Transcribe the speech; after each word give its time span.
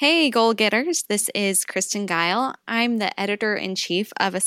Hey, 0.00 0.30
goal 0.30 0.54
getters. 0.54 1.02
This 1.10 1.28
is 1.34 1.66
Kristen 1.66 2.06
Geil. 2.06 2.54
I'm 2.66 2.96
the 2.96 3.20
editor 3.20 3.54
in 3.54 3.74
chief 3.74 4.14
of 4.18 4.34
a 4.34 4.40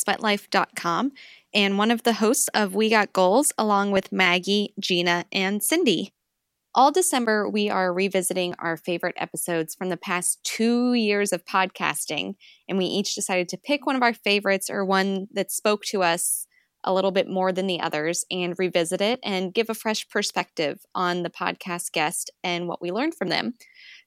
and 1.53 1.77
one 1.77 1.91
of 1.91 2.01
the 2.01 2.13
hosts 2.13 2.47
of 2.55 2.73
We 2.73 2.89
Got 2.89 3.13
Goals, 3.13 3.53
along 3.55 3.91
with 3.91 4.11
Maggie, 4.11 4.73
Gina, 4.79 5.25
and 5.31 5.61
Cindy. 5.61 6.11
All 6.73 6.91
December, 6.91 7.47
we 7.47 7.69
are 7.69 7.93
revisiting 7.93 8.55
our 8.57 8.75
favorite 8.75 9.13
episodes 9.15 9.75
from 9.75 9.89
the 9.89 9.95
past 9.95 10.43
two 10.43 10.95
years 10.95 11.31
of 11.31 11.45
podcasting, 11.45 12.33
and 12.67 12.79
we 12.79 12.85
each 12.85 13.13
decided 13.13 13.47
to 13.49 13.57
pick 13.59 13.85
one 13.85 13.95
of 13.95 14.01
our 14.01 14.15
favorites 14.15 14.71
or 14.71 14.83
one 14.83 15.27
that 15.33 15.51
spoke 15.51 15.85
to 15.85 16.01
us 16.01 16.47
a 16.83 16.93
little 16.93 17.11
bit 17.11 17.29
more 17.29 17.51
than 17.51 17.67
the 17.67 17.79
others 17.79 18.25
and 18.29 18.57
revisit 18.57 19.01
it 19.01 19.19
and 19.23 19.53
give 19.53 19.69
a 19.69 19.73
fresh 19.75 20.07
perspective 20.09 20.79
on 20.93 21.23
the 21.23 21.29
podcast 21.29 21.91
guest 21.91 22.31
and 22.43 22.67
what 22.67 22.81
we 22.81 22.91
learned 22.91 23.15
from 23.15 23.29
them. 23.29 23.53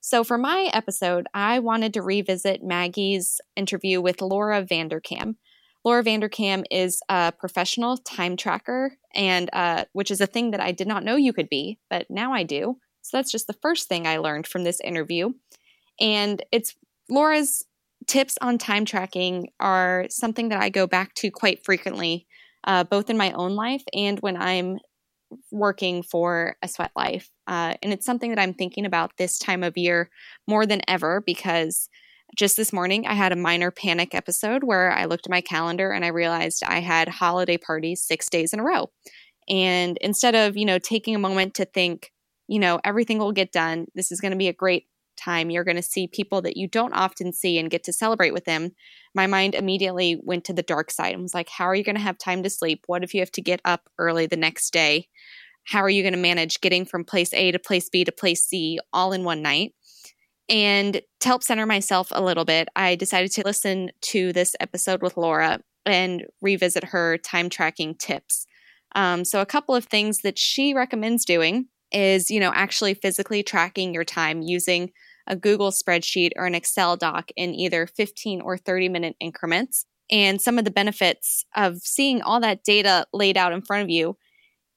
So, 0.00 0.22
for 0.22 0.38
my 0.38 0.70
episode, 0.72 1.26
I 1.34 1.58
wanted 1.58 1.94
to 1.94 2.02
revisit 2.02 2.62
Maggie's 2.62 3.40
interview 3.56 4.00
with 4.00 4.20
Laura 4.20 4.62
Vanderkam. 4.62 5.36
Laura 5.84 6.02
Vanderkam 6.02 6.64
is 6.70 7.00
a 7.08 7.32
professional 7.32 7.96
time 7.96 8.36
tracker, 8.36 8.92
and 9.14 9.48
uh, 9.52 9.84
which 9.92 10.10
is 10.10 10.20
a 10.20 10.26
thing 10.26 10.50
that 10.50 10.60
I 10.60 10.72
did 10.72 10.86
not 10.86 11.04
know 11.04 11.16
you 11.16 11.32
could 11.32 11.48
be, 11.48 11.78
but 11.88 12.06
now 12.10 12.32
I 12.32 12.42
do. 12.42 12.78
So 13.02 13.16
that's 13.16 13.30
just 13.30 13.46
the 13.46 13.52
first 13.52 13.88
thing 13.88 14.06
I 14.06 14.18
learned 14.18 14.48
from 14.48 14.64
this 14.64 14.80
interview. 14.80 15.34
And 16.00 16.44
it's 16.50 16.74
Laura's 17.08 17.64
tips 18.06 18.36
on 18.40 18.58
time 18.58 18.84
tracking 18.84 19.48
are 19.60 20.06
something 20.08 20.48
that 20.48 20.60
I 20.60 20.68
go 20.68 20.86
back 20.86 21.14
to 21.14 21.30
quite 21.30 21.64
frequently, 21.64 22.26
uh, 22.66 22.84
both 22.84 23.10
in 23.10 23.16
my 23.16 23.32
own 23.32 23.54
life 23.54 23.82
and 23.92 24.18
when 24.20 24.36
I'm 24.36 24.78
working 25.50 26.02
for 26.02 26.56
a 26.62 26.68
sweat 26.68 26.92
life. 26.96 27.30
Uh, 27.46 27.74
and 27.82 27.92
it's 27.92 28.06
something 28.06 28.30
that 28.30 28.38
I'm 28.38 28.54
thinking 28.54 28.86
about 28.86 29.12
this 29.18 29.38
time 29.38 29.62
of 29.62 29.76
year 29.76 30.10
more 30.46 30.66
than 30.66 30.82
ever 30.88 31.22
because 31.24 31.88
just 32.36 32.56
this 32.56 32.72
morning 32.72 33.06
I 33.06 33.14
had 33.14 33.32
a 33.32 33.36
minor 33.36 33.70
panic 33.70 34.14
episode 34.14 34.64
where 34.64 34.92
I 34.92 35.04
looked 35.04 35.26
at 35.26 35.30
my 35.30 35.40
calendar 35.40 35.92
and 35.92 36.04
I 36.04 36.08
realized 36.08 36.62
I 36.64 36.80
had 36.80 37.08
holiday 37.08 37.56
parties 37.56 38.02
six 38.02 38.28
days 38.28 38.52
in 38.52 38.60
a 38.60 38.64
row. 38.64 38.90
And 39.48 39.96
instead 40.00 40.34
of, 40.34 40.56
you 40.56 40.64
know, 40.64 40.78
taking 40.78 41.14
a 41.14 41.20
moment 41.20 41.54
to 41.54 41.64
think, 41.64 42.10
you 42.48 42.58
know, 42.58 42.80
everything 42.84 43.18
will 43.18 43.32
get 43.32 43.52
done, 43.52 43.86
this 43.94 44.10
is 44.10 44.20
going 44.20 44.32
to 44.32 44.38
be 44.38 44.48
a 44.48 44.52
great 44.52 44.86
time. 45.16 45.50
You're 45.50 45.64
going 45.64 45.76
to 45.76 45.82
see 45.82 46.06
people 46.06 46.42
that 46.42 46.56
you 46.56 46.68
don't 46.68 46.92
often 46.92 47.32
see 47.32 47.58
and 47.58 47.70
get 47.70 47.84
to 47.84 47.92
celebrate 47.92 48.32
with 48.32 48.44
them. 48.44 48.72
My 49.14 49.26
mind 49.26 49.54
immediately 49.54 50.20
went 50.22 50.44
to 50.44 50.52
the 50.52 50.62
dark 50.62 50.90
side 50.90 51.14
and 51.14 51.22
was 51.22 51.34
like, 51.34 51.48
how 51.48 51.64
are 51.64 51.74
you 51.74 51.84
going 51.84 51.96
to 51.96 52.02
have 52.02 52.18
time 52.18 52.42
to 52.42 52.50
sleep? 52.50 52.84
What 52.86 53.04
if 53.04 53.14
you 53.14 53.20
have 53.20 53.32
to 53.32 53.42
get 53.42 53.60
up 53.64 53.88
early 53.98 54.26
the 54.26 54.36
next 54.36 54.72
day? 54.72 55.08
How 55.64 55.80
are 55.80 55.90
you 55.90 56.02
going 56.02 56.14
to 56.14 56.18
manage 56.18 56.60
getting 56.60 56.84
from 56.84 57.04
place 57.04 57.34
A 57.34 57.50
to 57.50 57.58
place 57.58 57.88
B 57.88 58.04
to 58.04 58.12
place 58.12 58.44
C 58.44 58.78
all 58.92 59.12
in 59.12 59.24
one 59.24 59.42
night? 59.42 59.74
And 60.48 61.00
to 61.20 61.28
help 61.28 61.42
center 61.42 61.66
myself 61.66 62.08
a 62.12 62.22
little 62.22 62.44
bit, 62.44 62.68
I 62.76 62.94
decided 62.94 63.32
to 63.32 63.42
listen 63.44 63.90
to 64.02 64.32
this 64.32 64.54
episode 64.60 65.02
with 65.02 65.16
Laura 65.16 65.58
and 65.84 66.24
revisit 66.40 66.84
her 66.84 67.18
time 67.18 67.48
tracking 67.48 67.96
tips. 67.96 68.46
Um, 68.94 69.24
so, 69.24 69.40
a 69.40 69.46
couple 69.46 69.74
of 69.74 69.84
things 69.86 70.20
that 70.22 70.38
she 70.38 70.72
recommends 70.72 71.24
doing 71.24 71.66
is, 71.92 72.30
you 72.30 72.40
know, 72.40 72.52
actually 72.54 72.94
physically 72.94 73.42
tracking 73.42 73.92
your 73.92 74.04
time 74.04 74.42
using 74.42 74.90
a 75.26 75.36
Google 75.36 75.70
spreadsheet 75.70 76.30
or 76.36 76.46
an 76.46 76.54
Excel 76.54 76.96
doc 76.96 77.30
in 77.36 77.54
either 77.54 77.86
15 77.86 78.40
or 78.40 78.56
30 78.56 78.88
minute 78.88 79.16
increments. 79.20 79.86
And 80.10 80.40
some 80.40 80.58
of 80.58 80.64
the 80.64 80.70
benefits 80.70 81.44
of 81.56 81.78
seeing 81.78 82.22
all 82.22 82.40
that 82.40 82.62
data 82.62 83.06
laid 83.12 83.36
out 83.36 83.52
in 83.52 83.62
front 83.62 83.82
of 83.82 83.90
you, 83.90 84.16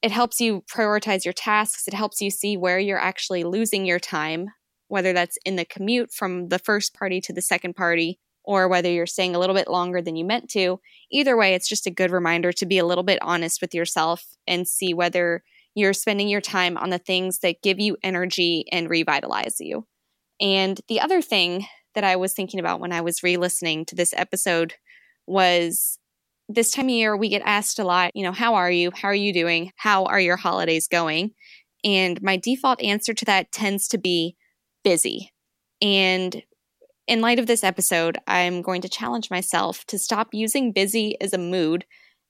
it 0.02 0.11
helps 0.11 0.39
you 0.39 0.64
prioritize 0.73 1.25
your 1.25 1.33
tasks. 1.33 1.88
It 1.88 1.94
helps 1.94 2.22
you 2.22 2.31
see 2.31 2.58
where 2.58 2.80
you're 2.80 3.00
actually 3.00 3.44
losing 3.44 3.86
your 3.86 4.00
time, 4.00 4.47
whether 4.88 5.14
that's 5.14 5.38
in 5.45 5.55
the 5.55 5.66
commute 5.66 6.11
from 6.11 6.47
the 6.47 6.59
first 6.59 6.94
party 6.94 7.22
to 7.22 7.33
the 7.33 7.42
second 7.42 7.75
party, 7.75 8.20
or 8.44 8.67
whether 8.67 8.89
you're 8.89 9.05
staying 9.05 9.36
a 9.36 9.39
little 9.39 9.55
bit 9.55 9.67
longer 9.67 10.02
than 10.02 10.16
you 10.16 10.25
meant 10.25 10.50
to. 10.52 10.80
Either 11.11 11.38
way, 11.38 11.53
it's 11.53 11.70
just 11.70 11.86
a 11.86 11.92
good 11.92 12.11
reminder 12.11 12.52
to 12.53 12.66
be 12.66 12.80
a 12.80 12.86
little 12.86 13.03
bit 13.03 13.20
honest 13.22 13.61
with 13.61 13.75
yourself 13.75 14.25
and 14.47 14.67
see 14.67 14.93
whether 14.93 15.43
you're 15.76 15.93
spending 15.93 16.27
your 16.27 16.42
time 16.42 16.77
on 16.77 16.89
the 16.89 16.98
things 16.98 17.39
that 17.39 17.61
give 17.61 17.80
you 17.80 17.95
energy 18.02 18.65
and 18.71 18.89
revitalize 18.89 19.58
you. 19.59 19.86
And 20.39 20.80
the 20.88 21.00
other 21.00 21.22
thing 21.22 21.66
that 21.95 22.04
I 22.04 22.16
was 22.16 22.33
thinking 22.33 22.60
about 22.60 22.80
when 22.80 22.92
I 22.92 23.02
was 23.02 23.23
re 23.23 23.38
listening 23.38 23.86
to 23.86 23.95
this 23.95 24.14
episode 24.16 24.76
was 25.27 26.00
this 26.48 26.72
time 26.72 26.86
of 26.86 26.92
year, 26.92 27.16
we 27.16 27.30
get 27.30 27.44
asked 27.45 27.77
a 27.77 27.83
lot, 27.83 28.11
you 28.16 28.23
know, 28.23 28.32
how 28.32 28.55
are 28.55 28.72
you? 28.72 28.92
How 28.94 29.10
are 29.10 29.16
you 29.16 29.32
doing? 29.32 29.72
How 29.76 30.05
are 30.05 30.20
your 30.20 30.38
holidays 30.38 30.88
going? 30.88 31.32
And 31.83 32.22
my 32.22 32.38
default 32.38 32.82
answer 32.82 33.14
to 33.14 33.26
that 33.26 33.52
tends 33.52 33.88
to 33.89 33.98
be 33.98 34.36
busy. 34.83 35.32
And 35.82 36.42
in 37.08 37.21
light 37.21 37.39
of 37.39 37.48
this 37.48 37.64
episode, 37.64 38.17
I'm 38.27 38.61
going 38.61 38.82
to 38.82 38.89
challenge 38.89 39.30
myself 39.30 39.86
to 39.86 40.00
stop 40.00 40.30
using 40.32 40.71
busy 40.71 41.20
as 41.21 41.33
a 41.33 41.38
mood 41.38 41.86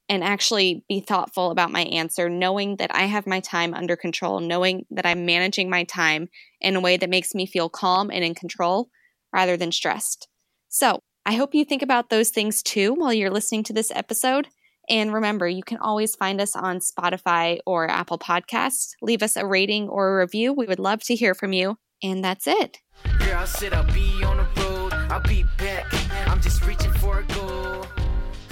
and 0.10 0.24
actually 0.24 0.84
be 0.90 1.00
thoughtful 1.00 1.52
about 1.52 1.72
my 1.72 1.82
answer, 1.82 2.30
knowing 2.30 2.78
that 2.78 2.94
I 2.94 3.04
have 3.04 3.28
my 3.28 3.40
time 3.40 3.74
under 3.74 3.96
control, 3.96 4.40
knowing 4.40 4.86
that 4.90 5.06
I'm 5.06 5.26
managing 5.26 5.70
my 5.70 5.84
time 5.84 6.28
in 6.60 6.76
a 6.76 6.82
way 6.82 6.98
that 6.98 7.10
makes 7.10 7.36
me 7.36 7.46
feel 7.46 7.70
calm 7.70 8.10
and 8.12 8.24
in 8.24 8.34
control 8.34 8.90
rather 9.32 9.56
than 9.56 9.72
stressed. 9.72 10.28
So, 10.68 11.00
I 11.26 11.34
hope 11.34 11.54
you 11.54 11.64
think 11.64 11.84
about 11.84 12.10
those 12.10 12.30
things 12.30 12.64
too 12.64 12.94
while 12.94 13.14
you're 13.14 13.30
listening 13.30 13.64
to 13.66 13.74
this 13.74 13.92
episode. 13.94 14.48
And 14.90 15.14
remember, 15.14 15.48
you 15.48 15.62
can 15.62 15.78
always 15.78 16.16
find 16.16 16.42
us 16.42 16.56
on 16.56 16.80
Spotify 16.80 17.60
or 17.68 17.88
Apple 17.88 18.18
Podcasts. 18.18 18.94
Leave 19.04 19.22
us 19.22 19.36
a 19.36 19.46
rating 19.46 19.88
or 19.90 20.10
a 20.10 20.22
review. 20.22 20.52
We 20.54 20.66
would 20.66 20.80
love 20.80 21.04
to 21.04 21.14
hear 21.14 21.36
from 21.36 21.54
you. 21.54 21.78
And 22.02 22.24
that's 22.24 22.48
it. 22.48 22.80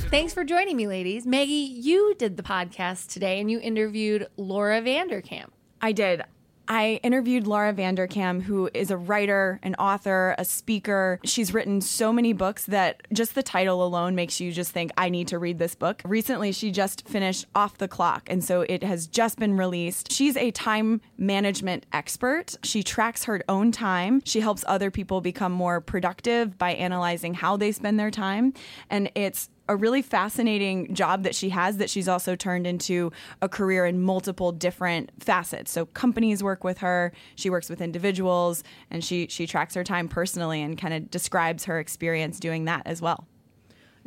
Thanks 0.10 0.34
for 0.34 0.46
joining 0.46 0.78
me, 0.78 0.88
ladies. 0.88 1.28
Maggie, 1.28 1.52
you 1.54 2.16
did 2.18 2.38
the 2.38 2.44
podcast 2.44 3.08
today 3.12 3.42
and 3.42 3.52
you 3.52 3.60
interviewed 3.60 4.28
Laura 4.38 4.82
Vanderkam. 4.82 5.50
I 5.82 5.92
did. 5.92 6.24
I 6.70 7.02
interviewed 7.04 7.46
Laura 7.46 7.74
Vanderkam, 7.74 8.42
who 8.42 8.70
is 8.74 8.90
a 8.90 8.96
writer, 8.96 9.60
an 9.64 9.76
author, 9.76 10.34
a 10.38 10.46
speaker. 10.46 11.20
She's 11.26 11.54
written 11.54 11.82
so 11.82 12.14
many 12.14 12.32
books 12.32 12.66
that 12.66 13.02
just 13.12 13.36
the 13.36 13.44
title 13.44 13.86
alone 13.86 14.16
makes 14.16 14.40
you 14.40 14.54
just 14.54 14.72
think, 14.72 14.92
I 14.98 15.10
need 15.10 15.28
to 15.30 15.40
read 15.40 15.60
this 15.60 15.76
book. 15.76 16.02
Recently, 16.06 16.54
she 16.54 16.72
just 16.72 17.08
finished 17.08 17.46
Off 17.54 17.78
the 17.78 17.88
Clock, 17.88 18.28
and 18.30 18.44
so 18.44 18.62
it 18.62 18.84
has 18.84 19.08
just 19.08 19.40
been 19.40 19.56
released. 19.56 20.12
She's 20.12 20.36
a 20.36 20.52
time 20.52 21.00
management 21.18 21.86
expert. 21.94 22.56
She 22.64 22.84
tracks 22.84 23.26
her 23.26 23.42
own 23.48 23.72
time. 23.72 24.22
She 24.26 24.40
helps 24.40 24.64
other 24.68 24.92
people 24.92 25.22
become 25.22 25.52
more 25.52 25.80
productive 25.80 26.58
by 26.58 26.72
analyzing 26.72 27.34
how 27.34 27.56
they 27.56 27.72
spend 27.72 27.98
their 27.98 28.12
time. 28.12 28.54
And 28.90 29.10
it's 29.16 29.50
a 29.68 29.76
really 29.76 30.02
fascinating 30.02 30.94
job 30.94 31.24
that 31.24 31.36
she 31.36 31.50
has 31.50 31.78
that 31.78 31.90
she's 31.90 32.08
also 32.08 32.36
turned 32.36 32.68
into 32.68 33.12
a 33.42 33.50
career 33.50 33.86
in 33.86 34.02
multiple 34.02 34.52
different 34.52 35.12
facets. 35.20 35.72
So 35.72 35.86
companies 35.86 36.44
work 36.44 36.64
with 36.64 36.80
her, 36.80 37.12
she 37.36 37.50
works 37.50 37.70
with 37.70 37.82
individuals, 37.82 38.64
and 38.90 39.04
she 39.04 39.28
she 39.28 39.48
tracks 39.48 39.76
her 39.76 39.84
time 39.84 40.08
personally 40.08 40.62
and 40.62 40.78
kind 40.78 40.94
of 40.94 41.12
describes 41.12 41.66
her 41.66 41.80
experience 41.80 42.40
doing 42.40 42.66
that 42.66 42.84
as 42.86 43.02
well. 43.02 43.28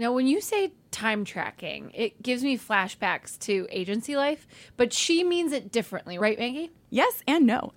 Now, 0.00 0.14
when 0.14 0.26
you 0.26 0.40
say 0.40 0.72
time 0.90 1.26
tracking, 1.26 1.90
it 1.94 2.22
gives 2.22 2.42
me 2.42 2.56
flashbacks 2.56 3.38
to 3.40 3.66
agency 3.70 4.16
life, 4.16 4.48
but 4.78 4.94
she 4.94 5.22
means 5.22 5.52
it 5.52 5.70
differently, 5.70 6.18
right, 6.18 6.38
Maggie? 6.38 6.70
Yes 6.88 7.22
and 7.28 7.46
no. 7.46 7.70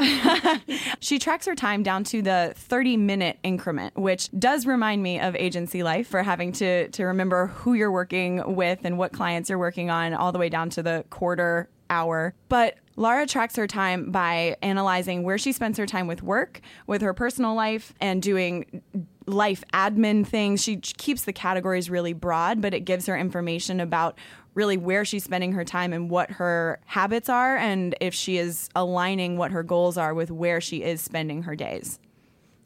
she 1.02 1.20
tracks 1.20 1.46
her 1.48 1.54
time 1.54 1.84
down 1.84 2.06
to 2.06 2.22
the 2.22 2.54
30 2.56 2.96
minute 2.96 3.40
increment, 3.44 3.98
which 3.98 4.30
does 4.40 4.66
remind 4.66 5.04
me 5.04 5.20
of 5.20 5.36
agency 5.36 5.84
life 5.84 6.08
for 6.08 6.24
having 6.24 6.54
to, 6.54 6.88
to 6.92 7.04
remember 7.04 7.48
who 7.48 7.74
you're 7.74 7.92
working 7.92 8.56
with 8.56 8.86
and 8.86 8.98
what 8.98 9.12
clients 9.12 9.50
you're 9.50 9.60
working 9.60 9.90
on, 9.90 10.14
all 10.14 10.32
the 10.32 10.40
way 10.40 10.48
down 10.48 10.70
to 10.70 10.82
the 10.82 11.04
quarter 11.10 11.68
hour. 11.90 12.34
But 12.48 12.78
Laura 12.96 13.26
tracks 13.26 13.56
her 13.56 13.68
time 13.68 14.12
by 14.12 14.56
analyzing 14.62 15.24
where 15.24 15.38
she 15.38 15.52
spends 15.52 15.78
her 15.78 15.86
time 15.86 16.08
with 16.08 16.22
work, 16.22 16.62
with 16.86 17.02
her 17.02 17.14
personal 17.14 17.56
life, 17.56 17.94
and 18.00 18.22
doing 18.22 18.82
life 19.26 19.64
admin 19.74 20.26
things. 20.26 20.64
She 20.64 20.78
keeps 20.78 21.24
the 21.24 21.34
categories 21.34 21.90
really 21.90 22.14
broad, 22.14 22.62
but 22.62 22.74
it 22.74 22.82
gives 22.82 23.06
her 23.06 23.18
information 23.18 23.80
about 23.80 24.18
really 24.54 24.78
where 24.78 25.04
she's 25.04 25.24
spending 25.24 25.54
her 25.54 25.66
time 25.66 25.94
and 25.94 26.10
what 26.10 26.30
her 26.32 26.80
habits 26.86 27.30
are, 27.30 27.58
and 27.58 27.96
if 28.00 28.14
she 28.14 28.38
is 28.38 28.70
aligning 28.76 29.38
what 29.38 29.52
her 29.52 29.64
goals 29.64 29.98
are 29.98 30.14
with 30.14 30.30
where 30.30 30.62
she 30.62 30.84
is 30.84 31.02
spending 31.02 31.44
her 31.44 31.56
days. 31.56 32.00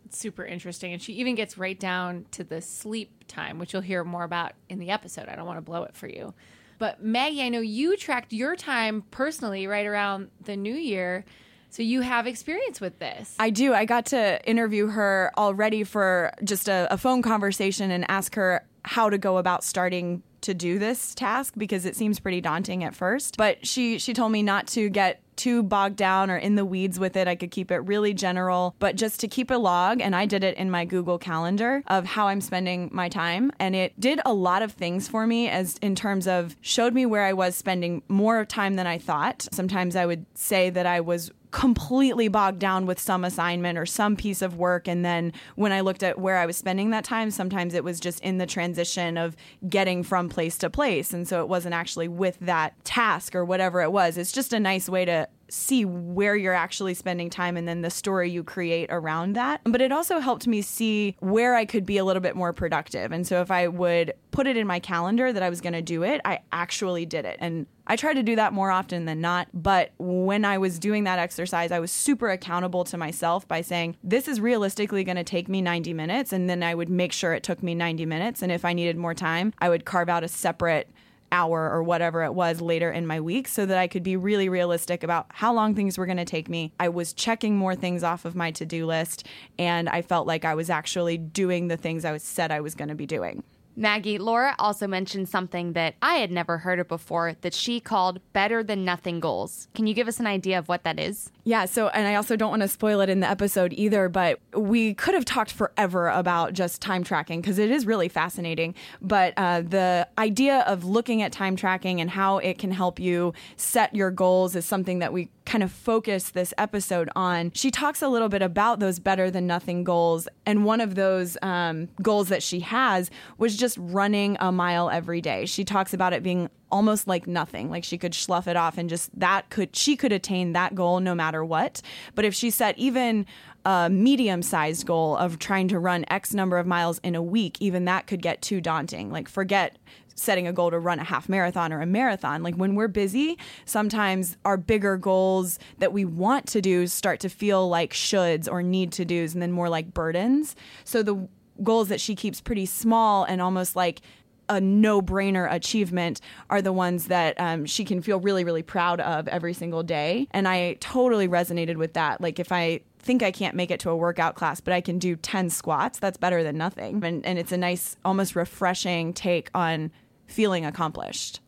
It's 0.05 0.17
super 0.17 0.45
interesting. 0.45 0.93
And 0.93 1.01
she 1.01 1.13
even 1.13 1.35
gets 1.35 1.57
right 1.57 1.79
down 1.79 2.25
to 2.31 2.43
the 2.43 2.61
sleep 2.61 3.25
time, 3.27 3.59
which 3.59 3.73
you'll 3.73 3.81
hear 3.81 4.03
more 4.03 4.23
about 4.23 4.53
in 4.69 4.79
the 4.79 4.89
episode. 4.89 5.27
I 5.27 5.35
don't 5.35 5.45
want 5.45 5.57
to 5.57 5.61
blow 5.61 5.83
it 5.83 5.95
for 5.95 6.07
you. 6.07 6.33
But 6.79 7.03
Maggie, 7.03 7.41
I 7.41 7.49
know 7.49 7.59
you 7.59 7.97
tracked 7.97 8.31
your 8.31 8.55
time 8.55 9.03
personally 9.11 9.67
right 9.67 9.85
around 9.85 10.29
the 10.41 10.55
new 10.55 10.75
year. 10.75 11.25
So 11.69 11.83
you 11.83 12.01
have 12.01 12.27
experience 12.27 12.81
with 12.81 12.99
this. 12.99 13.35
I 13.39 13.49
do. 13.49 13.73
I 13.73 13.85
got 13.85 14.07
to 14.07 14.43
interview 14.49 14.87
her 14.87 15.31
already 15.37 15.83
for 15.83 16.31
just 16.43 16.67
a, 16.67 16.87
a 16.91 16.97
phone 16.97 17.21
conversation 17.21 17.91
and 17.91 18.05
ask 18.09 18.35
her 18.35 18.65
how 18.83 19.09
to 19.09 19.17
go 19.17 19.37
about 19.37 19.63
starting 19.63 20.23
to 20.41 20.53
do 20.53 20.79
this 20.79 21.13
task 21.13 21.53
because 21.57 21.85
it 21.85 21.95
seems 21.95 22.19
pretty 22.19 22.41
daunting 22.41 22.83
at 22.83 22.95
first. 22.95 23.37
But 23.37 23.65
she 23.65 23.99
she 23.99 24.13
told 24.13 24.31
me 24.31 24.43
not 24.43 24.67
to 24.67 24.89
get 24.89 25.21
too 25.35 25.61
bogged 25.61 25.95
down 25.95 26.31
or 26.31 26.37
in 26.37 26.55
the 26.55 26.65
weeds 26.65 26.99
with 26.99 27.15
it. 27.15 27.27
I 27.27 27.35
could 27.35 27.51
keep 27.51 27.71
it 27.71 27.77
really 27.79 28.13
general, 28.13 28.75
but 28.79 28.95
just 28.95 29.19
to 29.19 29.27
keep 29.27 29.51
a 29.51 29.55
log, 29.55 30.01
and 30.01 30.15
I 30.15 30.25
did 30.25 30.43
it 30.43 30.57
in 30.57 30.71
my 30.71 30.83
Google 30.83 31.19
Calendar 31.19 31.83
of 31.87 32.05
how 32.05 32.27
I'm 32.27 32.41
spending 32.41 32.89
my 32.91 33.07
time. 33.07 33.51
And 33.59 33.75
it 33.75 33.99
did 33.99 34.19
a 34.25 34.33
lot 34.33 34.63
of 34.63 34.71
things 34.71 35.07
for 35.07 35.27
me 35.27 35.47
as 35.47 35.77
in 35.81 35.95
terms 35.95 36.27
of 36.27 36.55
showed 36.61 36.93
me 36.93 37.05
where 37.05 37.23
I 37.23 37.33
was 37.33 37.55
spending 37.55 38.01
more 38.07 38.45
time 38.45 38.75
than 38.75 38.87
I 38.87 38.97
thought. 38.97 39.47
Sometimes 39.51 39.95
I 39.95 40.05
would 40.05 40.25
say 40.33 40.69
that 40.71 40.85
I 40.85 41.01
was 41.01 41.31
completely 41.51 42.27
bogged 42.27 42.59
down 42.59 42.85
with 42.85 42.99
some 42.99 43.23
assignment 43.23 43.77
or 43.77 43.85
some 43.85 44.15
piece 44.15 44.41
of 44.41 44.57
work. 44.57 44.87
And 44.87 45.03
then 45.03 45.33
when 45.55 45.71
I 45.71 45.81
looked 45.81 46.03
at 46.03 46.19
where 46.19 46.37
I 46.37 46.45
was 46.45 46.57
spending 46.57 46.89
that 46.91 47.03
time, 47.03 47.31
sometimes 47.31 47.73
it 47.73 47.83
was 47.83 47.99
just 47.99 48.19
in 48.21 48.37
the 48.37 48.45
transition 48.45 49.17
of 49.17 49.35
getting 49.67 50.03
from 50.03 50.29
place 50.29 50.57
to 50.59 50.69
place. 50.69 51.13
And 51.13 51.27
so 51.27 51.41
it 51.41 51.47
wasn't 51.47 51.73
actually 51.73 52.07
with 52.07 52.37
that 52.41 52.73
task 52.83 53.35
or 53.35 53.45
whatever 53.45 53.81
it 53.81 53.91
was. 53.91 54.17
It's 54.17 54.31
just 54.31 54.53
a 54.53 54.59
nice 54.59 54.89
way 54.89 55.05
to 55.05 55.27
see 55.49 55.85
where 55.85 56.35
you're 56.35 56.53
actually 56.53 56.93
spending 56.93 57.29
time 57.29 57.57
and 57.57 57.67
then 57.67 57.81
the 57.81 57.89
story 57.89 58.29
you 58.29 58.43
create 58.43 58.89
around 58.89 59.33
that. 59.33 59.61
But 59.63 59.81
it 59.81 59.91
also 59.91 60.19
helped 60.19 60.47
me 60.47 60.61
see 60.61 61.15
where 61.19 61.55
I 61.55 61.65
could 61.65 61.85
be 61.85 61.97
a 61.97 62.05
little 62.05 62.21
bit 62.21 62.35
more 62.35 62.53
productive. 62.53 63.11
And 63.11 63.25
so 63.25 63.41
if 63.41 63.51
I 63.51 63.67
would 63.67 64.13
put 64.31 64.47
it 64.47 64.57
in 64.57 64.67
my 64.67 64.79
calendar 64.79 65.31
that 65.31 65.43
I 65.43 65.49
was 65.49 65.61
going 65.61 65.73
to 65.73 65.81
do 65.81 66.03
it, 66.03 66.21
I 66.25 66.39
actually 66.51 67.05
did 67.05 67.25
it. 67.25 67.37
And 67.39 67.65
I 67.87 67.95
try 67.95 68.13
to 68.13 68.21
do 68.21 68.35
that 68.35 68.53
more 68.53 68.69
often 68.69 69.05
than 69.05 69.21
not. 69.21 69.47
But 69.53 69.91
when 69.97 70.43
I 70.43 70.57
was 70.57 70.77
doing 70.77 71.05
that 71.05 71.19
exercise, 71.19 71.71
I 71.71 71.79
was 71.79 71.91
super 71.91 72.29
accountable 72.29 72.83
to 72.85 72.97
myself 72.97 73.47
by 73.47 73.61
saying, 73.61 73.95
this 74.03 74.27
is 74.27 74.41
realistically 74.41 75.03
going 75.03 75.15
to 75.15 75.23
take 75.23 75.47
me 75.47 75.61
90 75.61 75.93
minutes. 75.93 76.33
And 76.33 76.49
then 76.49 76.63
I 76.63 76.75
would 76.75 76.89
make 76.89 77.13
sure 77.13 77.33
it 77.33 77.43
took 77.43 77.63
me 77.63 77.73
90 77.73 78.05
minutes. 78.05 78.41
And 78.41 78.51
if 78.51 78.65
I 78.65 78.73
needed 78.73 78.97
more 78.97 79.13
time, 79.13 79.53
I 79.59 79.69
would 79.69 79.85
carve 79.85 80.09
out 80.09 80.23
a 80.23 80.27
separate 80.27 80.89
hour 81.37 81.69
or 81.71 81.83
whatever 81.83 82.23
it 82.23 82.33
was 82.33 82.61
later 82.61 82.91
in 82.91 83.05
my 83.05 83.21
week 83.21 83.47
so 83.47 83.65
that 83.67 83.77
I 83.77 83.87
could 83.87 84.01
be 84.01 84.15
really 84.15 84.49
realistic 84.49 85.03
about 85.03 85.27
how 85.29 85.53
long 85.53 85.75
things 85.75 85.95
were 85.95 86.07
going 86.07 86.17
to 86.17 86.25
take 86.25 86.49
me. 86.49 86.73
I 86.79 86.89
was 86.89 87.13
checking 87.13 87.55
more 87.55 87.75
things 87.75 88.03
off 88.03 88.25
of 88.25 88.35
my 88.35 88.49
to 88.51 88.65
do 88.65 88.87
list 88.87 89.27
and 89.59 89.87
I 89.87 90.01
felt 90.01 90.25
like 90.25 90.45
I 90.45 90.55
was 90.55 90.71
actually 90.71 91.17
doing 91.17 91.67
the 91.67 91.77
things 91.77 92.05
I 92.05 92.11
was 92.11 92.23
said 92.23 92.51
I 92.51 92.61
was 92.61 92.73
going 92.73 92.89
to 92.89 92.95
be 92.95 93.05
doing. 93.05 93.43
Maggie, 93.79 94.17
Laura 94.17 94.55
also 94.57 94.87
mentioned 94.87 95.29
something 95.29 95.73
that 95.73 95.93
I 96.01 96.15
had 96.15 96.31
never 96.31 96.57
heard 96.57 96.79
of 96.79 96.87
before 96.87 97.35
that 97.41 97.53
she 97.53 97.79
called 97.79 98.19
better 98.33 98.63
than 98.63 98.83
nothing 98.83 99.19
goals. 99.19 99.67
Can 99.75 99.85
you 99.85 99.93
give 99.93 100.07
us 100.07 100.19
an 100.19 100.25
idea 100.25 100.57
of 100.57 100.67
what 100.67 100.83
that 100.83 100.99
is? 100.99 101.31
Yeah, 101.47 101.63
so, 101.63 101.87
and 101.87 102.05
I 102.05 102.15
also 102.15 102.35
don't 102.35 102.49
want 102.49 102.63
to 102.63 102.67
spoil 102.67 102.99
it 102.99 103.07
in 103.07 103.21
the 103.21 103.29
episode 103.29 103.71
either, 103.77 104.09
but 104.09 104.41
we 104.53 104.93
could 104.93 105.13
have 105.13 105.23
talked 105.23 105.53
forever 105.53 106.09
about 106.09 106.51
just 106.51 106.81
time 106.81 107.05
tracking 107.05 107.39
because 107.39 107.57
it 107.57 107.71
is 107.71 107.85
really 107.85 108.09
fascinating. 108.09 108.75
But 109.01 109.33
uh, 109.37 109.61
the 109.61 110.09
idea 110.17 110.65
of 110.67 110.83
looking 110.83 111.21
at 111.21 111.31
time 111.31 111.55
tracking 111.55 112.01
and 112.01 112.09
how 112.09 112.39
it 112.39 112.57
can 112.59 112.71
help 112.71 112.99
you 112.99 113.33
set 113.55 113.95
your 113.95 114.11
goals 114.11 114.57
is 114.57 114.65
something 114.65 114.99
that 114.99 115.13
we 115.13 115.29
kind 115.45 115.63
of 115.63 115.71
focus 115.71 116.31
this 116.31 116.53
episode 116.57 117.09
on. 117.15 117.51
She 117.53 117.71
talks 117.71 118.01
a 118.01 118.09
little 118.09 118.27
bit 118.27 118.41
about 118.41 118.81
those 118.81 118.99
better 118.99 119.31
than 119.31 119.47
nothing 119.47 119.85
goals. 119.85 120.27
And 120.45 120.65
one 120.65 120.81
of 120.81 120.95
those 120.95 121.37
um, 121.41 121.87
goals 122.01 122.27
that 122.27 122.43
she 122.43 122.59
has 122.59 123.09
was 123.37 123.55
just 123.55 123.77
running 123.79 124.35
a 124.41 124.51
mile 124.51 124.89
every 124.89 125.21
day. 125.21 125.45
She 125.45 125.63
talks 125.63 125.93
about 125.93 126.11
it 126.11 126.23
being 126.23 126.49
almost 126.71 127.07
like 127.07 127.27
nothing 127.27 127.69
like 127.69 127.83
she 127.83 127.97
could 127.97 128.13
slough 128.13 128.47
it 128.47 128.55
off 128.55 128.77
and 128.77 128.89
just 128.89 129.17
that 129.17 129.49
could 129.49 129.75
she 129.75 129.95
could 129.95 130.11
attain 130.11 130.53
that 130.53 130.75
goal 130.75 130.99
no 130.99 131.15
matter 131.15 131.43
what 131.43 131.81
but 132.15 132.25
if 132.25 132.33
she 132.33 132.49
set 132.49 132.77
even 132.77 133.25
a 133.65 133.89
medium 133.89 134.41
sized 134.41 134.85
goal 134.85 135.15
of 135.17 135.39
trying 135.39 135.67
to 135.67 135.79
run 135.79 136.03
x 136.09 136.33
number 136.33 136.57
of 136.57 136.67
miles 136.67 136.99
in 136.99 137.15
a 137.15 137.21
week 137.21 137.57
even 137.61 137.85
that 137.85 138.05
could 138.05 138.21
get 138.21 138.41
too 138.41 138.59
daunting 138.59 139.09
like 139.11 139.29
forget 139.29 139.77
setting 140.17 140.47
a 140.47 140.53
goal 140.53 140.71
to 140.71 140.79
run 140.79 140.99
a 140.99 141.03
half 141.03 141.29
marathon 141.29 141.71
or 141.71 141.79
a 141.81 141.85
marathon. 141.85 142.43
Like 142.43 142.55
when 142.55 142.75
we're 142.75 142.87
busy, 142.87 143.37
sometimes 143.65 144.35
our 144.43 144.57
bigger 144.57 144.97
goals 144.97 145.59
that 145.77 145.93
we 145.93 146.05
want 146.05 146.47
to 146.47 146.61
do 146.61 146.87
start 146.87 147.19
to 147.21 147.29
feel 147.29 147.69
like 147.69 147.93
shoulds 147.93 148.51
or 148.51 148.63
need 148.63 148.91
to 148.93 149.05
do's 149.05 149.33
and 149.33 149.41
then 149.41 149.51
more 149.51 149.69
like 149.69 149.93
burdens. 149.93 150.55
So 150.83 151.03
the 151.03 151.27
goals 151.63 151.87
that 151.89 152.01
she 152.01 152.15
keeps 152.15 152.41
pretty 152.41 152.65
small 152.65 153.23
and 153.23 153.41
almost 153.41 153.75
like 153.75 154.01
a 154.49 154.61
no 154.61 155.01
brainer 155.01 155.51
achievement 155.51 156.21
are 156.49 156.61
the 156.61 156.73
ones 156.73 157.07
that 157.07 157.39
um, 157.39 157.65
she 157.65 157.85
can 157.85 158.01
feel 158.01 158.19
really, 158.19 158.43
really 158.43 158.63
proud 158.63 158.99
of 159.01 159.27
every 159.27 159.53
single 159.53 159.83
day. 159.83 160.27
And 160.31 160.47
I 160.47 160.73
totally 160.79 161.27
resonated 161.27 161.77
with 161.77 161.93
that. 161.93 162.21
Like, 162.21 162.39
if 162.39 162.51
I 162.51 162.81
think 162.99 163.23
I 163.23 163.31
can't 163.31 163.55
make 163.55 163.71
it 163.71 163.79
to 163.81 163.89
a 163.89 163.95
workout 163.95 164.35
class, 164.35 164.59
but 164.59 164.73
I 164.73 164.81
can 164.81 164.99
do 164.99 165.15
10 165.15 165.49
squats, 165.49 165.99
that's 165.99 166.17
better 166.17 166.43
than 166.43 166.57
nothing. 166.57 167.03
And, 167.03 167.25
and 167.25 167.39
it's 167.39 167.51
a 167.51 167.57
nice, 167.57 167.95
almost 168.03 168.35
refreshing 168.35 169.13
take 169.13 169.49
on 169.53 169.91
feeling 170.25 170.65
accomplished. 170.65 171.39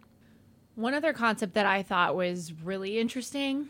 One 0.76 0.94
other 0.94 1.12
concept 1.12 1.56
that 1.56 1.66
I 1.66 1.84
thought 1.84 2.16
was 2.16 2.54
really 2.64 3.00
interesting 3.00 3.68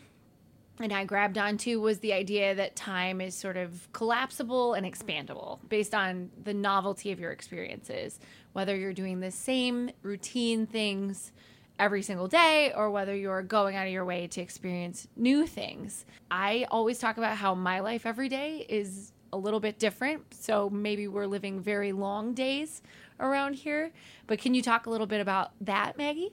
and 0.80 0.92
I 0.92 1.04
grabbed 1.04 1.36
onto 1.36 1.80
was 1.80 1.98
the 1.98 2.12
idea 2.12 2.54
that 2.54 2.74
time 2.74 3.20
is 3.20 3.34
sort 3.34 3.56
of 3.56 3.92
collapsible 3.92 4.74
and 4.74 4.86
expandable 4.86 5.58
based 5.68 5.94
on 5.94 6.30
the 6.42 6.54
novelty 6.54 7.12
of 7.12 7.20
your 7.20 7.32
experiences, 7.32 8.18
whether 8.54 8.74
you're 8.74 8.94
doing 8.94 9.20
the 9.20 9.30
same 9.30 9.90
routine 10.02 10.66
things 10.66 11.32
every 11.78 12.02
single 12.02 12.28
day 12.28 12.72
or 12.74 12.90
whether 12.90 13.14
you're 13.14 13.42
going 13.42 13.76
out 13.76 13.86
of 13.86 13.92
your 13.92 14.04
way 14.04 14.26
to 14.26 14.40
experience 14.40 15.06
new 15.16 15.46
things. 15.46 16.04
I 16.30 16.66
always 16.70 16.98
talk 16.98 17.16
about 17.18 17.36
how 17.36 17.54
my 17.54 17.80
life 17.80 18.06
every 18.06 18.28
day 18.28 18.66
is 18.68 19.12
a 19.32 19.38
little 19.38 19.60
bit 19.60 19.78
different. 19.78 20.34
So 20.34 20.68
maybe 20.70 21.08
we're 21.08 21.26
living 21.26 21.60
very 21.60 21.92
long 21.92 22.34
days 22.34 22.82
around 23.18 23.54
here. 23.54 23.92
But 24.26 24.38
can 24.38 24.54
you 24.54 24.62
talk 24.62 24.86
a 24.86 24.90
little 24.90 25.06
bit 25.06 25.20
about 25.20 25.52
that, 25.60 25.96
Maggie? 25.96 26.32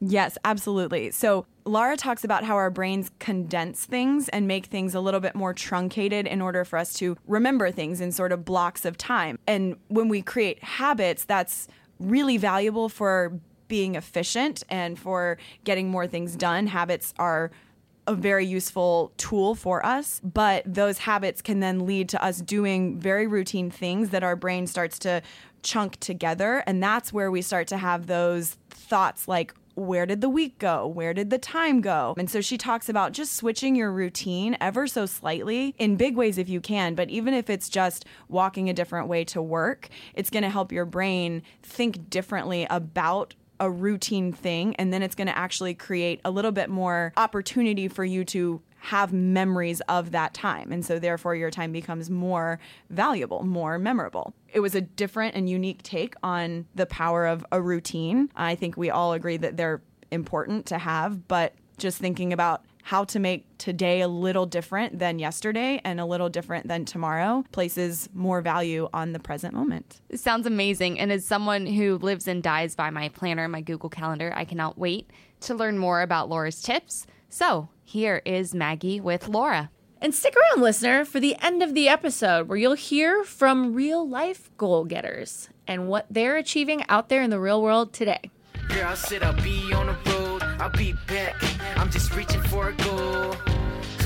Yes, 0.00 0.38
absolutely. 0.44 1.10
So, 1.10 1.46
Lara 1.66 1.96
talks 1.96 2.24
about 2.24 2.42
how 2.42 2.56
our 2.56 2.70
brains 2.70 3.10
condense 3.18 3.84
things 3.84 4.30
and 4.30 4.48
make 4.48 4.66
things 4.66 4.94
a 4.94 5.00
little 5.00 5.20
bit 5.20 5.34
more 5.34 5.52
truncated 5.52 6.26
in 6.26 6.40
order 6.40 6.64
for 6.64 6.78
us 6.78 6.94
to 6.94 7.16
remember 7.26 7.70
things 7.70 8.00
in 8.00 8.10
sort 8.12 8.32
of 8.32 8.44
blocks 8.44 8.86
of 8.86 8.96
time. 8.96 9.38
And 9.46 9.76
when 9.88 10.08
we 10.08 10.22
create 10.22 10.64
habits, 10.64 11.24
that's 11.24 11.68
really 11.98 12.38
valuable 12.38 12.88
for 12.88 13.38
being 13.68 13.94
efficient 13.94 14.64
and 14.70 14.98
for 14.98 15.36
getting 15.64 15.90
more 15.90 16.06
things 16.06 16.34
done. 16.34 16.66
Habits 16.66 17.12
are 17.18 17.50
a 18.06 18.14
very 18.14 18.46
useful 18.46 19.12
tool 19.18 19.54
for 19.54 19.84
us, 19.84 20.20
but 20.24 20.64
those 20.66 20.98
habits 20.98 21.42
can 21.42 21.60
then 21.60 21.86
lead 21.86 22.08
to 22.08 22.24
us 22.24 22.40
doing 22.40 22.98
very 22.98 23.26
routine 23.26 23.70
things 23.70 24.08
that 24.10 24.24
our 24.24 24.34
brain 24.34 24.66
starts 24.66 24.98
to 25.00 25.22
chunk 25.62 26.00
together. 26.00 26.64
And 26.66 26.82
that's 26.82 27.12
where 27.12 27.30
we 27.30 27.42
start 27.42 27.68
to 27.68 27.76
have 27.76 28.06
those 28.06 28.56
thoughts 28.70 29.28
like, 29.28 29.54
where 29.80 30.06
did 30.06 30.20
the 30.20 30.28
week 30.28 30.58
go? 30.58 30.86
Where 30.86 31.14
did 31.14 31.30
the 31.30 31.38
time 31.38 31.80
go? 31.80 32.14
And 32.18 32.30
so 32.30 32.40
she 32.40 32.58
talks 32.58 32.88
about 32.88 33.12
just 33.12 33.34
switching 33.34 33.74
your 33.74 33.90
routine 33.90 34.56
ever 34.60 34.86
so 34.86 35.06
slightly 35.06 35.74
in 35.78 35.96
big 35.96 36.16
ways 36.16 36.38
if 36.38 36.48
you 36.48 36.60
can, 36.60 36.94
but 36.94 37.08
even 37.08 37.34
if 37.34 37.48
it's 37.48 37.68
just 37.68 38.04
walking 38.28 38.68
a 38.68 38.74
different 38.74 39.08
way 39.08 39.24
to 39.24 39.40
work, 39.40 39.88
it's 40.14 40.30
going 40.30 40.42
to 40.42 40.50
help 40.50 40.70
your 40.70 40.84
brain 40.84 41.42
think 41.62 42.10
differently 42.10 42.66
about 42.68 43.34
a 43.58 43.70
routine 43.70 44.32
thing 44.32 44.74
and 44.76 44.92
then 44.92 45.02
it's 45.02 45.14
going 45.14 45.26
to 45.26 45.36
actually 45.36 45.74
create 45.74 46.20
a 46.24 46.30
little 46.30 46.50
bit 46.50 46.70
more 46.70 47.12
opportunity 47.18 47.88
for 47.88 48.04
you 48.04 48.24
to 48.24 48.60
have 48.80 49.12
memories 49.12 49.80
of 49.82 50.10
that 50.12 50.34
time. 50.34 50.72
And 50.72 50.84
so, 50.84 50.98
therefore, 50.98 51.34
your 51.34 51.50
time 51.50 51.72
becomes 51.72 52.10
more 52.10 52.58
valuable, 52.88 53.42
more 53.44 53.78
memorable. 53.78 54.34
It 54.52 54.60
was 54.60 54.74
a 54.74 54.80
different 54.80 55.36
and 55.36 55.48
unique 55.48 55.82
take 55.82 56.14
on 56.22 56.66
the 56.74 56.86
power 56.86 57.26
of 57.26 57.44
a 57.52 57.60
routine. 57.60 58.30
I 58.34 58.54
think 58.54 58.76
we 58.76 58.90
all 58.90 59.12
agree 59.12 59.36
that 59.36 59.56
they're 59.56 59.82
important 60.10 60.66
to 60.66 60.78
have, 60.78 61.28
but 61.28 61.54
just 61.78 61.98
thinking 61.98 62.32
about 62.32 62.64
how 62.82 63.04
to 63.04 63.18
make 63.18 63.46
today 63.58 64.00
a 64.00 64.08
little 64.08 64.46
different 64.46 64.98
than 64.98 65.18
yesterday 65.18 65.80
and 65.84 66.00
a 66.00 66.04
little 66.04 66.28
different 66.28 66.66
than 66.66 66.84
tomorrow 66.84 67.44
places 67.52 68.08
more 68.14 68.40
value 68.40 68.88
on 68.92 69.12
the 69.12 69.18
present 69.18 69.54
moment. 69.54 70.00
It 70.08 70.20
sounds 70.20 70.46
amazing. 70.46 70.98
And 70.98 71.12
as 71.12 71.24
someone 71.24 71.66
who 71.66 71.98
lives 71.98 72.26
and 72.26 72.42
dies 72.42 72.74
by 72.74 72.90
my 72.90 73.08
planner, 73.10 73.48
my 73.48 73.60
Google 73.60 73.90
Calendar, 73.90 74.32
I 74.34 74.44
cannot 74.44 74.78
wait 74.78 75.10
to 75.40 75.54
learn 75.54 75.78
more 75.78 76.02
about 76.02 76.28
Laura's 76.28 76.62
tips. 76.62 77.06
So 77.28 77.68
here 77.90 78.22
is 78.24 78.54
Maggie 78.54 79.00
with 79.00 79.26
Laura. 79.26 79.68
And 80.00 80.14
stick 80.14 80.34
around, 80.36 80.62
listener, 80.62 81.04
for 81.04 81.18
the 81.18 81.36
end 81.42 81.60
of 81.60 81.74
the 81.74 81.88
episode 81.88 82.46
where 82.46 82.56
you'll 82.56 82.74
hear 82.74 83.24
from 83.24 83.74
real 83.74 84.08
life 84.08 84.48
goal 84.56 84.84
getters 84.84 85.48
and 85.66 85.88
what 85.88 86.06
they're 86.08 86.36
achieving 86.36 86.84
out 86.88 87.08
there 87.08 87.20
in 87.20 87.30
the 87.30 87.40
real 87.40 87.60
world 87.60 87.92
today. 87.92 88.30
Girl, 88.68 88.86
I 88.86 88.94
I'll 89.24 89.42
be 89.42 89.72
on 89.72 89.88
the 89.88 89.96
road, 90.10 90.42
I'll 90.60 90.70
be 90.70 90.94
back. 91.08 91.34
I'm 91.76 91.90
just 91.90 92.14
reaching 92.14 92.40
for 92.42 92.68
a 92.68 92.72
goal. 92.74 93.34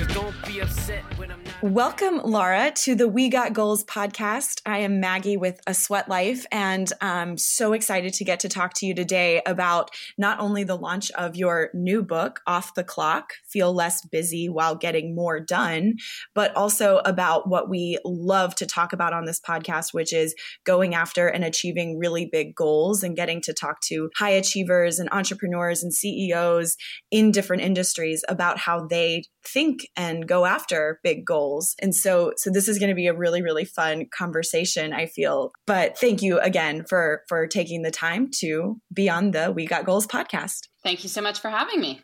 So 0.04 0.14
don't 0.14 0.46
be 0.46 0.60
upset 0.60 1.02
when 1.18 1.30
I'm 1.30 1.42
not. 1.42 1.54
Welcome, 1.62 2.20
Laura, 2.24 2.72
to 2.76 2.94
the 2.94 3.08
We 3.08 3.30
Got 3.30 3.54
Goals 3.54 3.84
podcast. 3.84 4.60
I 4.66 4.78
am 4.78 5.00
Maggie 5.00 5.36
with 5.36 5.60
A 5.66 5.72
Sweat 5.72 6.08
Life, 6.08 6.44
and 6.52 6.92
I'm 7.00 7.38
so 7.38 7.72
excited 7.72 8.12
to 8.14 8.24
get 8.24 8.40
to 8.40 8.48
talk 8.48 8.74
to 8.76 8.86
you 8.86 8.94
today 8.94 9.40
about 9.46 9.90
not 10.18 10.40
only 10.40 10.64
the 10.64 10.76
launch 10.76 11.10
of 11.12 11.36
your 11.36 11.70
new 11.72 12.02
book, 12.02 12.40
Off 12.46 12.74
the 12.74 12.84
Clock 12.84 13.34
Feel 13.46 13.72
Less 13.72 14.04
Busy 14.04 14.48
While 14.48 14.74
Getting 14.74 15.14
More 15.14 15.40
Done, 15.40 15.94
but 16.34 16.54
also 16.54 16.98
about 17.06 17.48
what 17.48 17.70
we 17.70 17.98
love 18.04 18.54
to 18.56 18.66
talk 18.66 18.92
about 18.92 19.14
on 19.14 19.24
this 19.24 19.40
podcast, 19.40 19.94
which 19.94 20.12
is 20.12 20.34
going 20.64 20.94
after 20.94 21.28
and 21.28 21.44
achieving 21.44 21.98
really 21.98 22.28
big 22.30 22.54
goals 22.54 23.02
and 23.02 23.16
getting 23.16 23.40
to 23.42 23.54
talk 23.54 23.80
to 23.84 24.10
high 24.16 24.30
achievers 24.30 24.98
and 24.98 25.08
entrepreneurs 25.12 25.82
and 25.82 25.94
CEOs 25.94 26.76
in 27.10 27.30
different 27.30 27.62
industries 27.62 28.22
about 28.28 28.58
how 28.58 28.86
they 28.86 29.22
think 29.46 29.86
and 29.96 30.26
go 30.26 30.44
after 30.44 31.00
big 31.02 31.24
goals. 31.24 31.74
And 31.80 31.94
so 31.94 32.32
so 32.36 32.50
this 32.50 32.68
is 32.68 32.78
going 32.78 32.90
to 32.90 32.94
be 32.94 33.06
a 33.06 33.14
really 33.14 33.42
really 33.42 33.64
fun 33.64 34.06
conversation 34.16 34.92
I 34.92 35.06
feel. 35.06 35.52
But 35.66 35.98
thank 35.98 36.22
you 36.22 36.38
again 36.40 36.84
for 36.84 37.22
for 37.28 37.46
taking 37.46 37.82
the 37.82 37.90
time 37.90 38.30
to 38.40 38.80
be 38.92 39.08
on 39.08 39.30
the 39.30 39.52
We 39.52 39.66
Got 39.66 39.86
Goals 39.86 40.06
podcast. 40.06 40.68
Thank 40.82 41.02
you 41.02 41.08
so 41.08 41.22
much 41.22 41.40
for 41.40 41.50
having 41.50 41.80
me. 41.80 42.02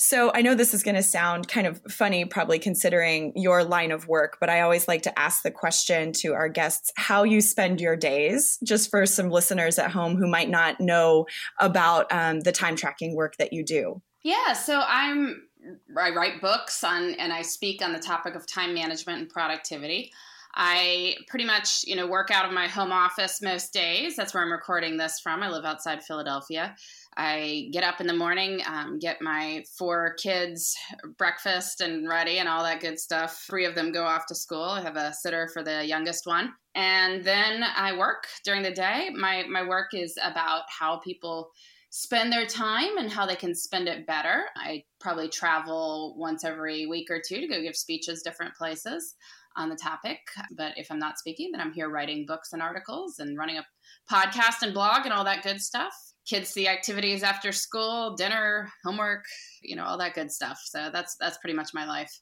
So 0.00 0.30
I 0.32 0.42
know 0.42 0.54
this 0.54 0.74
is 0.74 0.84
going 0.84 0.94
to 0.94 1.02
sound 1.02 1.48
kind 1.48 1.66
of 1.66 1.82
funny, 1.90 2.24
probably 2.24 2.60
considering 2.60 3.32
your 3.34 3.64
line 3.64 3.90
of 3.90 4.06
work, 4.06 4.36
but 4.38 4.48
I 4.48 4.60
always 4.60 4.86
like 4.86 5.02
to 5.02 5.18
ask 5.18 5.42
the 5.42 5.50
question 5.50 6.12
to 6.18 6.34
our 6.34 6.48
guests 6.48 6.92
how 6.96 7.24
you 7.24 7.40
spend 7.40 7.80
your 7.80 7.96
days, 7.96 8.58
just 8.62 8.90
for 8.90 9.06
some 9.06 9.28
listeners 9.28 9.76
at 9.76 9.90
home 9.90 10.16
who 10.16 10.28
might 10.28 10.50
not 10.50 10.80
know 10.80 11.26
about 11.58 12.06
um, 12.12 12.40
the 12.40 12.52
time 12.52 12.76
tracking 12.76 13.16
work 13.16 13.36
that 13.38 13.52
you 13.52 13.64
do. 13.64 14.00
Yeah, 14.22 14.52
so 14.52 14.80
I'm 14.86 15.47
I 15.96 16.10
write 16.10 16.40
books 16.40 16.82
on 16.84 17.14
and 17.14 17.32
I 17.32 17.42
speak 17.42 17.82
on 17.82 17.92
the 17.92 17.98
topic 17.98 18.34
of 18.34 18.46
time 18.46 18.74
management 18.74 19.20
and 19.20 19.28
productivity. 19.28 20.12
I 20.54 21.16
pretty 21.28 21.44
much, 21.44 21.84
you 21.86 21.94
know, 21.94 22.06
work 22.06 22.30
out 22.30 22.44
of 22.44 22.52
my 22.52 22.66
home 22.66 22.90
office 22.90 23.42
most 23.42 23.72
days. 23.72 24.16
That's 24.16 24.34
where 24.34 24.42
I'm 24.42 24.50
recording 24.50 24.96
this 24.96 25.20
from. 25.20 25.42
I 25.42 25.50
live 25.50 25.64
outside 25.64 26.02
Philadelphia. 26.02 26.74
I 27.16 27.68
get 27.72 27.84
up 27.84 28.00
in 28.00 28.06
the 28.06 28.14
morning, 28.14 28.60
um, 28.66 28.98
get 28.98 29.20
my 29.20 29.64
four 29.76 30.14
kids 30.14 30.76
breakfast 31.16 31.80
and 31.80 32.08
ready 32.08 32.38
and 32.38 32.48
all 32.48 32.62
that 32.62 32.80
good 32.80 32.98
stuff. 32.98 33.44
Three 33.48 33.66
of 33.66 33.74
them 33.74 33.92
go 33.92 34.04
off 34.04 34.26
to 34.26 34.34
school. 34.34 34.62
I 34.62 34.80
have 34.80 34.96
a 34.96 35.12
sitter 35.12 35.48
for 35.52 35.62
the 35.62 35.84
youngest 35.84 36.26
one. 36.26 36.54
And 36.74 37.24
then 37.24 37.64
I 37.76 37.96
work 37.96 38.26
during 38.44 38.62
the 38.62 38.70
day. 38.70 39.10
My, 39.14 39.44
my 39.48 39.66
work 39.66 39.94
is 39.94 40.16
about 40.22 40.62
how 40.68 40.98
people 40.98 41.50
spend 41.90 42.32
their 42.32 42.46
time 42.46 42.98
and 42.98 43.10
how 43.10 43.26
they 43.26 43.36
can 43.36 43.54
spend 43.54 43.88
it 43.88 44.06
better. 44.06 44.44
I 44.56 44.84
probably 45.00 45.28
travel 45.28 46.14
once 46.18 46.44
every 46.44 46.86
week 46.86 47.10
or 47.10 47.20
two 47.26 47.40
to 47.40 47.46
go 47.46 47.62
give 47.62 47.76
speeches 47.76 48.22
different 48.22 48.54
places 48.54 49.14
on 49.56 49.68
the 49.68 49.76
topic. 49.76 50.18
But 50.56 50.72
if 50.76 50.90
I'm 50.90 50.98
not 50.98 51.18
speaking, 51.18 51.50
then 51.50 51.60
I'm 51.60 51.72
here 51.72 51.88
writing 51.88 52.26
books 52.26 52.52
and 52.52 52.62
articles 52.62 53.18
and 53.18 53.38
running 53.38 53.58
a 53.58 53.66
podcast 54.10 54.62
and 54.62 54.74
blog 54.74 55.04
and 55.04 55.12
all 55.12 55.24
that 55.24 55.42
good 55.42 55.60
stuff. 55.60 55.94
Kids 56.26 56.50
see 56.50 56.68
activities 56.68 57.22
after 57.22 57.52
school, 57.52 58.14
dinner, 58.14 58.70
homework, 58.84 59.24
you 59.62 59.74
know, 59.74 59.84
all 59.84 59.98
that 59.98 60.14
good 60.14 60.30
stuff. 60.30 60.60
So 60.64 60.90
that's 60.92 61.16
that's 61.18 61.38
pretty 61.38 61.56
much 61.56 61.72
my 61.72 61.86
life. 61.86 62.20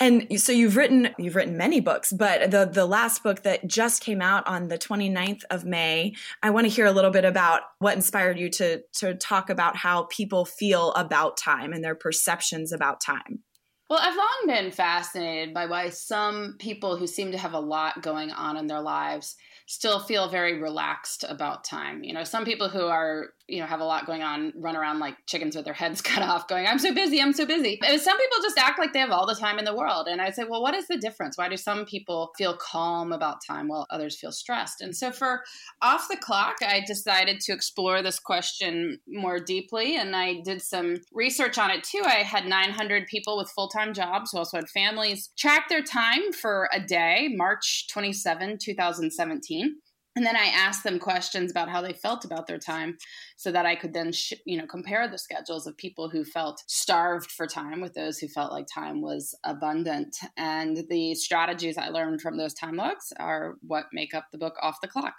And 0.00 0.40
so 0.40 0.52
you've 0.52 0.76
written 0.76 1.10
you've 1.18 1.34
written 1.34 1.56
many 1.56 1.80
books, 1.80 2.12
but 2.12 2.50
the 2.50 2.66
the 2.66 2.86
last 2.86 3.22
book 3.22 3.42
that 3.42 3.66
just 3.66 4.02
came 4.02 4.22
out 4.22 4.46
on 4.46 4.68
the 4.68 4.78
29th 4.78 5.42
of 5.50 5.64
May, 5.64 6.14
I 6.42 6.50
want 6.50 6.66
to 6.66 6.72
hear 6.72 6.86
a 6.86 6.92
little 6.92 7.10
bit 7.10 7.24
about 7.24 7.62
what 7.80 7.96
inspired 7.96 8.38
you 8.38 8.48
to 8.50 8.82
to 8.98 9.14
talk 9.14 9.50
about 9.50 9.76
how 9.76 10.04
people 10.04 10.44
feel 10.44 10.92
about 10.92 11.36
time 11.36 11.72
and 11.72 11.82
their 11.82 11.96
perceptions 11.96 12.72
about 12.72 13.00
time. 13.00 13.42
Well, 13.90 14.00
I've 14.00 14.16
long 14.16 14.42
been 14.46 14.70
fascinated 14.70 15.54
by 15.54 15.64
why 15.64 15.88
some 15.88 16.56
people 16.58 16.96
who 16.96 17.06
seem 17.06 17.32
to 17.32 17.38
have 17.38 17.54
a 17.54 17.60
lot 17.60 18.02
going 18.02 18.30
on 18.30 18.58
in 18.58 18.66
their 18.66 18.82
lives 18.82 19.34
still 19.66 19.98
feel 19.98 20.28
very 20.28 20.60
relaxed 20.60 21.24
about 21.26 21.64
time. 21.64 22.04
You 22.04 22.12
know, 22.12 22.24
some 22.24 22.44
people 22.44 22.68
who 22.68 22.86
are 22.86 23.30
you 23.48 23.60
know 23.60 23.66
have 23.66 23.80
a 23.80 23.84
lot 23.84 24.06
going 24.06 24.22
on 24.22 24.52
run 24.56 24.76
around 24.76 24.98
like 24.98 25.16
chickens 25.26 25.56
with 25.56 25.64
their 25.64 25.74
heads 25.74 26.02
cut 26.02 26.22
off 26.22 26.46
going 26.46 26.66
i'm 26.66 26.78
so 26.78 26.92
busy 26.94 27.20
i'm 27.20 27.32
so 27.32 27.46
busy. 27.46 27.78
And 27.84 28.00
some 28.00 28.16
people 28.18 28.38
just 28.42 28.58
act 28.58 28.78
like 28.78 28.92
they 28.92 28.98
have 28.98 29.10
all 29.10 29.26
the 29.26 29.34
time 29.34 29.58
in 29.58 29.64
the 29.64 29.74
world. 29.74 30.06
And 30.08 30.20
i 30.20 30.30
say 30.30 30.44
well 30.48 30.62
what 30.62 30.74
is 30.74 30.86
the 30.86 30.96
difference? 30.96 31.38
Why 31.38 31.48
do 31.48 31.56
some 31.56 31.84
people 31.84 32.32
feel 32.36 32.56
calm 32.56 33.12
about 33.12 33.38
time 33.44 33.68
while 33.68 33.86
others 33.90 34.18
feel 34.18 34.32
stressed? 34.32 34.80
And 34.80 34.94
so 34.94 35.10
for 35.10 35.42
off 35.82 36.08
the 36.08 36.16
clock 36.16 36.56
i 36.62 36.82
decided 36.86 37.40
to 37.40 37.52
explore 37.52 38.02
this 38.02 38.18
question 38.18 39.00
more 39.08 39.38
deeply. 39.38 39.96
And 39.96 40.14
i 40.14 40.40
did 40.44 40.62
some 40.62 40.96
research 41.12 41.58
on 41.58 41.70
it 41.70 41.84
too. 41.84 42.02
I 42.04 42.22
had 42.22 42.46
900 42.46 43.06
people 43.06 43.36
with 43.36 43.50
full-time 43.50 43.94
jobs 43.94 44.32
who 44.32 44.38
also 44.38 44.58
had 44.58 44.68
families. 44.68 45.30
Track 45.38 45.68
their 45.68 45.82
time 45.82 46.32
for 46.32 46.68
a 46.72 46.80
day 46.80 47.28
march 47.34 47.86
27 47.88 48.58
2017 48.58 49.76
and 50.18 50.26
then 50.26 50.34
I 50.34 50.46
asked 50.46 50.82
them 50.82 50.98
questions 50.98 51.52
about 51.52 51.68
how 51.68 51.80
they 51.80 51.92
felt 51.92 52.24
about 52.24 52.48
their 52.48 52.58
time 52.58 52.98
so 53.36 53.52
that 53.52 53.66
I 53.66 53.76
could 53.76 53.94
then, 53.94 54.10
sh- 54.10 54.32
you 54.44 54.58
know, 54.58 54.66
compare 54.66 55.06
the 55.06 55.16
schedules 55.16 55.68
of 55.68 55.76
people 55.76 56.08
who 56.08 56.24
felt 56.24 56.64
starved 56.66 57.30
for 57.30 57.46
time 57.46 57.80
with 57.80 57.94
those 57.94 58.18
who 58.18 58.26
felt 58.26 58.50
like 58.50 58.66
time 58.66 59.00
was 59.00 59.32
abundant. 59.44 60.16
And 60.36 60.84
the 60.90 61.14
strategies 61.14 61.78
I 61.78 61.90
learned 61.90 62.20
from 62.20 62.36
those 62.36 62.52
time 62.52 62.74
logs 62.74 63.12
are 63.20 63.58
what 63.60 63.84
make 63.92 64.12
up 64.12 64.24
the 64.32 64.38
book 64.38 64.56
Off 64.60 64.80
the 64.80 64.88
Clock. 64.88 65.14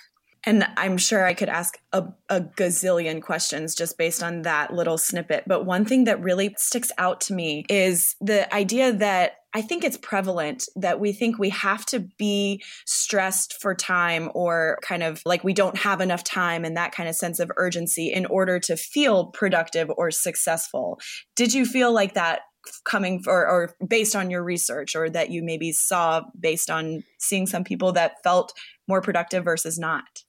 And 0.46 0.66
I'm 0.78 0.98
sure 0.98 1.26
I 1.26 1.34
could 1.34 1.50
ask 1.50 1.78
a, 1.92 2.06
a, 2.30 2.42
gazillion 2.42 3.22
questions 3.22 3.76
just 3.76 3.98
based 3.98 4.24
on 4.24 4.44
that 4.44 4.74
little 4.74 4.98
snippet. 4.98 5.44
But 5.46 5.66
one 5.66 5.86
thing 5.86 6.06
that 6.06 6.22
really 6.22 6.56
sticks 6.58 6.92
out 6.98 7.20
to 7.22 7.34
me 7.34 7.66
is 7.70 8.16
the 8.22 8.54
idea 8.54 8.94
that 8.94 9.34
I 9.54 9.62
think 9.62 9.84
it's 9.84 9.98
prevalent 9.98 10.66
that 10.76 11.00
we 11.00 11.12
think 11.12 11.40
we 11.40 11.50
have 11.50 11.86
to 11.88 12.00
be 12.18 12.64
stressed 12.86 13.60
for 13.60 13.74
time 13.74 14.30
or 14.36 14.78
kind 14.84 15.02
of 15.02 15.22
like 15.26 15.44
we 15.44 15.54
don't 15.54 15.78
have 15.78 16.02
enough 16.02 16.24
time 16.24 16.64
and 16.64 16.78
that 16.78 16.92
kind 16.92 17.10
of 17.10 17.16
sense 17.16 17.40
of 17.40 17.52
urgency 17.58 18.14
in 18.14 18.28
order 18.28 18.60
to 18.60 18.78
feel 18.78 19.28
productive 19.28 19.92
or 19.98 20.12
successful. 20.12 21.00
Did 21.36 21.54
you 21.54 21.66
feel 21.66 21.92
like 21.92 22.14
that 22.14 22.42
coming 22.84 23.24
for 23.24 23.48
or 23.48 23.74
based 23.88 24.16
on 24.16 24.30
your 24.30 24.44
research 24.44 24.96
or 24.96 25.10
that 25.10 25.32
you 25.32 25.42
maybe 25.44 25.72
saw 25.72 26.22
based 26.40 26.70
on 26.70 27.04
seeing 27.18 27.48
some 27.48 27.64
people 27.64 27.92
that 27.94 28.22
felt 28.24 28.54
more 28.88 29.02
productive 29.02 29.44
versus 29.44 29.80
not? 29.80 30.24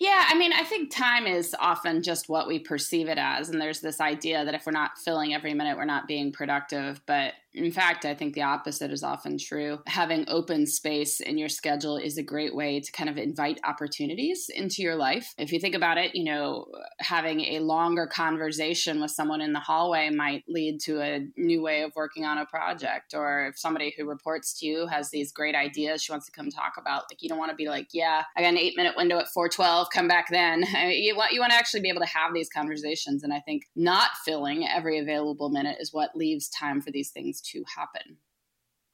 Yeah, 0.00 0.24
I 0.28 0.36
mean, 0.36 0.52
I 0.52 0.64
think 0.64 0.90
time 0.90 1.26
is 1.26 1.54
often 1.58 2.02
just 2.02 2.28
what 2.28 2.48
we 2.48 2.58
perceive 2.58 3.08
it 3.08 3.18
as. 3.18 3.48
And 3.48 3.60
there's 3.60 3.80
this 3.80 4.00
idea 4.00 4.44
that 4.44 4.54
if 4.54 4.66
we're 4.66 4.72
not 4.72 4.98
filling 4.98 5.34
every 5.34 5.54
minute, 5.54 5.76
we're 5.76 5.84
not 5.84 6.08
being 6.08 6.32
productive. 6.32 7.00
But 7.06 7.34
in 7.54 7.70
fact, 7.70 8.04
I 8.04 8.14
think 8.14 8.34
the 8.34 8.42
opposite 8.42 8.90
is 8.90 9.04
often 9.04 9.38
true. 9.38 9.78
Having 9.86 10.24
open 10.28 10.66
space 10.66 11.20
in 11.20 11.38
your 11.38 11.48
schedule 11.48 11.96
is 11.96 12.18
a 12.18 12.22
great 12.22 12.54
way 12.54 12.80
to 12.80 12.92
kind 12.92 13.08
of 13.08 13.16
invite 13.16 13.60
opportunities 13.64 14.50
into 14.52 14.82
your 14.82 14.96
life. 14.96 15.32
If 15.38 15.52
you 15.52 15.60
think 15.60 15.76
about 15.76 15.96
it, 15.96 16.16
you 16.16 16.24
know, 16.24 16.66
having 16.98 17.40
a 17.40 17.60
longer 17.60 18.06
conversation 18.08 19.00
with 19.00 19.12
someone 19.12 19.40
in 19.40 19.52
the 19.52 19.60
hallway 19.60 20.10
might 20.10 20.42
lead 20.48 20.80
to 20.82 21.00
a 21.00 21.26
new 21.36 21.62
way 21.62 21.82
of 21.82 21.92
working 21.94 22.24
on 22.24 22.38
a 22.38 22.46
project. 22.46 23.14
Or 23.14 23.46
if 23.46 23.58
somebody 23.58 23.94
who 23.96 24.04
reports 24.04 24.58
to 24.58 24.66
you 24.66 24.86
has 24.88 25.10
these 25.10 25.32
great 25.32 25.54
ideas 25.54 26.02
she 26.02 26.12
wants 26.12 26.26
to 26.26 26.32
come 26.32 26.50
talk 26.50 26.72
about, 26.76 27.04
like 27.10 27.22
you 27.22 27.28
don't 27.28 27.38
want 27.38 27.50
to 27.50 27.56
be 27.56 27.68
like, 27.68 27.88
yeah, 27.92 28.24
I 28.36 28.42
got 28.42 28.48
an 28.48 28.58
eight 28.58 28.76
minute 28.76 28.94
window 28.96 29.18
at 29.18 29.28
412, 29.28 29.88
come 29.92 30.08
back 30.08 30.26
then. 30.30 30.64
You 30.94 31.16
want 31.16 31.32
you 31.32 31.40
want 31.40 31.50
to 31.50 31.56
actually 31.56 31.80
be 31.80 31.88
able 31.88 32.02
to 32.02 32.06
have 32.06 32.32
these 32.32 32.48
conversations. 32.48 33.24
And 33.24 33.32
I 33.32 33.40
think 33.40 33.64
not 33.74 34.10
filling 34.24 34.66
every 34.66 34.98
available 34.98 35.48
minute 35.48 35.78
is 35.80 35.92
what 35.92 36.14
leaves 36.14 36.48
time 36.48 36.80
for 36.80 36.90
these 36.90 37.10
things 37.10 37.40
to 37.52 37.64
happen. 37.76 38.18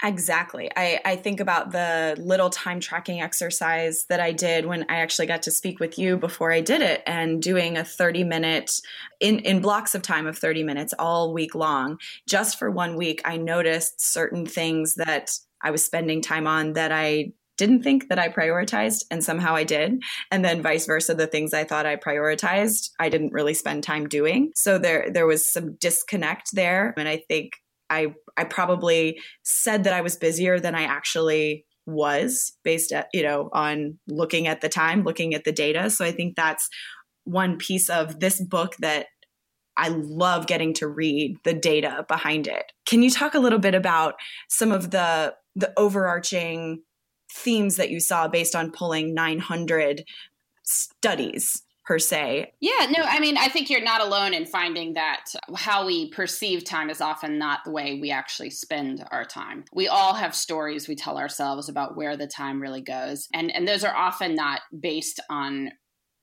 Exactly. 0.02 0.70
I, 0.76 1.00
I 1.04 1.16
think 1.16 1.40
about 1.40 1.72
the 1.72 2.16
little 2.18 2.48
time 2.48 2.80
tracking 2.80 3.20
exercise 3.20 4.06
that 4.08 4.18
I 4.18 4.32
did 4.32 4.64
when 4.64 4.84
I 4.88 4.96
actually 4.96 5.26
got 5.26 5.42
to 5.42 5.50
speak 5.50 5.78
with 5.78 5.98
you 5.98 6.16
before 6.16 6.52
I 6.52 6.62
did 6.62 6.80
it 6.80 7.02
and 7.06 7.42
doing 7.42 7.76
a 7.76 7.84
30 7.84 8.24
minute 8.24 8.80
in, 9.20 9.40
in 9.40 9.60
blocks 9.60 9.94
of 9.94 10.00
time 10.00 10.26
of 10.26 10.38
30 10.38 10.64
minutes 10.64 10.94
all 10.98 11.34
week 11.34 11.54
long. 11.54 11.98
Just 12.26 12.58
for 12.58 12.70
one 12.70 12.96
week, 12.96 13.20
I 13.26 13.36
noticed 13.36 14.00
certain 14.00 14.46
things 14.46 14.94
that 14.94 15.32
I 15.62 15.70
was 15.70 15.84
spending 15.84 16.22
time 16.22 16.46
on 16.46 16.72
that 16.72 16.92
I 16.92 17.32
didn't 17.58 17.82
think 17.82 18.08
that 18.08 18.18
I 18.18 18.30
prioritized 18.30 19.04
and 19.10 19.22
somehow 19.22 19.54
I 19.54 19.64
did. 19.64 20.02
And 20.30 20.42
then 20.42 20.62
vice 20.62 20.86
versa, 20.86 21.14
the 21.14 21.26
things 21.26 21.52
I 21.52 21.64
thought 21.64 21.84
I 21.84 21.96
prioritized, 21.96 22.88
I 22.98 23.10
didn't 23.10 23.34
really 23.34 23.52
spend 23.52 23.84
time 23.84 24.08
doing. 24.08 24.52
So 24.54 24.78
there 24.78 25.10
there 25.12 25.26
was 25.26 25.52
some 25.52 25.74
disconnect 25.74 26.54
there. 26.54 26.94
And 26.96 27.06
I 27.06 27.22
think 27.28 27.52
I 27.90 28.14
I 28.36 28.44
probably 28.44 29.20
said 29.42 29.84
that 29.84 29.92
I 29.92 30.00
was 30.00 30.16
busier 30.16 30.58
than 30.58 30.74
I 30.74 30.84
actually 30.84 31.66
was 31.86 32.52
based 32.62 32.92
at, 32.92 33.08
you 33.12 33.22
know, 33.22 33.50
on 33.52 33.98
looking 34.08 34.46
at 34.46 34.60
the 34.60 34.68
time, 34.68 35.02
looking 35.02 35.34
at 35.34 35.44
the 35.44 35.52
data. 35.52 35.90
So 35.90 36.04
I 36.04 36.12
think 36.12 36.36
that's 36.36 36.68
one 37.24 37.58
piece 37.58 37.90
of 37.90 38.20
this 38.20 38.40
book 38.40 38.76
that 38.80 39.06
I 39.76 39.88
love 39.88 40.46
getting 40.46 40.74
to 40.74 40.88
read 40.88 41.36
the 41.44 41.54
data 41.54 42.04
behind 42.08 42.46
it. 42.46 42.72
Can 42.86 43.02
you 43.02 43.10
talk 43.10 43.34
a 43.34 43.38
little 43.38 43.58
bit 43.58 43.74
about 43.74 44.14
some 44.48 44.72
of 44.72 44.90
the 44.90 45.34
the 45.56 45.72
overarching 45.76 46.82
themes 47.32 47.76
that 47.76 47.90
you 47.90 48.00
saw 48.00 48.28
based 48.28 48.54
on 48.54 48.70
pulling 48.70 49.14
900 49.14 50.04
studies 50.64 51.62
per 51.90 51.98
se. 51.98 52.52
Yeah, 52.60 52.86
no, 52.96 53.02
I 53.02 53.18
mean, 53.18 53.36
I 53.36 53.48
think 53.48 53.68
you're 53.68 53.82
not 53.82 54.00
alone 54.00 54.32
in 54.32 54.46
finding 54.46 54.92
that 54.92 55.24
how 55.56 55.84
we 55.84 56.08
perceive 56.10 56.62
time 56.62 56.88
is 56.88 57.00
often 57.00 57.36
not 57.36 57.64
the 57.64 57.72
way 57.72 57.98
we 58.00 58.12
actually 58.12 58.50
spend 58.50 59.04
our 59.10 59.24
time. 59.24 59.64
We 59.72 59.88
all 59.88 60.14
have 60.14 60.32
stories 60.32 60.86
we 60.86 60.94
tell 60.94 61.18
ourselves 61.18 61.68
about 61.68 61.96
where 61.96 62.16
the 62.16 62.28
time 62.28 62.62
really 62.62 62.80
goes, 62.80 63.26
and 63.34 63.50
and 63.50 63.66
those 63.66 63.82
are 63.82 63.92
often 63.92 64.36
not 64.36 64.60
based 64.78 65.18
on 65.28 65.72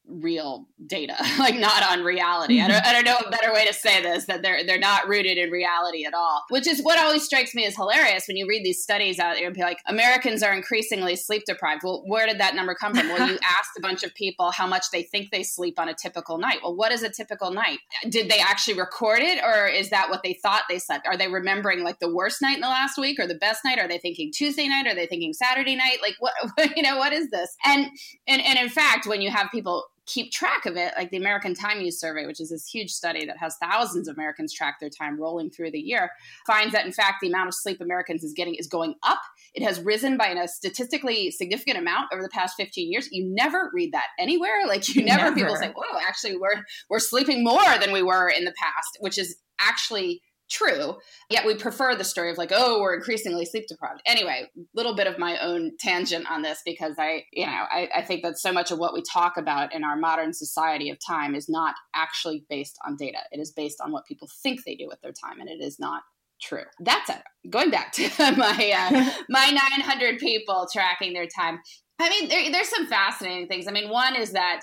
real 0.08 0.68
data, 0.86 1.16
like 1.40 1.56
not 1.56 1.84
on 1.84 2.04
reality. 2.04 2.62
I 2.62 2.68
don't, 2.68 2.86
I 2.86 2.94
don't 2.94 3.06
know 3.06 3.18
a 3.26 3.30
better 3.30 3.54
way 3.54 3.66
to 3.68 3.74
say 3.74 4.02
this 4.02 4.26
that 4.26 4.42
they're 4.42 4.66
they're 4.66 4.80
not 4.80 5.08
rooted 5.08 5.38
in 5.38 5.50
reality 5.50 6.06
at 6.06 6.14
all. 6.14 6.44
Which 6.50 6.68
is 6.68 6.82
what 6.82 7.00
always 7.00 7.24
strikes 7.24 7.54
me 7.54 7.66
as 7.66 7.76
hilarious 7.76 8.28
when 8.28 8.38
you 8.38 8.48
read 8.48 8.64
these 8.64 8.82
studies 8.82 9.20
out 9.20 9.36
there 9.36 9.48
and 9.48 9.56
be 9.56 9.62
like, 9.62 9.80
Americans 9.86 10.44
are 10.44 10.54
increasingly 10.54 11.16
sleep 11.16 11.44
deprived. 11.46 11.82
Well, 11.84 12.04
where 12.06 12.28
did 12.28 12.40
that 12.40 12.56
number 12.56 12.76
come 12.76 12.96
from? 12.96 13.08
Well, 13.10 13.28
you 13.28 13.38
asked 13.44 13.72
a 13.78 13.82
bunch 13.82 14.04
of 14.04 14.14
people 14.16 14.52
how 14.52 14.68
much 14.68 14.86
they 14.92 15.04
think 15.04 15.32
they 15.32 15.44
sleep 15.44 15.80
on 15.80 15.90
a 15.90 15.94
typical 15.94 16.38
night. 16.38 16.60
Well, 16.64 16.76
what 16.76 16.92
is 16.92 17.04
a 17.04 17.10
typical 17.10 17.52
night? 17.52 17.80
Did 18.10 18.30
they 18.30 18.40
actually 18.40 18.80
record 18.80 19.20
it, 19.20 19.44
or 19.44 19.68
is 19.68 19.90
that 19.90 20.10
what 20.10 20.24
they 20.24 20.34
thought 20.34 20.64
they 20.70 20.80
slept? 20.80 21.08
Are 21.08 21.18
they 21.18 21.28
remembering 21.28 21.84
like 21.84 22.00
the 22.00 22.14
worst 22.14 22.42
night 22.42 22.56
in 22.56 22.62
the 22.62 22.68
last 22.68 22.98
week 22.98 23.20
or 23.20 23.28
the 23.28 23.36
best 23.36 23.64
night? 23.64 23.80
Are 23.80 23.88
they 23.88 23.98
thinking 23.98 24.32
Tuesday 24.34 24.68
night? 24.68 24.88
Are 24.88 24.96
they 24.96 25.08
thinking 25.08 25.34
Saturday 25.34 25.76
night? 25.76 25.98
Like 26.02 26.16
what 26.20 26.34
you 26.76 26.84
know, 26.84 26.98
what 26.98 27.14
is 27.14 27.30
this? 27.30 27.56
And 27.66 27.88
and 28.28 28.42
and 28.42 28.58
in 28.60 28.70
fact, 28.70 29.08
when 29.08 29.22
you 29.22 29.32
have 29.32 29.50
people 29.52 29.86
keep 30.08 30.32
track 30.32 30.66
of 30.66 30.76
it, 30.78 30.94
like 30.98 31.12
the 31.12 31.18
American 31.18 31.54
Time 31.54 31.82
Use 31.82 32.00
Survey, 32.00 32.26
which 32.26 32.40
is 32.40 32.50
this 32.50 32.68
huge 32.68 32.92
study 32.92 33.26
that 33.26 33.38
has 33.38 33.58
thousands 33.62 34.08
of 34.08 34.16
Americans 34.16 34.54
track 34.54 34.78
their 34.80 34.90
time 34.90 35.20
rolling 35.20 35.50
through 35.50 35.72
the 35.72 35.80
year, 35.80 36.10
finds 36.48 36.74
that 36.74 36.86
in 36.86 36.92
fact 36.92 37.18
the 37.22 37.28
amount 37.28 37.50
of 37.50 37.54
sleep 37.54 37.82
Americans 37.82 38.24
is 38.24 38.34
getting 38.34 38.56
is 38.56 38.68
going 38.68 38.96
up. 39.04 39.20
It 39.54 39.64
has 39.64 39.80
risen 39.82 40.18
by 40.18 40.28
a 40.28 40.48
statistically 40.48 41.32
significant 41.32 41.78
amount 41.78 42.08
over 42.14 42.24
the 42.24 42.30
past 42.30 42.56
15 42.58 42.92
years. 42.92 43.10
You 43.12 43.26
never 43.28 43.70
read 43.74 43.92
that 43.94 44.08
anywhere. 44.18 44.66
Like 44.68 44.96
you 44.96 45.04
never, 45.04 45.24
never. 45.24 45.36
people 45.36 45.56
say, 45.56 45.72
"Whoa, 45.76 46.00
actually 46.08 46.38
we're 46.38 46.64
we're 46.90 47.00
sleeping 47.00 47.44
more 47.44 47.78
than 47.80 47.92
we 47.92 48.02
were 48.02 48.30
in 48.30 48.46
the 48.46 48.54
past," 48.62 48.98
which 49.02 49.18
is 49.18 49.36
actually 49.60 50.22
true. 50.50 50.96
Yet 51.30 51.46
we 51.46 51.56
prefer 51.56 51.96
the 51.96 52.04
story 52.04 52.32
of 52.32 52.38
like, 52.38 52.52
oh, 52.54 52.82
we're 52.82 52.96
increasingly 52.96 53.46
sleep 53.46 53.66
deprived. 53.68 54.02
Anyway, 54.06 54.50
little 54.74 54.96
bit 54.96 55.08
of 55.08 55.20
my 55.20 55.38
own 55.40 55.72
tangent 55.80 56.30
on 56.30 56.42
this 56.42 56.62
because 56.66 56.96
I, 56.98 57.24
you 57.32 57.46
know, 57.46 57.52
I, 57.52 57.90
I, 57.96 58.02
think 58.02 58.24
that 58.24 58.38
so 58.38 58.52
much 58.52 58.72
of 58.72 58.80
what 58.80 58.94
we 58.94 59.02
talk 59.02 59.38
about 59.38 59.74
in 59.74 59.84
our 59.84 59.96
modern 59.96 60.34
society 60.34 60.90
of 60.90 60.98
time 61.06 61.36
is 61.36 61.50
not 61.50 61.76
actually 61.96 62.46
based 62.50 62.78
on 62.86 62.96
data. 62.96 63.20
It 63.32 63.40
is 63.40 63.52
based 63.52 63.82
on 63.82 63.92
what 63.92 64.06
people 64.06 64.30
think 64.44 64.62
they 64.66 64.76
do 64.76 64.88
with 64.88 65.02
their 65.02 65.14
time, 65.14 65.40
and 65.40 65.50
it 65.50 65.64
is 65.64 65.80
not 65.80 66.04
true. 66.42 66.64
That's 66.80 67.10
it. 67.10 67.22
Going 67.50 67.72
back 67.72 67.92
to 67.94 68.10
my 68.38 68.74
uh, 68.76 69.12
my 69.30 69.50
900 69.50 70.20
people 70.20 70.68
tracking 70.72 71.14
their 71.14 71.28
time. 71.28 71.60
I 72.00 72.10
mean, 72.10 72.30
there, 72.30 72.52
there's 72.52 72.70
some 72.70 72.88
fascinating 72.88 73.48
things. 73.48 73.68
I 73.68 73.72
mean, 73.72 73.90
one 73.90 74.16
is 74.16 74.32
that 74.32 74.62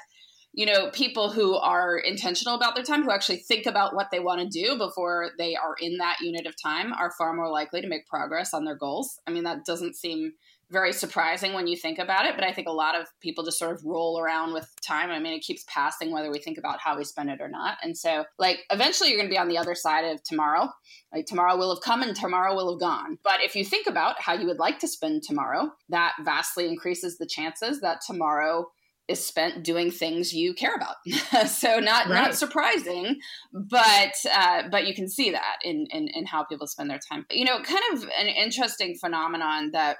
you 0.56 0.66
know, 0.66 0.88
people 0.90 1.30
who 1.30 1.56
are 1.56 1.98
intentional 1.98 2.54
about 2.54 2.76
their 2.76 2.84
time, 2.84 3.02
who 3.02 3.10
actually 3.10 3.38
think 3.38 3.66
about 3.66 3.94
what 3.94 4.10
they 4.12 4.20
want 4.20 4.40
to 4.40 4.46
do 4.48 4.78
before 4.78 5.32
they 5.36 5.56
are 5.56 5.74
in 5.80 5.98
that 5.98 6.20
unit 6.20 6.46
of 6.46 6.54
time, 6.60 6.92
are 6.92 7.12
far 7.18 7.34
more 7.34 7.50
likely 7.50 7.80
to 7.80 7.88
make 7.88 8.06
progress 8.06 8.54
on 8.54 8.64
their 8.64 8.76
goals. 8.76 9.18
I 9.26 9.32
mean, 9.32 9.42
that 9.44 9.64
doesn't 9.64 9.96
seem 9.96 10.32
very 10.70 10.92
surprising 10.92 11.52
when 11.52 11.66
you 11.66 11.76
think 11.76 11.98
about 11.98 12.24
it, 12.24 12.34
but 12.36 12.44
I 12.44 12.52
think 12.52 12.68
a 12.68 12.72
lot 12.72 12.98
of 12.98 13.06
people 13.20 13.44
just 13.44 13.58
sort 13.58 13.72
of 13.72 13.84
roll 13.84 14.18
around 14.18 14.52
with 14.54 14.68
time. 14.80 15.10
I 15.10 15.18
mean, 15.18 15.34
it 15.34 15.42
keeps 15.42 15.64
passing 15.68 16.12
whether 16.12 16.30
we 16.30 16.38
think 16.38 16.56
about 16.56 16.80
how 16.80 16.96
we 16.96 17.04
spend 17.04 17.30
it 17.30 17.40
or 17.40 17.48
not. 17.48 17.76
And 17.82 17.96
so, 17.96 18.24
like, 18.38 18.60
eventually 18.70 19.10
you're 19.10 19.18
going 19.18 19.28
to 19.28 19.34
be 19.34 19.38
on 19.38 19.48
the 19.48 19.58
other 19.58 19.74
side 19.74 20.04
of 20.04 20.22
tomorrow. 20.22 20.70
Like, 21.12 21.26
tomorrow 21.26 21.56
will 21.56 21.74
have 21.74 21.82
come 21.82 22.02
and 22.02 22.16
tomorrow 22.16 22.54
will 22.54 22.72
have 22.72 22.80
gone. 22.80 23.18
But 23.24 23.40
if 23.40 23.54
you 23.54 23.64
think 23.64 23.86
about 23.86 24.20
how 24.20 24.34
you 24.34 24.46
would 24.46 24.58
like 24.58 24.78
to 24.80 24.88
spend 24.88 25.22
tomorrow, 25.22 25.72
that 25.90 26.14
vastly 26.24 26.68
increases 26.68 27.18
the 27.18 27.26
chances 27.26 27.80
that 27.80 28.00
tomorrow 28.06 28.66
is 29.08 29.24
spent 29.24 29.62
doing 29.62 29.90
things 29.90 30.32
you 30.32 30.54
care 30.54 30.74
about. 30.74 30.96
so 31.48 31.78
not 31.78 32.06
right. 32.06 32.14
not 32.14 32.34
surprising, 32.34 33.18
but 33.52 34.14
uh, 34.32 34.62
but 34.70 34.86
you 34.86 34.94
can 34.94 35.08
see 35.08 35.30
that 35.30 35.56
in, 35.64 35.86
in 35.90 36.08
in 36.08 36.26
how 36.26 36.44
people 36.44 36.66
spend 36.66 36.90
their 36.90 37.00
time. 37.10 37.26
You 37.30 37.44
know, 37.44 37.60
kind 37.62 37.82
of 37.92 38.04
an 38.18 38.28
interesting 38.28 38.96
phenomenon 38.98 39.70
that 39.72 39.98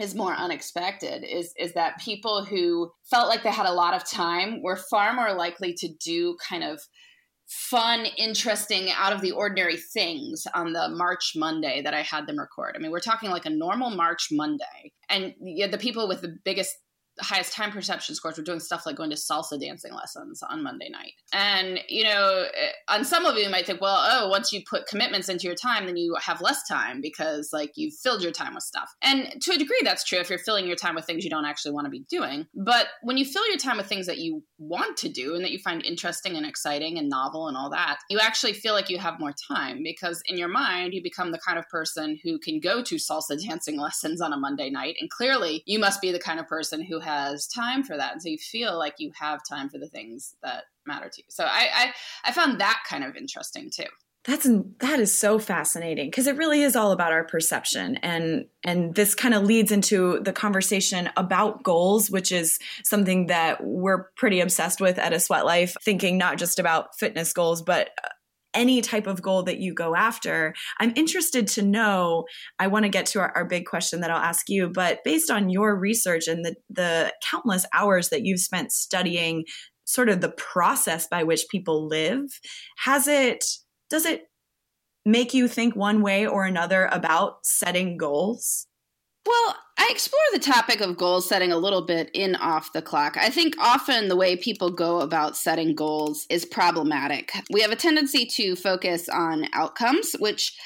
is 0.00 0.14
more 0.14 0.34
unexpected 0.34 1.24
is 1.24 1.52
is 1.58 1.72
that 1.74 1.98
people 2.00 2.44
who 2.44 2.90
felt 3.10 3.28
like 3.28 3.42
they 3.42 3.50
had 3.50 3.66
a 3.66 3.72
lot 3.72 3.94
of 3.94 4.08
time 4.08 4.62
were 4.62 4.76
far 4.76 5.14
more 5.14 5.34
likely 5.34 5.74
to 5.74 5.88
do 6.02 6.36
kind 6.48 6.64
of 6.64 6.80
fun, 7.48 8.06
interesting, 8.18 8.90
out 8.90 9.12
of 9.12 9.20
the 9.20 9.30
ordinary 9.30 9.76
things 9.76 10.46
on 10.54 10.72
the 10.72 10.88
March 10.88 11.32
Monday 11.36 11.80
that 11.82 11.94
I 11.94 12.02
had 12.02 12.26
them 12.26 12.38
record. 12.38 12.74
I 12.74 12.80
mean, 12.80 12.90
we're 12.90 13.00
talking 13.00 13.30
like 13.30 13.46
a 13.46 13.50
normal 13.50 13.90
March 13.90 14.28
Monday. 14.32 14.92
And 15.08 15.32
the 15.40 15.78
people 15.78 16.08
with 16.08 16.22
the 16.22 16.36
biggest 16.44 16.74
highest 17.20 17.52
time 17.52 17.70
perception 17.70 18.14
scores 18.14 18.36
were 18.36 18.44
doing 18.44 18.60
stuff 18.60 18.86
like 18.86 18.96
going 18.96 19.10
to 19.10 19.16
salsa 19.16 19.58
dancing 19.60 19.92
lessons 19.92 20.42
on 20.42 20.62
Monday 20.62 20.88
night. 20.88 21.12
And, 21.32 21.80
you 21.88 22.04
know, 22.04 22.44
eh, 22.54 22.70
on 22.88 23.04
some 23.04 23.24
of 23.24 23.36
you, 23.36 23.44
you 23.44 23.50
might 23.50 23.66
think, 23.66 23.80
well, 23.80 23.98
oh, 23.98 24.28
once 24.28 24.52
you 24.52 24.62
put 24.68 24.86
commitments 24.86 25.28
into 25.28 25.46
your 25.46 25.54
time, 25.54 25.86
then 25.86 25.96
you 25.96 26.16
have 26.20 26.40
less 26.40 26.66
time 26.68 27.00
because, 27.00 27.50
like, 27.52 27.72
you've 27.76 27.94
filled 27.94 28.22
your 28.22 28.32
time 28.32 28.54
with 28.54 28.64
stuff. 28.64 28.94
And 29.02 29.40
to 29.42 29.52
a 29.52 29.58
degree, 29.58 29.80
that's 29.82 30.04
true 30.04 30.18
if 30.18 30.28
you're 30.28 30.38
filling 30.38 30.66
your 30.66 30.76
time 30.76 30.94
with 30.94 31.04
things 31.04 31.24
you 31.24 31.30
don't 31.30 31.44
actually 31.44 31.72
want 31.72 31.86
to 31.86 31.90
be 31.90 32.04
doing. 32.10 32.46
But 32.54 32.88
when 33.02 33.16
you 33.16 33.24
fill 33.24 33.46
your 33.48 33.58
time 33.58 33.76
with 33.76 33.86
things 33.86 34.06
that 34.06 34.18
you 34.18 34.42
want 34.58 34.96
to 34.98 35.08
do 35.08 35.34
and 35.34 35.44
that 35.44 35.50
you 35.50 35.58
find 35.58 35.84
interesting 35.84 36.36
and 36.36 36.46
exciting 36.46 36.98
and 36.98 37.08
novel 37.08 37.48
and 37.48 37.56
all 37.56 37.70
that, 37.70 37.98
you 38.10 38.18
actually 38.20 38.52
feel 38.52 38.74
like 38.74 38.88
you 38.88 38.98
have 38.98 39.20
more 39.20 39.34
time 39.48 39.82
because 39.82 40.22
in 40.26 40.38
your 40.38 40.48
mind, 40.48 40.94
you 40.94 41.02
become 41.02 41.32
the 41.32 41.38
kind 41.38 41.58
of 41.58 41.68
person 41.68 42.18
who 42.22 42.38
can 42.38 42.60
go 42.60 42.82
to 42.82 42.96
salsa 42.96 43.40
dancing 43.46 43.78
lessons 43.78 44.20
on 44.20 44.32
a 44.32 44.36
Monday 44.36 44.70
night. 44.70 44.96
And 45.00 45.10
clearly, 45.10 45.62
you 45.66 45.78
must 45.78 46.00
be 46.00 46.12
the 46.12 46.18
kind 46.18 46.40
of 46.40 46.48
person 46.48 46.82
who 46.82 47.00
has 47.06 47.46
time 47.46 47.82
for 47.82 47.96
that. 47.96 48.12
And 48.12 48.22
so 48.22 48.28
you 48.28 48.38
feel 48.38 48.76
like 48.78 48.94
you 48.98 49.12
have 49.18 49.40
time 49.48 49.68
for 49.68 49.78
the 49.78 49.88
things 49.88 50.34
that 50.42 50.64
matter 50.86 51.08
to 51.08 51.20
you. 51.20 51.24
So 51.28 51.44
I, 51.44 51.68
I, 51.74 51.92
I 52.24 52.32
found 52.32 52.60
that 52.60 52.82
kind 52.88 53.04
of 53.04 53.16
interesting 53.16 53.70
too 53.70 53.84
that's 54.26 54.48
that 54.80 54.98
is 54.98 55.16
so 55.16 55.38
fascinating 55.38 56.08
because 56.08 56.26
it 56.26 56.36
really 56.36 56.62
is 56.62 56.74
all 56.74 56.90
about 56.90 57.12
our 57.12 57.24
perception 57.24 57.96
and 57.98 58.46
and 58.64 58.94
this 58.94 59.14
kind 59.14 59.34
of 59.34 59.44
leads 59.44 59.70
into 59.70 60.18
the 60.20 60.32
conversation 60.32 61.08
about 61.16 61.62
goals 61.62 62.10
which 62.10 62.32
is 62.32 62.58
something 62.82 63.28
that 63.28 63.64
we're 63.64 64.10
pretty 64.16 64.40
obsessed 64.40 64.80
with 64.80 64.98
at 64.98 65.12
a 65.12 65.20
sweat 65.20 65.46
life 65.46 65.76
thinking 65.80 66.18
not 66.18 66.38
just 66.38 66.58
about 66.58 66.98
fitness 66.98 67.32
goals 67.32 67.62
but 67.62 67.90
any 68.56 68.80
type 68.80 69.06
of 69.06 69.22
goal 69.22 69.44
that 69.44 69.58
you 69.58 69.72
go 69.72 69.94
after. 69.94 70.54
I'm 70.80 70.92
interested 70.96 71.46
to 71.48 71.62
know, 71.62 72.24
I 72.58 72.66
want 72.66 72.84
to 72.84 72.88
get 72.88 73.06
to 73.06 73.20
our, 73.20 73.30
our, 73.36 73.44
big 73.44 73.66
question 73.66 74.00
that 74.00 74.10
I'll 74.10 74.16
ask 74.16 74.48
you, 74.48 74.68
but 74.68 75.04
based 75.04 75.30
on 75.30 75.50
your 75.50 75.76
research 75.76 76.26
and 76.26 76.44
the, 76.44 76.56
the 76.68 77.12
countless 77.22 77.64
hours 77.72 78.08
that 78.08 78.24
you've 78.24 78.40
spent 78.40 78.72
studying 78.72 79.44
sort 79.84 80.08
of 80.08 80.20
the 80.20 80.30
process 80.30 81.06
by 81.06 81.22
which 81.22 81.44
people 81.48 81.86
live, 81.86 82.24
has 82.78 83.06
it, 83.06 83.44
does 83.88 84.04
it 84.04 84.24
make 85.04 85.32
you 85.32 85.46
think 85.46 85.76
one 85.76 86.02
way 86.02 86.26
or 86.26 86.44
another 86.44 86.88
about 86.90 87.44
setting 87.44 87.96
goals? 87.96 88.66
Well, 89.26 89.56
I 89.76 89.88
explore 89.90 90.20
the 90.32 90.38
topic 90.38 90.80
of 90.80 90.96
goal 90.96 91.20
setting 91.20 91.50
a 91.50 91.58
little 91.58 91.84
bit 91.84 92.10
in 92.14 92.36
Off 92.36 92.72
the 92.72 92.80
Clock. 92.80 93.16
I 93.16 93.28
think 93.28 93.54
often 93.58 94.08
the 94.08 94.16
way 94.16 94.36
people 94.36 94.70
go 94.70 95.00
about 95.00 95.36
setting 95.36 95.74
goals 95.74 96.26
is 96.30 96.44
problematic. 96.44 97.32
We 97.50 97.60
have 97.62 97.72
a 97.72 97.76
tendency 97.76 98.24
to 98.26 98.54
focus 98.54 99.08
on 99.08 99.48
outcomes, 99.52 100.14
which 100.20 100.56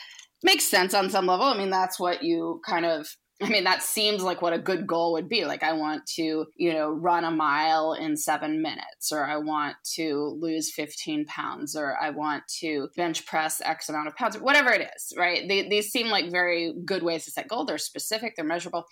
makes 0.42 0.64
sense 0.64 0.92
on 0.92 1.08
some 1.08 1.26
level. 1.26 1.46
I 1.46 1.56
mean, 1.56 1.70
that's 1.70 1.98
what 1.98 2.22
you 2.22 2.60
kind 2.66 2.84
of 2.84 3.08
I 3.42 3.48
mean, 3.48 3.64
that 3.64 3.82
seems 3.82 4.22
like 4.22 4.42
what 4.42 4.52
a 4.52 4.58
good 4.58 4.86
goal 4.86 5.12
would 5.12 5.28
be. 5.28 5.46
Like, 5.46 5.62
I 5.62 5.72
want 5.72 6.04
to, 6.16 6.46
you 6.56 6.72
know, 6.74 6.90
run 6.90 7.24
a 7.24 7.30
mile 7.30 7.94
in 7.94 8.16
seven 8.16 8.60
minutes, 8.60 9.12
or 9.12 9.24
I 9.24 9.38
want 9.38 9.76
to 9.94 10.36
lose 10.38 10.70
15 10.70 11.24
pounds, 11.24 11.74
or 11.74 11.96
I 12.00 12.10
want 12.10 12.42
to 12.60 12.88
bench 12.96 13.24
press 13.24 13.62
X 13.64 13.88
amount 13.88 14.08
of 14.08 14.16
pounds, 14.16 14.36
or 14.36 14.40
whatever 14.40 14.70
it 14.72 14.86
is, 14.94 15.14
right? 15.16 15.48
They, 15.48 15.68
these 15.68 15.90
seem 15.90 16.08
like 16.08 16.30
very 16.30 16.74
good 16.84 17.02
ways 17.02 17.24
to 17.24 17.30
set 17.30 17.48
goals. 17.48 17.66
They're 17.66 17.78
specific, 17.78 18.36
they're 18.36 18.44
measurable. 18.44 18.84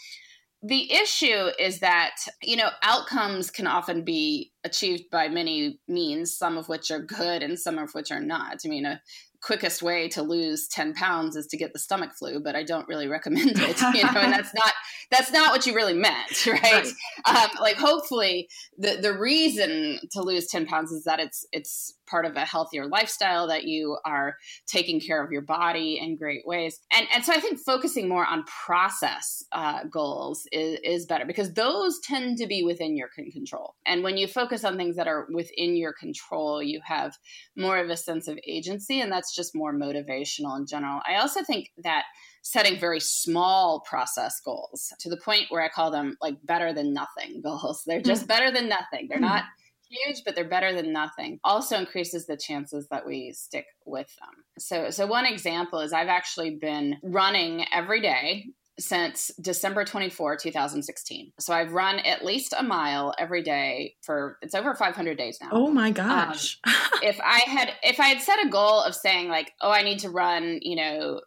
The 0.62 0.92
issue 0.92 1.50
is 1.60 1.80
that, 1.80 2.16
you 2.42 2.56
know, 2.56 2.70
outcomes 2.82 3.50
can 3.50 3.68
often 3.68 4.02
be 4.02 4.52
achieved 4.64 5.04
by 5.12 5.28
many 5.28 5.78
means, 5.86 6.36
some 6.36 6.56
of 6.56 6.68
which 6.68 6.90
are 6.90 6.98
good 6.98 7.42
and 7.44 7.56
some 7.58 7.78
of 7.78 7.92
which 7.92 8.10
are 8.10 8.20
not. 8.20 8.58
I 8.64 8.68
mean, 8.68 8.84
a 8.84 9.00
quickest 9.40 9.82
way 9.82 10.08
to 10.08 10.22
lose 10.22 10.66
10 10.68 10.94
pounds 10.94 11.36
is 11.36 11.46
to 11.46 11.56
get 11.56 11.72
the 11.72 11.78
stomach 11.78 12.10
flu 12.18 12.40
but 12.40 12.56
i 12.56 12.62
don't 12.62 12.88
really 12.88 13.06
recommend 13.06 13.52
it 13.54 13.80
you 13.94 14.02
know 14.02 14.10
and 14.16 14.32
that's 14.32 14.52
not 14.54 14.72
that's 15.10 15.32
not 15.32 15.52
what 15.52 15.66
you 15.66 15.74
really 15.74 15.94
meant 15.94 16.46
right, 16.46 16.62
right. 16.62 16.86
Um, 17.26 17.50
like 17.60 17.76
hopefully 17.76 18.48
the 18.76 18.98
the 19.00 19.16
reason 19.16 19.98
to 20.12 20.22
lose 20.22 20.48
10 20.48 20.66
pounds 20.66 20.90
is 20.90 21.04
that 21.04 21.20
it's 21.20 21.46
it's 21.52 21.94
part 22.08 22.24
of 22.24 22.36
a 22.36 22.44
healthier 22.44 22.86
lifestyle 22.86 23.46
that 23.48 23.64
you 23.64 23.96
are 24.04 24.36
taking 24.66 25.00
care 25.00 25.22
of 25.22 25.30
your 25.30 25.42
body 25.42 25.98
in 26.00 26.16
great 26.16 26.46
ways 26.46 26.80
and 26.92 27.06
and 27.14 27.24
so 27.24 27.32
i 27.32 27.40
think 27.40 27.58
focusing 27.58 28.08
more 28.08 28.26
on 28.26 28.44
process 28.44 29.44
uh, 29.52 29.84
goals 29.90 30.46
is, 30.52 30.78
is 30.84 31.06
better 31.06 31.24
because 31.24 31.52
those 31.54 31.98
tend 32.00 32.36
to 32.38 32.46
be 32.46 32.62
within 32.62 32.96
your 32.96 33.08
control 33.08 33.74
and 33.86 34.02
when 34.02 34.16
you 34.16 34.26
focus 34.26 34.64
on 34.64 34.76
things 34.76 34.96
that 34.96 35.08
are 35.08 35.26
within 35.32 35.76
your 35.76 35.92
control 35.92 36.62
you 36.62 36.80
have 36.84 37.16
more 37.56 37.78
of 37.78 37.90
a 37.90 37.96
sense 37.96 38.28
of 38.28 38.38
agency 38.46 39.00
and 39.00 39.10
that's 39.10 39.34
just 39.34 39.54
more 39.54 39.74
motivational 39.74 40.56
in 40.58 40.66
general. 40.66 41.00
I 41.06 41.16
also 41.16 41.42
think 41.42 41.70
that 41.82 42.04
setting 42.42 42.78
very 42.78 43.00
small 43.00 43.80
process 43.80 44.40
goals 44.40 44.92
to 45.00 45.08
the 45.08 45.16
point 45.16 45.46
where 45.48 45.62
I 45.62 45.68
call 45.68 45.90
them 45.90 46.16
like 46.20 46.36
better 46.44 46.72
than 46.72 46.94
nothing 46.94 47.40
goals. 47.42 47.82
They're 47.86 48.00
just 48.00 48.24
mm. 48.24 48.28
better 48.28 48.50
than 48.50 48.68
nothing. 48.68 49.08
They're 49.08 49.20
not 49.20 49.44
huge, 49.88 50.22
but 50.24 50.34
they're 50.34 50.48
better 50.48 50.74
than 50.74 50.92
nothing. 50.92 51.38
Also 51.44 51.76
increases 51.78 52.26
the 52.26 52.36
chances 52.36 52.88
that 52.88 53.06
we 53.06 53.32
stick 53.32 53.66
with 53.84 54.08
them. 54.20 54.44
So, 54.58 54.90
so 54.90 55.06
one 55.06 55.26
example 55.26 55.80
is 55.80 55.92
I've 55.92 56.08
actually 56.08 56.56
been 56.56 56.96
running 57.02 57.64
every 57.72 58.00
day 58.00 58.46
since 58.80 59.32
December 59.40 59.84
24, 59.84 60.36
2016. 60.36 61.32
So 61.40 61.52
I've 61.52 61.72
run 61.72 61.98
at 61.98 62.24
least 62.24 62.54
a 62.56 62.62
mile 62.62 63.12
every 63.18 63.42
day 63.42 63.96
for 64.02 64.38
it's 64.40 64.54
over 64.54 64.74
500 64.74 65.18
days 65.18 65.38
now. 65.40 65.48
Oh 65.52 65.68
my 65.68 65.90
gosh. 65.90 66.58
Um, 66.64 66.72
if 67.02 67.18
I 67.20 67.40
had 67.46 67.72
if 67.82 67.98
I 67.98 68.06
had 68.06 68.22
set 68.22 68.44
a 68.44 68.48
goal 68.48 68.82
of 68.82 68.94
saying 68.94 69.28
like, 69.28 69.52
"Oh, 69.60 69.70
I 69.70 69.82
need 69.82 69.98
to 70.00 70.10
run, 70.10 70.60
you 70.62 70.76
know, 70.76 71.20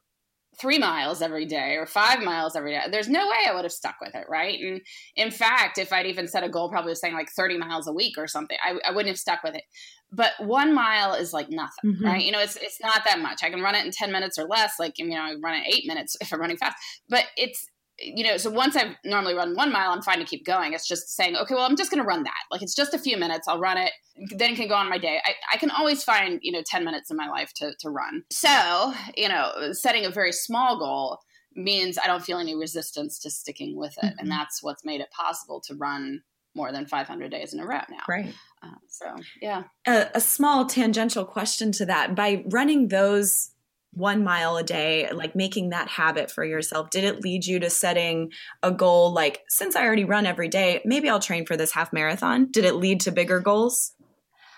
three 0.60 0.78
miles 0.78 1.22
every 1.22 1.46
day 1.46 1.76
or 1.76 1.86
five 1.86 2.22
miles 2.22 2.56
every 2.56 2.72
day. 2.72 2.82
There's 2.92 3.08
no 3.08 3.26
way 3.26 3.38
I 3.48 3.54
would 3.54 3.64
have 3.64 3.72
stuck 3.72 3.96
with 4.02 4.14
it, 4.16 4.26
right? 4.30 4.60
And 4.60 4.82
in 5.16 5.32
fact, 5.32 5.78
if 5.78 5.94
I'd 5.94 6.06
even 6.06 6.28
set 6.28 6.44
a 6.44 6.50
goal, 6.50 6.70
probably 6.70 6.94
saying 6.96 7.14
like 7.14 7.30
30 7.32 7.58
miles 7.58 7.88
a 7.88 7.94
week 7.94 8.18
or 8.18 8.28
something, 8.28 8.58
I, 8.64 8.76
I 8.88 8.92
wouldn't 8.92 9.08
have 9.08 9.18
stuck 9.18 9.44
with 9.44 9.56
it. 9.56 9.64
But 10.12 10.32
one 10.40 10.74
mile 10.74 11.14
is 11.14 11.32
like 11.32 11.50
nothing, 11.50 11.94
mm-hmm. 11.94 12.06
right? 12.06 12.24
You 12.24 12.34
know, 12.34 12.40
it's 12.42 12.58
it's 12.58 12.82
not 12.82 13.04
that 13.06 13.22
much. 13.22 13.44
I 13.44 13.50
can 13.50 13.62
run 13.62 13.76
it 13.76 13.86
in 13.86 13.92
10 13.92 14.12
minutes 14.12 14.38
or 14.38 14.44
less. 14.44 14.74
Like, 14.78 15.00
you 15.00 15.08
know, 15.08 15.22
I 15.22 15.36
run 15.42 15.56
it 15.56 15.74
eight 15.74 15.88
minutes 15.88 16.18
if 16.20 16.34
I'm 16.34 16.42
running 16.42 16.58
fast. 16.58 16.76
But 17.08 17.26
it's 17.38 17.66
you 18.02 18.24
know, 18.24 18.38
so 18.38 18.50
once 18.50 18.76
I've 18.76 18.96
normally 19.04 19.34
run 19.34 19.56
one 19.56 19.72
mile, 19.72 19.92
I'm 19.92 20.02
fine 20.02 20.20
to 20.20 20.26
keep 20.26 20.46
going. 20.46 20.74
It's 20.74 20.88
just 20.88 21.10
saying, 21.10 21.36
okay, 21.36 21.54
well, 21.54 21.66
I'm 21.66 21.76
just 21.76 21.92
going 21.92 22.02
to 22.02 22.08
run 22.08 22.24
that. 22.24 22.44
Like 22.50 22.62
it's 22.62 22.76
just 22.76 22.94
a 22.94 23.00
few 23.00 23.18
minutes. 23.18 23.48
I'll 23.48 23.60
run 23.60 23.78
it, 23.78 23.92
then 24.36 24.56
can 24.56 24.68
go 24.68 24.76
on 24.76 24.90
my 24.90 24.98
day. 24.98 25.20
I, 25.24 25.34
I 25.54 25.58
can 25.58 25.72
always 25.72 26.04
find, 26.04 26.40
you 26.42 26.52
know, 26.52 26.62
10 26.66 26.84
minutes 26.84 27.12
in 27.12 27.18
my 27.18 27.30
life 27.30 27.54
to, 27.56 27.74
to 27.80 27.90
run. 27.90 28.24
So, 28.32 28.94
you 29.16 29.30
know, 29.30 29.74
setting 29.74 30.06
a 30.06 30.10
very 30.10 30.32
small 30.32 30.80
goal 30.80 31.20
means 31.56 31.98
I 31.98 32.08
don't 32.08 32.24
feel 32.24 32.40
any 32.40 32.56
resistance 32.56 33.20
to 33.20 33.30
sticking 33.30 33.76
with 33.76 33.96
it. 34.02 34.06
Mm-hmm. 34.06 34.20
And 34.20 34.32
that's 34.32 34.64
what's 34.64 34.86
made 34.86 35.02
it 35.02 35.12
possible 35.12 35.62
to 35.68 35.76
run 35.76 36.22
more 36.56 36.72
than 36.72 36.86
500 36.86 37.32
days 37.32 37.54
in 37.54 37.60
a 37.60 37.66
row 37.66 37.80
now. 37.90 38.04
Right. 38.10 38.34
Uh, 38.62 38.76
so, 38.88 39.06
yeah. 39.42 39.64
A, 39.88 40.08
a 40.16 40.22
small 40.22 40.66
tangential 40.66 41.26
question 41.26 41.72
to 41.74 41.86
that 41.86 42.16
by 42.16 42.44
running 42.48 42.90
those 42.90 43.51
one 43.94 44.24
mile 44.24 44.58
a 44.58 44.64
day, 44.64 45.10
like 45.12 45.36
making 45.36 45.70
that 45.70 45.88
habit 45.88 46.32
for 46.32 46.46
yourself? 46.46 46.90
Did 46.90 47.04
it 47.04 47.22
lead 47.22 47.46
you 47.46 47.60
to 47.60 47.70
setting 47.70 48.32
a 48.64 48.72
goal 48.72 49.14
like, 49.14 49.42
since 49.50 49.76
I 49.76 49.84
already 49.86 50.06
run 50.06 50.26
every 50.26 50.48
day, 50.48 50.82
maybe 50.86 51.10
I'll 51.10 51.20
train 51.20 51.46
for 51.46 51.58
this 51.58 51.74
half 51.74 51.92
marathon? 51.92 52.50
Did 52.52 52.66
it 52.66 52.76
lead 52.76 53.02
to 53.02 53.12
bigger 53.12 53.40
goals? 53.40 53.94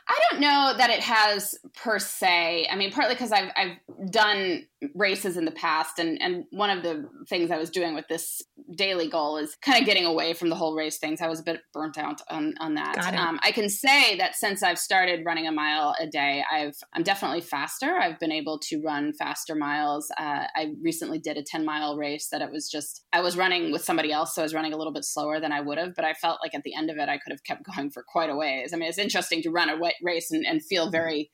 I 0.08 0.20
don't 0.30 0.42
know 0.42 0.74
that 0.78 0.90
it 0.90 1.00
has 1.00 1.56
per 1.76 2.00
se. 2.00 2.68
I 2.70 2.76
mean, 2.76 2.92
partly 2.92 3.16
because 3.16 3.32
I've 3.32 3.52
I've 3.56 4.12
done 4.12 4.66
races 4.96 5.38
in 5.38 5.46
the 5.46 5.52
past, 5.52 6.00
and 6.00 6.22
and 6.22 6.44
one 6.52 6.70
of 6.70 6.84
the 6.84 7.08
things 7.30 7.52
I 7.52 7.58
was 7.58 7.70
doing 7.70 7.96
with 7.96 8.08
this 8.10 8.42
daily 8.76 9.08
goal 9.08 9.38
is 9.38 9.56
kind 9.62 9.80
of 9.80 9.86
getting 9.86 10.06
away 10.06 10.34
from 10.34 10.50
the 10.50 10.56
whole 10.56 10.76
race 10.76 10.98
things. 10.98 11.22
I 11.22 11.28
was 11.28 11.40
a 11.40 11.44
bit 11.44 11.62
burnt 11.74 11.98
out 11.98 12.22
on 12.30 12.54
on 12.60 12.74
that. 12.76 12.98
Um, 13.16 13.40
I 13.44 13.52
can 13.52 13.70
say 13.70 14.18
that 14.18 14.36
since 14.36 14.62
I've 14.62 14.80
started 14.80 15.26
running 15.26 15.48
a 15.48 15.52
mile 15.52 15.96
a 16.00 16.08
day, 16.08 16.44
I've 16.52 16.76
I'm 16.94 17.04
definitely 17.04 17.42
faster. 17.42 17.96
I've 17.98 18.20
been 18.20 18.32
able 18.32 18.60
to 18.60 18.82
run 18.82 19.14
faster 19.14 19.56
miles. 19.56 20.12
Uh, 20.18 20.46
I 20.56 20.74
recently 20.82 21.20
did 21.20 21.38
a 21.38 21.44
10 21.44 21.66
mile 21.66 21.98
race 21.98 22.28
that 22.32 22.42
it 22.42 22.52
was 22.52 22.70
just 22.70 23.06
I 23.14 23.22
was 23.22 23.38
running 23.38 23.72
with 23.72 23.84
somebody 23.84 24.12
else, 24.12 24.36
so 24.36 24.42
I 24.42 24.46
was 24.46 24.54
running 24.54 24.74
a 24.74 24.78
little 24.78 24.94
bit 24.94 25.06
slower 25.06 25.40
than 25.40 25.52
I 25.52 25.62
would 25.62 25.78
have, 25.78 25.96
but 25.96 26.06
I 26.06 26.14
felt 26.14 26.40
like 26.44 26.54
at 26.56 26.64
the 26.64 26.76
end 26.76 26.90
of 26.90 26.98
it, 26.98 27.10
I 27.10 27.18
could 27.18 27.32
have 27.32 27.44
kept 27.44 27.64
going 27.76 27.90
for 27.90 28.04
quite 28.04 28.30
a 28.30 28.36
ways. 28.36 28.74
I 28.74 28.78
mean, 28.78 28.90
it's 28.90 28.98
interesting 28.98 29.42
to 29.44 29.50
run 29.50 29.70
a 29.70 29.78
race 30.02 30.32
and, 30.32 30.46
and 30.46 30.64
feel 30.64 30.90
very 30.90 31.30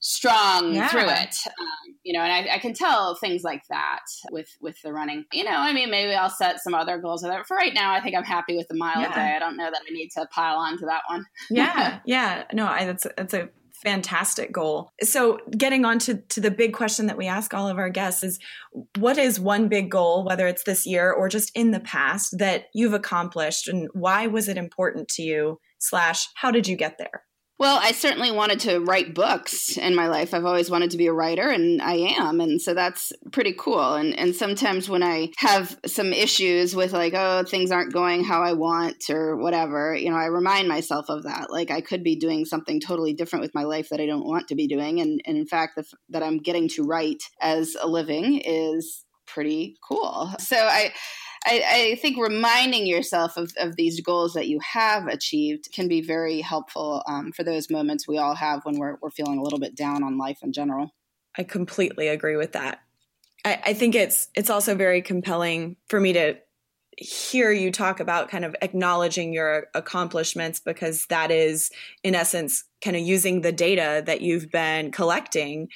strong 0.00 0.74
yeah. 0.74 0.88
through 0.88 1.08
it. 1.08 1.34
Um, 1.58 1.96
you 2.02 2.12
know 2.12 2.20
and 2.20 2.30
I, 2.30 2.56
I, 2.56 2.58
can 2.58 2.74
tell 2.74 3.14
things 3.14 3.42
like 3.42 3.62
that 3.70 4.02
with 4.30 4.48
with 4.60 4.76
the 4.82 4.92
running. 4.92 5.24
You 5.32 5.44
know 5.44 5.56
i 5.56 5.72
mean 5.72 5.90
maybe 5.90 6.14
i'll 6.14 6.28
set 6.28 6.60
some 6.60 6.74
other 6.74 6.98
goals 6.98 7.22
with 7.22 7.32
it. 7.32 7.46
For 7.46 7.56
right 7.56 7.72
now 7.72 7.94
i 7.94 8.00
think 8.00 8.14
i'm 8.14 8.24
happy 8.24 8.54
with 8.56 8.68
the 8.68 8.76
mile 8.76 9.00
yeah. 9.00 9.12
a 9.12 9.14
day. 9.14 9.34
I 9.34 9.38
don't 9.38 9.56
know 9.56 9.70
that 9.70 9.80
i 9.88 9.92
need 9.92 10.10
to 10.10 10.26
pile 10.30 10.56
on 10.56 10.78
to 10.78 10.86
that 10.86 11.02
one. 11.08 11.24
Yeah. 11.50 12.00
Yeah. 12.06 12.44
No 12.52 12.66
I, 12.66 12.84
that's 12.84 13.06
that's 13.16 13.32
a 13.34 13.48
fantastic 13.82 14.52
goal. 14.52 14.90
So 15.02 15.38
getting 15.56 15.84
on 15.84 15.98
to, 16.00 16.16
to 16.16 16.40
the 16.40 16.50
big 16.50 16.72
question 16.72 17.06
that 17.06 17.18
we 17.18 17.26
ask 17.26 17.52
all 17.52 17.68
of 17.68 17.76
our 17.76 17.90
guests 17.90 18.22
is 18.22 18.38
what 18.98 19.18
is 19.18 19.40
one 19.40 19.68
big 19.68 19.90
goal 19.90 20.24
whether 20.24 20.46
it's 20.46 20.64
this 20.64 20.86
year 20.86 21.12
or 21.12 21.28
just 21.28 21.50
in 21.54 21.70
the 21.70 21.80
past 21.80 22.38
that 22.38 22.66
you've 22.74 22.94
accomplished 22.94 23.68
and 23.68 23.88
why 23.92 24.26
was 24.26 24.48
it 24.48 24.56
important 24.56 25.08
to 25.08 25.22
you 25.22 25.58
slash 25.78 26.28
how 26.34 26.50
did 26.50 26.66
you 26.66 26.76
get 26.76 26.98
there 26.98 27.24
well, 27.56 27.78
I 27.80 27.92
certainly 27.92 28.32
wanted 28.32 28.60
to 28.60 28.80
write 28.80 29.14
books 29.14 29.76
in 29.76 29.94
my 29.94 30.08
life. 30.08 30.34
I've 30.34 30.44
always 30.44 30.70
wanted 30.70 30.90
to 30.90 30.96
be 30.96 31.06
a 31.06 31.12
writer, 31.12 31.48
and 31.48 31.80
I 31.80 31.94
am, 32.18 32.40
and 32.40 32.60
so 32.60 32.74
that's 32.74 33.12
pretty 33.30 33.54
cool. 33.56 33.94
And 33.94 34.18
and 34.18 34.34
sometimes 34.34 34.88
when 34.88 35.04
I 35.04 35.30
have 35.36 35.78
some 35.86 36.12
issues 36.12 36.74
with 36.74 36.92
like, 36.92 37.14
oh, 37.14 37.44
things 37.44 37.70
aren't 37.70 37.92
going 37.92 38.24
how 38.24 38.42
I 38.42 38.54
want 38.54 39.08
or 39.08 39.36
whatever, 39.36 39.94
you 39.94 40.10
know, 40.10 40.16
I 40.16 40.26
remind 40.26 40.66
myself 40.66 41.06
of 41.08 41.22
that. 41.22 41.50
Like 41.50 41.70
I 41.70 41.80
could 41.80 42.02
be 42.02 42.16
doing 42.16 42.44
something 42.44 42.80
totally 42.80 43.12
different 43.12 43.42
with 43.42 43.54
my 43.54 43.64
life 43.64 43.88
that 43.90 44.00
I 44.00 44.06
don't 44.06 44.26
want 44.26 44.48
to 44.48 44.56
be 44.56 44.66
doing, 44.66 45.00
and, 45.00 45.20
and 45.24 45.36
in 45.36 45.46
fact, 45.46 45.76
the, 45.76 45.84
that 46.08 46.24
I'm 46.24 46.38
getting 46.38 46.68
to 46.70 46.82
write 46.82 47.22
as 47.40 47.76
a 47.80 47.86
living 47.86 48.40
is 48.44 49.04
pretty 49.26 49.76
cool. 49.88 50.30
So 50.38 50.56
I 50.56 50.92
I, 51.46 51.62
I, 51.66 51.94
think 51.96 52.16
reminding 52.16 52.86
yourself 52.86 53.36
of, 53.36 53.52
of 53.58 53.76
these 53.76 54.00
goals 54.00 54.32
that 54.34 54.48
you 54.48 54.58
have 54.60 55.06
achieved 55.06 55.68
can 55.72 55.88
be 55.88 56.00
very 56.00 56.40
helpful 56.40 57.02
um, 57.06 57.32
for 57.32 57.44
those 57.44 57.70
moments 57.70 58.08
we 58.08 58.18
all 58.18 58.34
have 58.34 58.64
when 58.64 58.78
we're, 58.78 58.96
we're 59.02 59.10
feeling 59.10 59.38
a 59.38 59.42
little 59.42 59.58
bit 59.58 59.74
down 59.74 60.02
on 60.02 60.16
life 60.16 60.38
in 60.42 60.52
general. 60.52 60.94
I 61.36 61.42
completely 61.42 62.08
agree 62.08 62.36
with 62.36 62.52
that. 62.52 62.80
I, 63.44 63.60
I 63.66 63.74
think 63.74 63.94
it's 63.94 64.28
it's 64.34 64.50
also 64.50 64.74
very 64.74 65.02
compelling 65.02 65.76
for 65.88 66.00
me 66.00 66.12
to 66.14 66.36
hear 66.96 67.50
you 67.50 67.72
talk 67.72 68.00
about 68.00 68.28
kind 68.28 68.44
of 68.44 68.54
acknowledging 68.62 69.32
your 69.32 69.66
accomplishments 69.74 70.60
because 70.60 71.06
that 71.06 71.30
is 71.30 71.70
in 72.04 72.14
essence 72.14 72.64
kind 72.82 72.96
of 72.96 73.02
using 73.02 73.40
the 73.40 73.52
data 73.52 74.02
that 74.06 74.20
you've 74.20 74.50
been 74.50 74.92
collecting 74.92 75.68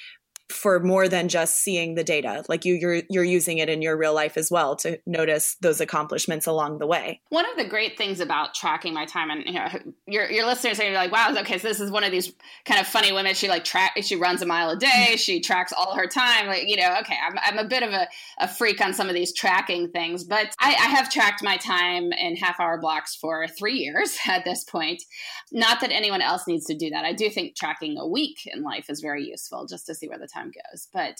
for 0.51 0.79
more 0.79 1.07
than 1.07 1.29
just 1.29 1.61
seeing 1.61 1.95
the 1.95 2.03
data. 2.03 2.43
Like 2.47 2.65
you 2.65 2.75
you're 2.75 3.01
you're 3.09 3.23
using 3.23 3.57
it 3.57 3.69
in 3.69 3.81
your 3.81 3.97
real 3.97 4.13
life 4.13 4.37
as 4.37 4.49
well 4.49 4.75
to 4.77 4.99
notice 5.05 5.55
those 5.61 5.81
accomplishments 5.81 6.47
along 6.47 6.79
the 6.79 6.87
way. 6.87 7.21
One 7.29 7.49
of 7.49 7.57
the 7.57 7.65
great 7.65 7.97
things 7.97 8.19
about 8.19 8.53
tracking 8.53 8.93
my 8.93 9.05
time 9.05 9.29
and 9.29 9.45
you 9.45 9.53
know 9.53 9.67
your, 10.07 10.29
your 10.29 10.45
listeners 10.45 10.79
are 10.79 10.83
gonna 10.83 10.93
be 10.93 10.97
like 10.97 11.11
wow 11.11 11.35
okay 11.39 11.57
so 11.57 11.67
this 11.67 11.79
is 11.79 11.91
one 11.91 12.03
of 12.03 12.11
these 12.11 12.33
kind 12.65 12.79
of 12.79 12.87
funny 12.87 13.11
women. 13.11 13.35
She 13.35 13.47
like 13.47 13.63
track 13.63 13.93
she 14.01 14.15
runs 14.15 14.41
a 14.41 14.45
mile 14.45 14.69
a 14.69 14.77
day. 14.77 14.87
Mm-hmm. 14.87 15.15
She 15.15 15.41
tracks 15.41 15.73
all 15.75 15.95
her 15.95 16.07
time. 16.07 16.47
Like 16.47 16.67
you 16.67 16.77
know 16.77 16.97
okay 17.01 17.15
i'm, 17.25 17.37
I'm 17.43 17.65
a 17.65 17.67
bit 17.67 17.83
of 17.83 17.91
a, 17.91 18.07
a 18.39 18.47
freak 18.47 18.81
on 18.81 18.93
some 18.93 19.07
of 19.09 19.15
these 19.15 19.33
tracking 19.33 19.89
things 19.89 20.23
but 20.23 20.55
I, 20.59 20.69
I 20.69 20.87
have 20.87 21.09
tracked 21.09 21.43
my 21.43 21.57
time 21.57 22.11
in 22.11 22.35
half 22.35 22.59
hour 22.59 22.79
blocks 22.79 23.15
for 23.15 23.47
three 23.47 23.77
years 23.77 24.17
at 24.27 24.45
this 24.45 24.63
point. 24.63 25.03
Not 25.51 25.81
that 25.81 25.91
anyone 25.91 26.21
else 26.21 26.47
needs 26.47 26.65
to 26.65 26.77
do 26.77 26.89
that. 26.91 27.05
I 27.05 27.13
do 27.13 27.29
think 27.29 27.55
tracking 27.55 27.97
a 27.97 28.07
week 28.07 28.39
in 28.45 28.63
life 28.63 28.89
is 28.89 29.01
very 29.01 29.25
useful 29.25 29.65
just 29.67 29.85
to 29.87 29.95
see 29.95 30.07
where 30.07 30.19
the 30.19 30.27
time 30.27 30.38
time 30.39 30.51
goes. 30.71 30.87
But 30.93 31.15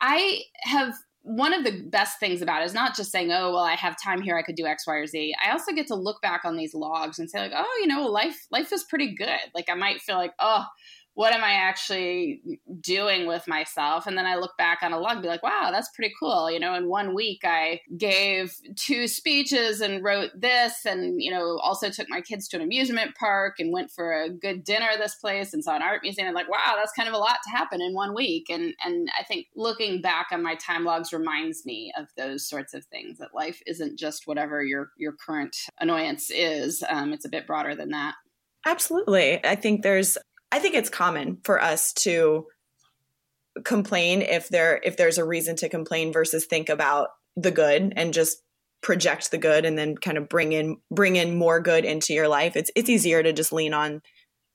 I 0.00 0.42
have 0.62 0.94
one 1.22 1.52
of 1.52 1.64
the 1.64 1.82
best 1.90 2.18
things 2.20 2.40
about 2.42 2.62
it 2.62 2.66
is 2.66 2.74
not 2.74 2.96
just 2.96 3.10
saying, 3.10 3.30
oh, 3.32 3.52
well, 3.52 3.64
I 3.64 3.74
have 3.74 3.96
time 4.02 4.22
here, 4.22 4.38
I 4.38 4.42
could 4.42 4.54
do 4.54 4.66
X, 4.66 4.86
Y, 4.86 4.94
or 4.94 5.06
Z. 5.06 5.34
I 5.44 5.50
also 5.50 5.72
get 5.72 5.86
to 5.88 5.94
look 5.94 6.22
back 6.22 6.44
on 6.44 6.56
these 6.56 6.74
logs 6.74 7.18
and 7.18 7.28
say, 7.28 7.40
like, 7.40 7.52
oh, 7.54 7.78
you 7.80 7.86
know, 7.86 8.06
life 8.06 8.46
life 8.50 8.72
is 8.72 8.84
pretty 8.84 9.14
good. 9.14 9.28
Like 9.54 9.68
I 9.68 9.74
might 9.74 10.00
feel 10.00 10.16
like, 10.16 10.32
oh, 10.38 10.64
what 11.18 11.34
am 11.34 11.42
I 11.42 11.54
actually 11.54 12.60
doing 12.80 13.26
with 13.26 13.48
myself? 13.48 14.06
And 14.06 14.16
then 14.16 14.24
I 14.24 14.36
look 14.36 14.56
back 14.56 14.84
on 14.84 14.92
a 14.92 15.00
log 15.00 15.14
and 15.14 15.22
be 15.22 15.26
like, 15.26 15.42
wow, 15.42 15.70
that's 15.72 15.88
pretty 15.88 16.14
cool. 16.16 16.48
You 16.48 16.60
know, 16.60 16.74
in 16.74 16.88
one 16.88 17.12
week 17.12 17.40
I 17.42 17.80
gave 17.96 18.54
two 18.76 19.08
speeches 19.08 19.80
and 19.80 20.04
wrote 20.04 20.30
this 20.36 20.86
and, 20.86 21.20
you 21.20 21.32
know, 21.32 21.58
also 21.58 21.90
took 21.90 22.08
my 22.08 22.20
kids 22.20 22.46
to 22.46 22.56
an 22.58 22.62
amusement 22.62 23.16
park 23.16 23.56
and 23.58 23.72
went 23.72 23.90
for 23.90 24.12
a 24.12 24.30
good 24.30 24.62
dinner 24.62 24.86
at 24.92 25.00
this 25.00 25.16
place 25.16 25.52
and 25.52 25.64
saw 25.64 25.74
an 25.74 25.82
art 25.82 26.02
museum. 26.04 26.28
And 26.28 26.36
like, 26.36 26.48
wow, 26.48 26.74
that's 26.76 26.92
kind 26.92 27.08
of 27.08 27.16
a 27.16 27.18
lot 27.18 27.38
to 27.42 27.50
happen 27.50 27.82
in 27.82 27.94
one 27.94 28.14
week. 28.14 28.46
And 28.48 28.72
and 28.84 29.10
I 29.18 29.24
think 29.24 29.48
looking 29.56 30.00
back 30.00 30.28
on 30.30 30.40
my 30.40 30.54
time 30.54 30.84
logs 30.84 31.12
reminds 31.12 31.66
me 31.66 31.92
of 31.98 32.06
those 32.16 32.48
sorts 32.48 32.74
of 32.74 32.84
things 32.84 33.18
that 33.18 33.34
life 33.34 33.60
isn't 33.66 33.98
just 33.98 34.28
whatever 34.28 34.62
your 34.62 34.92
your 34.96 35.14
current 35.14 35.56
annoyance 35.80 36.30
is. 36.30 36.84
Um, 36.88 37.12
it's 37.12 37.24
a 37.24 37.28
bit 37.28 37.44
broader 37.44 37.74
than 37.74 37.88
that. 37.88 38.14
Absolutely. 38.66 39.44
I 39.44 39.54
think 39.54 39.82
there's 39.82 40.18
I 40.50 40.58
think 40.58 40.74
it's 40.74 40.90
common 40.90 41.38
for 41.44 41.62
us 41.62 41.92
to 41.94 42.46
complain 43.64 44.22
if 44.22 44.48
there 44.48 44.80
if 44.84 44.96
there's 44.96 45.18
a 45.18 45.24
reason 45.24 45.56
to 45.56 45.68
complain 45.68 46.12
versus 46.12 46.46
think 46.46 46.68
about 46.68 47.08
the 47.36 47.50
good 47.50 47.92
and 47.96 48.14
just 48.14 48.42
project 48.80 49.30
the 49.30 49.38
good 49.38 49.64
and 49.64 49.76
then 49.76 49.96
kind 49.96 50.16
of 50.16 50.28
bring 50.28 50.52
in 50.52 50.76
bring 50.90 51.16
in 51.16 51.36
more 51.36 51.60
good 51.60 51.84
into 51.84 52.12
your 52.14 52.28
life. 52.28 52.56
It's 52.56 52.70
it's 52.76 52.88
easier 52.88 53.22
to 53.22 53.32
just 53.32 53.52
lean 53.52 53.74
on 53.74 54.00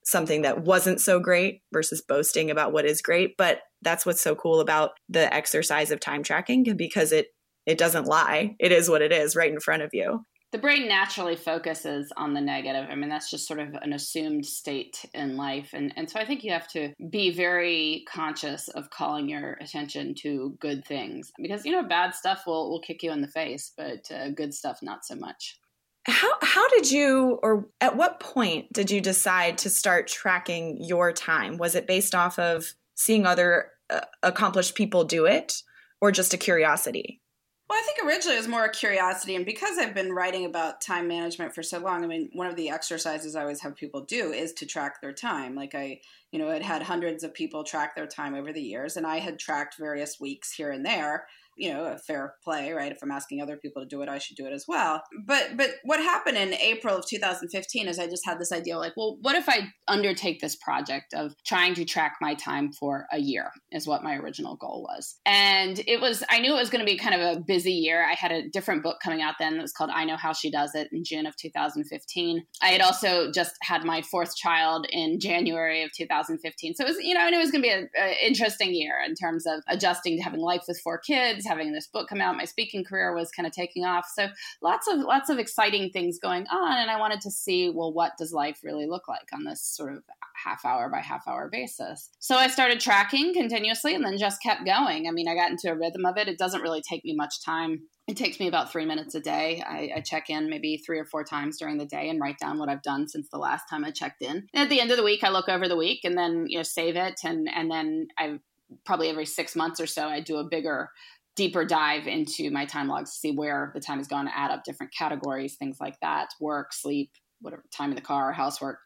something 0.06 0.42
that 0.42 0.64
wasn't 0.64 1.00
so 1.00 1.20
great 1.20 1.62
versus 1.72 2.02
boasting 2.02 2.52
about 2.52 2.74
what 2.74 2.86
is 2.86 3.02
great, 3.02 3.36
but 3.38 3.60
that's 3.82 4.06
what's 4.06 4.22
so 4.22 4.36
cool 4.36 4.60
about 4.60 4.92
the 5.10 5.34
exercise 5.34 5.92
of 5.92 6.00
time 6.00 6.24
tracking 6.24 6.64
because 6.76 7.12
it 7.12 7.28
it 7.66 7.78
doesn't 7.78 8.06
lie. 8.06 8.56
It 8.60 8.72
is 8.72 8.90
what 8.90 9.02
it 9.02 9.12
is 9.12 9.36
right 9.36 9.52
in 9.52 9.60
front 9.60 9.84
of 9.84 9.90
you 9.94 10.26
the 10.54 10.60
brain 10.60 10.88
naturally 10.88 11.36
focuses 11.36 12.14
on 12.16 12.36
the 12.36 12.40
negative. 12.40 12.86
I 12.88 12.94
mean, 12.94 13.10
that's 13.10 13.32
just 13.32 13.48
sort 13.48 13.60
of 13.60 13.74
an 13.74 13.92
assumed 13.92 14.46
state 14.46 15.04
in 15.16 15.36
life. 15.36 15.72
And, 15.74 15.92
and 15.98 16.08
so 16.08 16.20
I 16.20 16.26
think 16.26 16.44
you 16.44 16.52
have 16.52 16.68
to 16.70 16.94
be 17.10 17.32
very 17.32 18.06
conscious 18.08 18.68
of 18.68 18.92
calling 18.92 19.28
your 19.28 19.54
attention 19.60 20.14
to 20.20 20.56
good 20.60 20.86
things 20.86 21.32
because, 21.42 21.66
you 21.66 21.72
know, 21.72 21.82
bad 21.82 22.14
stuff 22.14 22.44
will, 22.46 22.70
will 22.70 22.82
kick 22.82 23.02
you 23.02 23.12
in 23.12 23.22
the 23.22 23.28
face, 23.28 23.72
but 23.76 24.10
uh, 24.12 24.30
good 24.30 24.54
stuff, 24.54 24.78
not 24.84 25.04
so 25.04 25.16
much. 25.16 25.58
how 26.06 26.34
how 26.44 26.70
did 26.70 26.92
you 26.92 27.40
or 27.42 27.68
at 27.82 27.98
what 27.98 28.20
point 28.20 28.72
did 28.72 28.92
you 28.92 29.02
decide 29.02 29.58
to 29.58 29.72
start 29.72 30.08
tracking 30.08 30.78
your 30.80 31.12
time? 31.12 31.58
Was 31.58 31.74
it 31.74 31.88
based 31.88 32.14
off 32.14 32.38
of 32.38 32.76
seeing 32.94 33.26
other 33.26 33.72
uh, 33.90 34.02
accomplished 34.22 34.76
people 34.76 35.04
do 35.04 35.26
it 35.26 35.64
or 36.00 36.12
just 36.12 36.36
a 36.36 36.38
curiosity? 36.38 37.23
Well, 37.70 37.80
I 37.80 37.86
think 37.86 38.08
originally 38.08 38.36
it 38.36 38.40
was 38.40 38.48
more 38.48 38.66
a 38.66 38.72
curiosity, 38.72 39.36
and 39.36 39.46
because 39.46 39.78
I've 39.78 39.96
been 39.96 40.12
writing 40.12 40.46
about 40.46 40.82
time 40.82 41.08
management 41.08 41.56
for 41.56 41.64
so 41.64 41.80
long, 41.80 42.04
I 42.04 42.08
mean, 42.08 42.30
one 42.34 42.48
of 42.48 42.56
the 42.56 42.70
exercises 42.70 43.36
I 43.36 43.42
always 43.42 43.62
have 43.62 43.76
people 43.76 44.02
do 44.02 44.32
is 44.32 44.54
to 44.54 44.66
track 44.66 45.02
their 45.02 45.14
time. 45.14 45.56
Like 45.56 45.74
I, 45.74 46.02
you 46.32 46.40
know, 46.40 46.50
had 46.52 46.62
had 46.62 46.84
hundreds 46.84 47.24
of 47.24 47.34
people 47.34 47.64
track 47.64 47.96
their 47.96 48.06
time 48.06 48.36
over 48.36 48.52
the 48.52 48.62
years, 48.62 48.98
and 48.98 49.08
I 49.08 49.18
had 49.18 49.40
tracked 49.40 49.78
various 49.80 50.20
weeks 50.20 50.52
here 50.52 50.72
and 50.72 50.86
there 50.86 51.26
you 51.58 51.72
know 51.72 51.86
a 51.86 51.98
fair 51.98 52.36
play 52.44 52.72
right? 52.72 52.92
If 52.92 53.00
i'm 53.02 53.12
asking 53.12 53.42
other 53.42 53.58
people 53.58 53.82
to 53.82 53.88
do 53.88 54.02
it 54.02 54.10
i 54.10 54.18
should 54.18 54.38
do 54.38 54.46
it 54.46 54.54
as 54.54 54.66
well. 54.68 55.04
But 55.26 55.58
but 55.58 55.72
what 55.84 56.00
happened 56.00 56.38
in 56.38 56.54
april 56.54 56.98
of 56.98 57.06
2015 57.08 57.88
is 57.88 58.00
i 58.00 58.08
just 58.08 58.26
had 58.26 58.40
this 58.40 58.52
idea 58.52 58.78
like 58.78 58.94
well 58.98 59.18
what 59.22 59.36
if 59.36 59.48
i 59.50 59.72
undertake 59.88 60.40
this 60.40 60.56
project 60.56 61.14
of 61.14 61.34
trying 61.46 61.74
to 61.76 61.86
track 61.86 62.16
my 62.22 62.34
time 62.36 62.72
for 62.72 63.06
a 63.12 63.20
year 63.20 63.52
is 63.72 63.88
what 63.88 64.04
my 64.04 64.16
original 64.16 64.56
goal 64.56 64.84
was. 64.84 65.18
And 65.26 65.82
it 65.88 66.02
was 66.02 66.24
i 66.30 66.40
knew 66.40 66.54
it 66.54 66.60
was 66.60 66.70
going 66.70 66.86
to 66.86 66.92
be 66.92 66.98
kind 66.98 67.16
of 67.16 67.38
a 67.38 67.40
busy 67.40 67.74
year. 67.74 68.06
I 68.06 68.14
had 68.14 68.32
a 68.32 68.50
different 68.50 68.84
book 68.84 68.98
coming 69.04 69.22
out 69.22 69.36
then. 69.40 69.56
That 69.56 69.62
was 69.62 69.74
called 69.74 69.92
i 69.94 70.06
know 70.06 70.18
how 70.18 70.34
she 70.34 70.50
does 70.52 70.76
it 70.76 70.90
in 70.92 71.04
june 71.04 71.26
of 71.26 71.36
2015 71.38 72.46
i 72.62 72.68
had 72.68 72.82
also 72.82 73.32
just 73.32 73.54
had 73.62 73.84
my 73.84 74.02
fourth 74.02 74.36
child 74.36 74.86
in 74.90 75.20
january 75.20 75.84
of 75.84 75.92
2015 75.96 76.76
so 76.76 76.84
it 76.84 76.88
was 76.88 76.98
you 77.00 77.14
know 77.14 77.22
and 77.22 77.34
it 77.34 77.38
was 77.38 77.52
going 77.52 77.62
to 77.62 77.68
be 77.68 77.74
an 77.74 77.90
interesting 78.22 78.74
year 78.74 78.96
in 79.06 79.16
terms 79.16 79.46
of 79.46 79.62
adjusting 79.68 80.18
to 80.18 80.24
having 80.24 80.40
life 80.40 80.64
with 80.68 80.80
four 80.84 80.98
kids 80.98 81.43
having 81.46 81.74
this 81.74 81.88
book 81.88 82.10
come 82.10 82.22
out. 82.22 82.38
My 82.38 82.46
speaking 82.46 82.84
career 82.84 83.14
was 83.14 83.32
kind 83.32 83.48
of 83.48 83.54
taking 83.54 83.86
off. 83.86 84.08
So 84.14 84.28
lots 84.62 84.88
of 84.88 85.00
lots 85.00 85.30
of 85.30 85.40
exciting 85.40 85.90
things 85.92 86.20
going 86.20 86.46
on. 86.48 86.78
And 86.78 86.90
I 86.90 87.00
wanted 87.00 87.22
to 87.22 87.32
see, 87.32 87.70
well, 87.70 87.94
what 87.94 88.14
does 88.18 88.34
life 88.34 88.60
really 88.64 88.86
look 88.86 89.08
like 89.08 89.30
on 89.34 89.44
this 89.44 89.62
sort 89.62 89.94
of 89.94 90.04
half 90.36 90.66
hour 90.66 90.90
by 90.90 91.00
half 91.00 91.28
hour 91.28 91.50
basis? 91.52 92.10
So 92.20 92.36
I 92.36 92.48
started 92.48 92.80
tracking 92.80 93.34
continuously 93.34 93.96
and 93.96 94.06
then 94.06 94.18
just 94.18 94.42
kept 94.42 94.66
going. 94.66 95.08
I 95.08 95.12
mean, 95.12 95.28
I 95.28 95.36
got 95.36 95.52
into 95.52 95.72
a 95.72 95.76
rhythm 95.76 96.06
of 96.06 96.18
it. 96.18 96.28
It 96.28 96.38
doesn't 96.38 96.62
really 96.62 96.82
take 96.82 97.04
me 97.06 97.16
much 97.16 97.44
time 97.44 97.84
it 98.08 98.18
takes 98.18 98.40
me 98.40 98.48
about 98.48 98.72
three 98.72 98.86
minutes 98.86 99.16
a 99.16 99.22
day. 99.22 99.64
I, 99.66 99.92
I, 99.96 100.02
check 100.02 100.30
in 100.30 100.50
maybe 100.50 100.76
three 100.78 101.00
or 101.00 101.06
four 101.06 101.24
times 101.24 101.58
during 101.58 101.78
the 101.78 101.86
day 101.86 102.10
and 102.10 102.20
write 102.20 102.38
down 102.38 102.60
what 102.60 102.68
I've 102.68 102.82
done 102.82 103.08
since 103.08 103.30
the 103.30 103.38
last 103.38 103.70
time 103.70 103.86
I 103.86 103.92
checked 103.92 104.22
in. 104.22 104.48
And 104.54 104.64
at 104.64 104.70
the 104.70 104.82
end 104.82 104.92
of 104.92 104.98
the 104.98 105.04
week, 105.04 105.24
I 105.24 105.30
look 105.30 105.48
over 105.48 105.70
the 105.70 105.78
week 105.78 106.02
and 106.04 106.18
then 106.18 106.46
you 106.48 106.58
know 106.58 106.64
save 106.64 106.98
it 106.98 107.22
and 107.24 107.48
and 107.54 107.72
then 107.72 108.08
I 108.18 108.40
probably 108.86 109.10
every 109.10 109.26
six 109.26 109.56
months 109.56 109.80
or 109.80 109.88
so 109.88 110.08
I 110.08 110.20
do 110.20 110.38
a 110.38 110.44
bigger 110.44 110.90
deeper 111.36 111.66
dive 111.66 112.08
into 112.08 112.52
my 112.52 112.66
time 112.66 112.88
logs 112.88 113.12
to 113.12 113.20
see 113.20 113.32
where 113.32 113.72
the 113.74 113.80
time 113.80 113.98
has 113.98 114.08
gone, 114.08 114.30
add 114.34 114.52
up 114.52 114.64
different 114.64 114.94
categories, 114.94 115.56
things 115.56 115.78
like 115.80 116.00
that 116.02 116.30
work, 116.40 116.74
sleep, 116.74 117.12
whatever 117.42 117.64
time 117.76 117.90
in 117.90 117.96
the 117.96 118.02
car, 118.02 118.32
housework, 118.32 118.80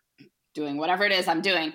doing 0.54 0.78
whatever 0.78 1.04
it 1.04 1.12
is 1.12 1.28
I'm 1.28 1.42
doing. 1.42 1.74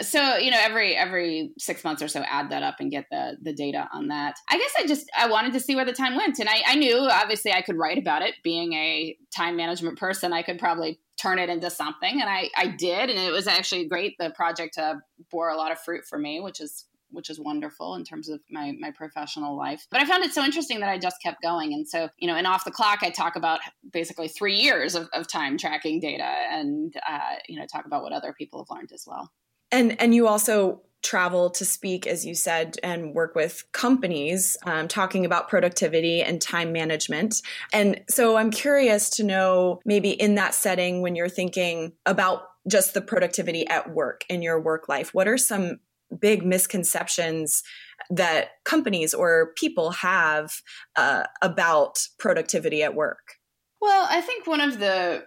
So, 0.00 0.36
you 0.36 0.50
know, 0.50 0.58
every 0.58 0.96
every 0.96 1.50
six 1.58 1.84
months 1.84 2.02
or 2.02 2.08
so 2.08 2.22
add 2.22 2.50
that 2.50 2.62
up 2.62 2.76
and 2.80 2.90
get 2.90 3.04
the 3.10 3.36
the 3.42 3.52
data 3.52 3.88
on 3.92 4.08
that. 4.08 4.36
I 4.48 4.56
guess 4.56 4.72
I 4.78 4.86
just 4.86 5.10
I 5.16 5.28
wanted 5.28 5.52
to 5.52 5.60
see 5.60 5.76
where 5.76 5.84
the 5.84 5.92
time 5.92 6.16
went. 6.16 6.38
And 6.38 6.48
I, 6.48 6.62
I 6.66 6.74
knew 6.76 7.08
obviously 7.10 7.52
I 7.52 7.60
could 7.60 7.76
write 7.76 7.98
about 7.98 8.22
it. 8.22 8.36
Being 8.42 8.72
a 8.72 9.16
time 9.36 9.54
management 9.54 9.98
person, 9.98 10.32
I 10.32 10.42
could 10.42 10.58
probably 10.58 10.98
turn 11.20 11.38
it 11.38 11.50
into 11.50 11.68
something. 11.68 12.20
And 12.22 12.30
I, 12.30 12.48
I 12.56 12.68
did, 12.68 13.10
and 13.10 13.18
it 13.18 13.32
was 13.32 13.46
actually 13.46 13.86
great. 13.86 14.14
The 14.18 14.30
project 14.30 14.78
uh, 14.78 14.94
bore 15.30 15.50
a 15.50 15.56
lot 15.56 15.72
of 15.72 15.78
fruit 15.78 16.04
for 16.08 16.18
me, 16.18 16.40
which 16.40 16.60
is 16.60 16.86
which 17.12 17.30
is 17.30 17.38
wonderful 17.38 17.94
in 17.94 18.04
terms 18.04 18.28
of 18.28 18.40
my 18.50 18.72
my 18.78 18.90
professional 18.90 19.56
life. 19.56 19.86
But 19.90 20.00
I 20.00 20.04
found 20.04 20.24
it 20.24 20.32
so 20.32 20.44
interesting 20.44 20.80
that 20.80 20.88
I 20.88 20.98
just 20.98 21.16
kept 21.22 21.42
going. 21.42 21.72
And 21.72 21.88
so, 21.88 22.08
you 22.18 22.26
know, 22.26 22.36
in 22.36 22.46
off 22.46 22.64
the 22.64 22.70
clock, 22.70 23.00
I 23.02 23.10
talk 23.10 23.36
about 23.36 23.60
basically 23.92 24.28
three 24.28 24.56
years 24.56 24.94
of, 24.94 25.08
of 25.12 25.28
time 25.28 25.58
tracking 25.58 26.00
data, 26.00 26.24
and 26.50 26.94
uh, 27.08 27.36
you 27.48 27.58
know, 27.58 27.66
talk 27.66 27.86
about 27.86 28.02
what 28.02 28.12
other 28.12 28.32
people 28.32 28.60
have 28.60 28.76
learned 28.76 28.92
as 28.92 29.04
well. 29.06 29.30
And 29.70 30.00
and 30.00 30.14
you 30.14 30.26
also 30.26 30.82
travel 31.02 31.50
to 31.50 31.64
speak, 31.64 32.06
as 32.06 32.24
you 32.24 32.34
said, 32.34 32.78
and 32.82 33.14
work 33.14 33.34
with 33.34 33.64
companies 33.72 34.56
um, 34.64 34.86
talking 34.88 35.24
about 35.24 35.48
productivity 35.48 36.22
and 36.22 36.40
time 36.40 36.72
management. 36.72 37.42
And 37.72 38.00
so 38.08 38.36
I'm 38.36 38.50
curious 38.50 39.10
to 39.10 39.24
know 39.24 39.80
maybe 39.84 40.10
in 40.10 40.36
that 40.36 40.54
setting 40.54 41.02
when 41.02 41.16
you're 41.16 41.28
thinking 41.28 41.92
about 42.06 42.44
just 42.68 42.94
the 42.94 43.00
productivity 43.00 43.66
at 43.66 43.92
work 43.92 44.24
in 44.28 44.42
your 44.42 44.60
work 44.60 44.88
life, 44.88 45.12
what 45.12 45.26
are 45.26 45.38
some 45.38 45.80
big 46.20 46.44
misconceptions 46.44 47.62
that 48.10 48.50
companies 48.64 49.14
or 49.14 49.52
people 49.56 49.90
have 49.90 50.52
uh, 50.96 51.24
about 51.40 51.98
productivity 52.18 52.82
at 52.82 52.94
work? 52.94 53.36
Well, 53.80 54.06
I 54.08 54.20
think 54.20 54.46
one 54.46 54.60
of 54.60 54.78
the 54.78 55.24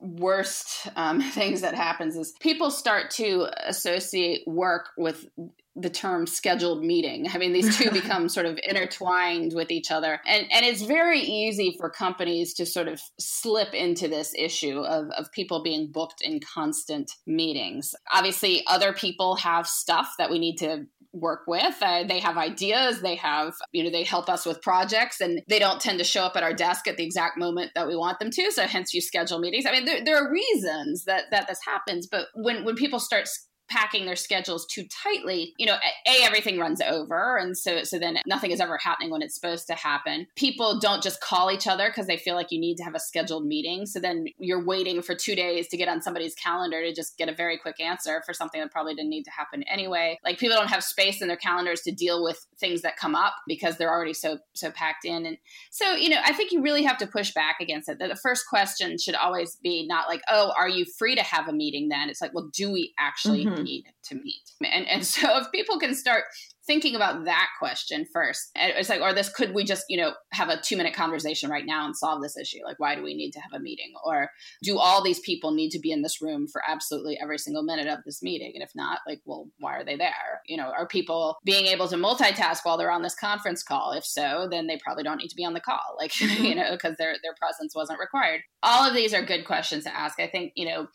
worst 0.00 0.88
um, 0.96 1.20
things 1.32 1.60
that 1.62 1.74
happens 1.74 2.16
is 2.16 2.34
people 2.40 2.70
start 2.70 3.10
to 3.12 3.48
associate 3.66 4.42
work 4.46 4.90
with 4.96 5.26
the 5.76 5.90
term 5.90 6.26
scheduled 6.26 6.82
meeting. 6.82 7.28
I 7.32 7.38
mean, 7.38 7.52
these 7.52 7.76
two 7.76 7.90
become 7.92 8.28
sort 8.28 8.46
of 8.46 8.58
intertwined 8.66 9.52
with 9.54 9.70
each 9.70 9.90
other. 9.90 10.20
And, 10.26 10.46
and 10.50 10.64
it's 10.64 10.82
very 10.82 11.20
easy 11.20 11.76
for 11.78 11.90
companies 11.90 12.54
to 12.54 12.66
sort 12.66 12.88
of 12.88 13.00
slip 13.20 13.74
into 13.74 14.08
this 14.08 14.32
issue 14.36 14.80
of, 14.80 15.10
of 15.10 15.30
people 15.32 15.62
being 15.62 15.92
booked 15.92 16.22
in 16.22 16.40
constant 16.40 17.12
meetings. 17.26 17.94
Obviously, 18.12 18.64
other 18.66 18.92
people 18.92 19.36
have 19.36 19.66
stuff 19.66 20.14
that 20.18 20.30
we 20.30 20.38
need 20.38 20.56
to 20.56 20.86
work 21.12 21.42
with. 21.46 21.74
Uh, 21.80 22.04
they 22.04 22.20
have 22.20 22.36
ideas, 22.36 23.00
they 23.00 23.16
have, 23.16 23.54
you 23.72 23.82
know, 23.82 23.90
they 23.90 24.02
help 24.02 24.28
us 24.28 24.44
with 24.44 24.60
projects 24.62 25.20
and 25.20 25.42
they 25.48 25.58
don't 25.58 25.80
tend 25.80 25.98
to 25.98 26.04
show 26.04 26.22
up 26.22 26.36
at 26.36 26.42
our 26.42 26.52
desk 26.52 26.86
at 26.86 26.96
the 26.96 27.04
exact 27.04 27.38
moment 27.38 27.70
that 27.74 27.86
we 27.86 27.96
want 27.96 28.18
them 28.18 28.30
to. 28.30 28.50
So 28.50 28.66
hence 28.66 28.92
you 28.92 29.00
schedule 29.00 29.38
meetings. 29.38 29.66
I 29.66 29.72
mean, 29.72 29.84
there, 29.84 30.04
there 30.04 30.16
are 30.16 30.30
reasons 30.30 31.04
that, 31.04 31.24
that 31.30 31.48
this 31.48 31.60
happens, 31.66 32.06
but 32.06 32.26
when, 32.34 32.64
when 32.64 32.74
people 32.74 33.00
start 33.00 33.28
packing 33.68 34.06
their 34.06 34.16
schedules 34.16 34.66
too 34.66 34.84
tightly, 34.84 35.54
you 35.58 35.66
know, 35.66 35.76
a 36.06 36.22
everything 36.22 36.58
runs 36.58 36.80
over, 36.80 37.36
and 37.36 37.56
so 37.56 37.82
so 37.82 37.98
then 37.98 38.18
nothing 38.26 38.50
is 38.50 38.60
ever 38.60 38.78
happening 38.78 39.10
when 39.10 39.22
it's 39.22 39.34
supposed 39.34 39.66
to 39.66 39.74
happen. 39.74 40.26
People 40.36 40.78
don't 40.78 41.02
just 41.02 41.20
call 41.20 41.50
each 41.50 41.66
other 41.66 41.88
because 41.88 42.06
they 42.06 42.16
feel 42.16 42.34
like 42.34 42.50
you 42.50 42.60
need 42.60 42.76
to 42.76 42.84
have 42.84 42.94
a 42.94 43.00
scheduled 43.00 43.44
meeting. 43.44 43.86
So 43.86 43.98
then 43.98 44.26
you're 44.38 44.64
waiting 44.64 45.02
for 45.02 45.14
two 45.14 45.34
days 45.34 45.68
to 45.68 45.76
get 45.76 45.88
on 45.88 46.02
somebody's 46.02 46.34
calendar 46.34 46.82
to 46.82 46.94
just 46.94 47.18
get 47.18 47.28
a 47.28 47.34
very 47.34 47.58
quick 47.58 47.80
answer 47.80 48.22
for 48.24 48.32
something 48.32 48.60
that 48.60 48.70
probably 48.70 48.94
didn't 48.94 49.10
need 49.10 49.24
to 49.24 49.30
happen 49.30 49.62
anyway. 49.64 50.18
Like 50.24 50.38
people 50.38 50.56
don't 50.56 50.70
have 50.70 50.84
space 50.84 51.20
in 51.20 51.28
their 51.28 51.36
calendars 51.36 51.80
to 51.82 51.92
deal 51.92 52.22
with 52.22 52.46
things 52.58 52.82
that 52.82 52.96
come 52.96 53.14
up 53.14 53.34
because 53.46 53.76
they're 53.76 53.92
already 53.92 54.14
so 54.14 54.38
so 54.54 54.70
packed 54.70 55.04
in. 55.04 55.26
And 55.26 55.38
so 55.70 55.94
you 55.94 56.08
know, 56.08 56.20
I 56.24 56.32
think 56.32 56.52
you 56.52 56.62
really 56.62 56.84
have 56.84 56.98
to 56.98 57.06
push 57.06 57.32
back 57.32 57.56
against 57.60 57.88
it. 57.88 57.98
That 57.98 58.10
the 58.10 58.16
first 58.16 58.44
question 58.48 58.98
should 58.98 59.16
always 59.16 59.56
be 59.56 59.86
not 59.86 60.08
like, 60.08 60.22
oh, 60.28 60.52
are 60.56 60.68
you 60.68 60.84
free 60.98 61.16
to 61.16 61.22
have 61.22 61.48
a 61.48 61.52
meeting? 61.52 61.88
Then 61.88 62.08
it's 62.08 62.20
like, 62.20 62.32
well, 62.32 62.48
do 62.52 62.70
we 62.70 62.94
actually? 62.98 63.46
Mm-hmm 63.46 63.55
Mm. 63.56 63.64
need 63.64 63.84
to 64.04 64.14
meet. 64.14 64.42
And, 64.62 64.86
and 64.88 65.04
so 65.06 65.38
if 65.38 65.50
people 65.52 65.78
can 65.78 65.94
start 65.94 66.24
thinking 66.66 66.96
about 66.96 67.24
that 67.24 67.48
question 67.58 68.04
first. 68.12 68.50
Eh, 68.56 68.72
it's 68.76 68.88
like, 68.88 69.00
or 69.00 69.14
this 69.14 69.28
could 69.28 69.54
we 69.54 69.64
just, 69.64 69.84
you 69.88 69.96
know, 69.96 70.12
have 70.32 70.48
a 70.48 70.60
two 70.60 70.76
minute 70.76 70.94
conversation 70.94 71.48
right 71.48 71.64
now 71.64 71.86
and 71.86 71.96
solve 71.96 72.22
this 72.22 72.36
issue? 72.36 72.58
Like, 72.64 72.78
why 72.78 72.94
do 72.94 73.02
we 73.02 73.14
need 73.14 73.30
to 73.32 73.40
have 73.40 73.52
a 73.52 73.62
meeting? 73.62 73.92
Or 74.04 74.30
do 74.62 74.78
all 74.78 75.02
these 75.02 75.20
people 75.20 75.52
need 75.52 75.70
to 75.70 75.78
be 75.78 75.92
in 75.92 76.02
this 76.02 76.20
room 76.20 76.46
for 76.48 76.60
absolutely 76.68 77.18
every 77.22 77.38
single 77.38 77.62
minute 77.62 77.86
of 77.86 78.00
this 78.04 78.22
meeting? 78.22 78.52
And 78.54 78.62
if 78.62 78.70
not, 78.74 79.00
like, 79.06 79.20
well, 79.24 79.48
why 79.58 79.76
are 79.76 79.84
they 79.84 79.96
there? 79.96 80.40
You 80.46 80.56
know, 80.56 80.72
are 80.76 80.86
people 80.86 81.38
being 81.44 81.66
able 81.66 81.88
to 81.88 81.96
multitask 81.96 82.58
while 82.64 82.76
they're 82.76 82.90
on 82.90 83.02
this 83.02 83.14
conference 83.14 83.62
call? 83.62 83.92
If 83.92 84.04
so, 84.04 84.48
then 84.50 84.66
they 84.66 84.78
probably 84.82 85.04
don't 85.04 85.18
need 85.18 85.28
to 85.28 85.36
be 85.36 85.44
on 85.44 85.54
the 85.54 85.60
call, 85.60 85.96
like, 85.98 86.12
mm-hmm. 86.12 86.44
you 86.44 86.54
know, 86.54 86.72
because 86.72 86.96
their 86.96 87.14
their 87.22 87.34
presence 87.38 87.74
wasn't 87.74 88.00
required. 88.00 88.40
All 88.62 88.88
of 88.88 88.94
these 88.94 89.14
are 89.14 89.24
good 89.24 89.44
questions 89.44 89.84
to 89.84 89.94
ask. 89.94 90.18
I 90.18 90.26
think, 90.26 90.52
you 90.56 90.66
know, 90.66 90.88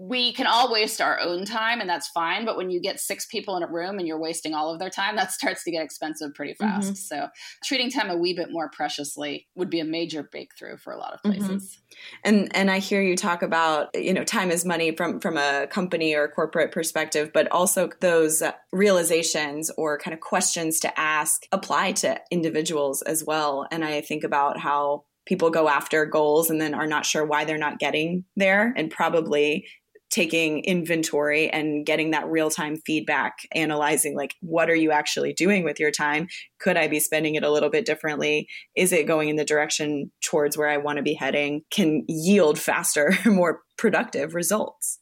we 0.00 0.32
can 0.32 0.46
all 0.46 0.72
waste 0.72 1.02
our 1.02 1.20
own 1.20 1.44
time 1.44 1.80
and 1.80 1.90
that's 1.90 2.08
fine 2.08 2.46
but 2.46 2.56
when 2.56 2.70
you 2.70 2.80
get 2.80 2.98
six 2.98 3.26
people 3.26 3.56
in 3.56 3.62
a 3.62 3.66
room 3.66 3.98
and 3.98 4.08
you're 4.08 4.18
wasting 4.18 4.54
all 4.54 4.72
of 4.72 4.78
their 4.78 4.88
time 4.88 5.14
that 5.16 5.30
starts 5.30 5.62
to 5.62 5.70
get 5.70 5.82
expensive 5.82 6.32
pretty 6.34 6.52
mm-hmm. 6.52 6.64
fast 6.64 6.92
mm-hmm. 6.92 6.94
so 6.94 7.28
treating 7.64 7.90
time 7.90 8.08
a 8.08 8.16
wee 8.16 8.32
bit 8.32 8.50
more 8.50 8.70
preciously 8.70 9.46
would 9.54 9.68
be 9.68 9.80
a 9.80 9.84
major 9.84 10.22
breakthrough 10.22 10.78
for 10.78 10.92
a 10.92 10.96
lot 10.96 11.12
of 11.12 11.20
mm-hmm. 11.20 11.38
places 11.38 11.76
mm-hmm. 11.76 12.18
and 12.24 12.56
and 12.56 12.70
i 12.70 12.78
hear 12.78 13.02
you 13.02 13.14
talk 13.14 13.42
about 13.42 13.88
you 13.94 14.14
know 14.14 14.24
time 14.24 14.50
is 14.50 14.64
money 14.64 14.96
from 14.96 15.20
from 15.20 15.36
a 15.36 15.66
company 15.66 16.14
or 16.14 16.28
corporate 16.28 16.72
perspective 16.72 17.30
but 17.34 17.50
also 17.52 17.90
those 18.00 18.42
realizations 18.72 19.70
or 19.76 19.98
kind 19.98 20.14
of 20.14 20.20
questions 20.20 20.80
to 20.80 20.98
ask 20.98 21.46
apply 21.52 21.92
to 21.92 22.18
individuals 22.30 23.02
as 23.02 23.22
well 23.22 23.66
and 23.70 23.84
i 23.84 24.00
think 24.00 24.24
about 24.24 24.58
how 24.58 25.04
people 25.26 25.50
go 25.50 25.68
after 25.68 26.06
goals 26.06 26.50
and 26.50 26.60
then 26.60 26.74
are 26.74 26.86
not 26.86 27.06
sure 27.06 27.24
why 27.24 27.44
they're 27.44 27.58
not 27.58 27.78
getting 27.78 28.24
there 28.36 28.72
and 28.76 28.90
probably 28.90 29.66
taking 30.10 30.64
inventory 30.64 31.48
and 31.48 31.86
getting 31.86 32.10
that 32.10 32.26
real 32.26 32.50
time 32.50 32.76
feedback, 32.76 33.38
analyzing 33.54 34.16
like, 34.16 34.34
what 34.40 34.68
are 34.68 34.74
you 34.74 34.90
actually 34.90 35.32
doing 35.32 35.64
with 35.64 35.78
your 35.78 35.90
time? 35.90 36.26
Could 36.58 36.76
I 36.76 36.88
be 36.88 37.00
spending 37.00 37.36
it 37.36 37.44
a 37.44 37.50
little 37.50 37.70
bit 37.70 37.86
differently? 37.86 38.48
Is 38.76 38.92
it 38.92 39.06
going 39.06 39.28
in 39.28 39.36
the 39.36 39.44
direction 39.44 40.10
towards 40.22 40.58
where 40.58 40.68
I 40.68 40.78
want 40.78 40.96
to 40.96 41.02
be 41.02 41.14
heading? 41.14 41.62
Can 41.70 42.04
yield 42.08 42.58
faster, 42.58 43.12
more 43.24 43.62
productive 43.78 44.34
results. 44.34 44.98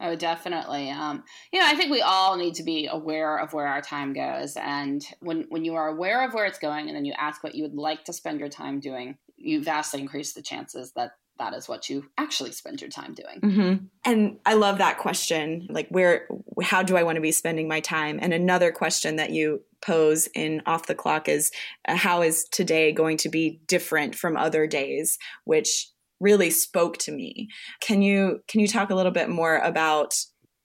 Oh, 0.00 0.14
definitely. 0.14 0.90
Um, 0.90 1.24
you 1.52 1.58
know, 1.58 1.66
I 1.66 1.74
think 1.74 1.90
we 1.90 2.02
all 2.02 2.36
need 2.36 2.54
to 2.54 2.62
be 2.62 2.86
aware 2.86 3.36
of 3.36 3.52
where 3.52 3.66
our 3.66 3.82
time 3.82 4.12
goes, 4.12 4.56
and 4.56 5.04
when 5.18 5.46
when 5.48 5.64
you 5.64 5.74
are 5.74 5.88
aware 5.88 6.24
of 6.24 6.34
where 6.34 6.46
it's 6.46 6.60
going, 6.60 6.86
and 6.86 6.96
then 6.96 7.04
you 7.04 7.14
ask 7.18 7.42
what 7.42 7.56
you 7.56 7.64
would 7.64 7.74
like 7.74 8.04
to 8.04 8.12
spend 8.12 8.38
your 8.38 8.48
time 8.48 8.78
doing, 8.78 9.16
you 9.36 9.62
vastly 9.62 10.00
increase 10.00 10.34
the 10.34 10.42
chances 10.42 10.92
that 10.94 11.12
that 11.38 11.54
is 11.54 11.68
what 11.68 11.88
you 11.88 12.06
actually 12.18 12.52
spend 12.52 12.80
your 12.80 12.90
time 12.90 13.14
doing. 13.14 13.40
Mm-hmm. 13.40 13.84
And 14.04 14.38
I 14.44 14.54
love 14.54 14.78
that 14.78 14.98
question. 14.98 15.66
Like, 15.70 15.88
where, 15.88 16.28
how 16.62 16.82
do 16.82 16.96
I 16.96 17.02
want 17.02 17.16
to 17.16 17.22
be 17.22 17.32
spending 17.32 17.68
my 17.68 17.80
time? 17.80 18.18
And 18.20 18.32
another 18.32 18.72
question 18.72 19.16
that 19.16 19.30
you 19.30 19.62
pose 19.80 20.28
in 20.34 20.62
Off 20.66 20.86
the 20.86 20.94
Clock 20.94 21.28
is 21.28 21.50
uh, 21.86 21.96
how 21.96 22.22
is 22.22 22.44
today 22.50 22.92
going 22.92 23.16
to 23.18 23.28
be 23.28 23.60
different 23.66 24.14
from 24.14 24.36
other 24.36 24.66
days, 24.66 25.18
which 25.44 25.88
really 26.20 26.50
spoke 26.50 26.98
to 26.98 27.12
me. 27.12 27.48
Can 27.80 28.02
you 28.02 28.40
can 28.48 28.60
you 28.60 28.66
talk 28.66 28.90
a 28.90 28.94
little 28.94 29.12
bit 29.12 29.28
more 29.28 29.58
about 29.58 30.14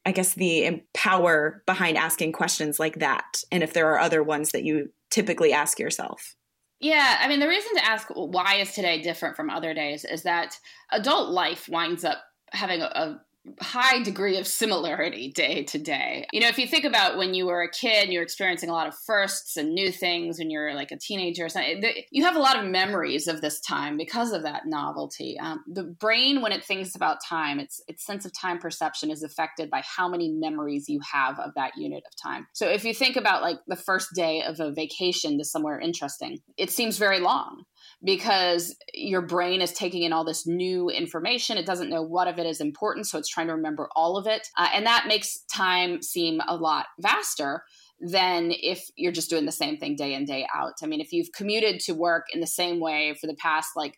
I 0.05 0.11
guess 0.11 0.33
the 0.33 0.81
power 0.93 1.63
behind 1.65 1.97
asking 1.97 2.33
questions 2.33 2.79
like 2.79 2.99
that 2.99 3.37
and 3.51 3.63
if 3.63 3.73
there 3.73 3.89
are 3.91 3.99
other 3.99 4.21
ones 4.21 4.51
that 4.51 4.63
you 4.63 4.89
typically 5.11 5.53
ask 5.53 5.79
yourself? 5.79 6.35
Yeah, 6.83 7.17
I 7.21 7.29
mean, 7.29 7.39
the 7.39 7.47
reason 7.47 7.73
to 7.75 7.85
ask 7.85 8.09
why 8.13 8.55
is 8.55 8.73
today 8.73 9.01
different 9.01 9.37
from 9.37 9.49
other 9.49 9.73
days 9.73 10.03
is 10.03 10.23
that 10.23 10.59
adult 10.91 11.29
life 11.29 11.69
winds 11.69 12.03
up 12.03 12.17
having 12.51 12.81
a, 12.81 12.87
a 12.87 13.21
high 13.59 14.01
degree 14.01 14.37
of 14.37 14.47
similarity 14.47 15.31
day 15.31 15.63
to 15.63 15.77
day. 15.77 16.25
You 16.31 16.39
know, 16.39 16.47
if 16.47 16.57
you 16.57 16.67
think 16.67 16.85
about 16.85 17.17
when 17.17 17.33
you 17.33 17.45
were 17.45 17.61
a 17.61 17.69
kid, 17.69 18.09
you're 18.09 18.23
experiencing 18.23 18.69
a 18.69 18.73
lot 18.73 18.87
of 18.87 18.95
firsts 19.05 19.57
and 19.57 19.73
new 19.73 19.91
things 19.91 20.39
when 20.39 20.49
you're 20.49 20.73
like 20.73 20.91
a 20.91 20.97
teenager 20.97 21.45
or 21.45 21.49
something, 21.49 21.83
you 22.11 22.23
have 22.23 22.35
a 22.35 22.39
lot 22.39 22.57
of 22.57 22.69
memories 22.69 23.27
of 23.27 23.41
this 23.41 23.59
time 23.59 23.97
because 23.97 24.31
of 24.31 24.43
that 24.43 24.63
novelty. 24.65 25.37
Um, 25.39 25.63
the 25.67 25.83
brain, 25.83 26.41
when 26.41 26.51
it 26.51 26.63
thinks 26.63 26.95
about 26.95 27.17
time, 27.27 27.59
its 27.59 27.81
its 27.87 28.05
sense 28.05 28.25
of 28.25 28.31
time 28.33 28.59
perception 28.59 29.11
is 29.11 29.23
affected 29.23 29.69
by 29.69 29.83
how 29.83 30.07
many 30.07 30.31
memories 30.31 30.87
you 30.87 30.99
have 31.11 31.37
of 31.39 31.51
that 31.55 31.73
unit 31.75 32.03
of 32.05 32.13
time. 32.21 32.47
So 32.53 32.69
if 32.69 32.85
you 32.85 32.93
think 32.93 33.17
about 33.17 33.41
like 33.41 33.57
the 33.67 33.75
first 33.75 34.09
day 34.15 34.41
of 34.41 34.59
a 34.59 34.71
vacation 34.71 35.37
to 35.37 35.45
somewhere 35.45 35.79
interesting, 35.79 36.39
it 36.57 36.71
seems 36.71 36.97
very 36.97 37.19
long 37.19 37.63
because 38.03 38.75
your 38.93 39.21
brain 39.21 39.61
is 39.61 39.71
taking 39.71 40.03
in 40.03 40.13
all 40.13 40.25
this 40.25 40.45
new 40.45 40.89
information. 40.89 41.57
It 41.57 41.65
doesn't 41.65 41.89
know 41.89 42.03
what 42.03 42.27
of 42.27 42.37
it 42.37 42.45
is 42.45 42.59
important, 42.59 43.07
so 43.07 43.17
it's 43.17 43.29
trying 43.29 43.47
to 43.47 43.55
remember 43.55 43.89
all 43.95 44.17
of 44.17 44.27
it. 44.27 44.47
Uh, 44.57 44.67
and 44.73 44.85
that 44.85 45.05
makes 45.07 45.43
time 45.53 46.01
seem 46.01 46.41
a 46.47 46.55
lot 46.55 46.87
vaster 46.99 47.63
than 48.01 48.51
if 48.51 48.83
you're 48.97 49.13
just 49.13 49.29
doing 49.29 49.45
the 49.45 49.51
same 49.51 49.77
thing 49.77 49.95
day 49.95 50.13
in, 50.13 50.25
day 50.25 50.45
out. 50.53 50.73
I 50.83 50.87
mean, 50.87 50.99
if 50.99 51.13
you've 51.13 51.31
commuted 51.33 51.79
to 51.81 51.93
work 51.93 52.25
in 52.33 52.41
the 52.41 52.47
same 52.47 52.81
way 52.81 53.15
for 53.19 53.27
the 53.27 53.35
past 53.35 53.69
like 53.75 53.97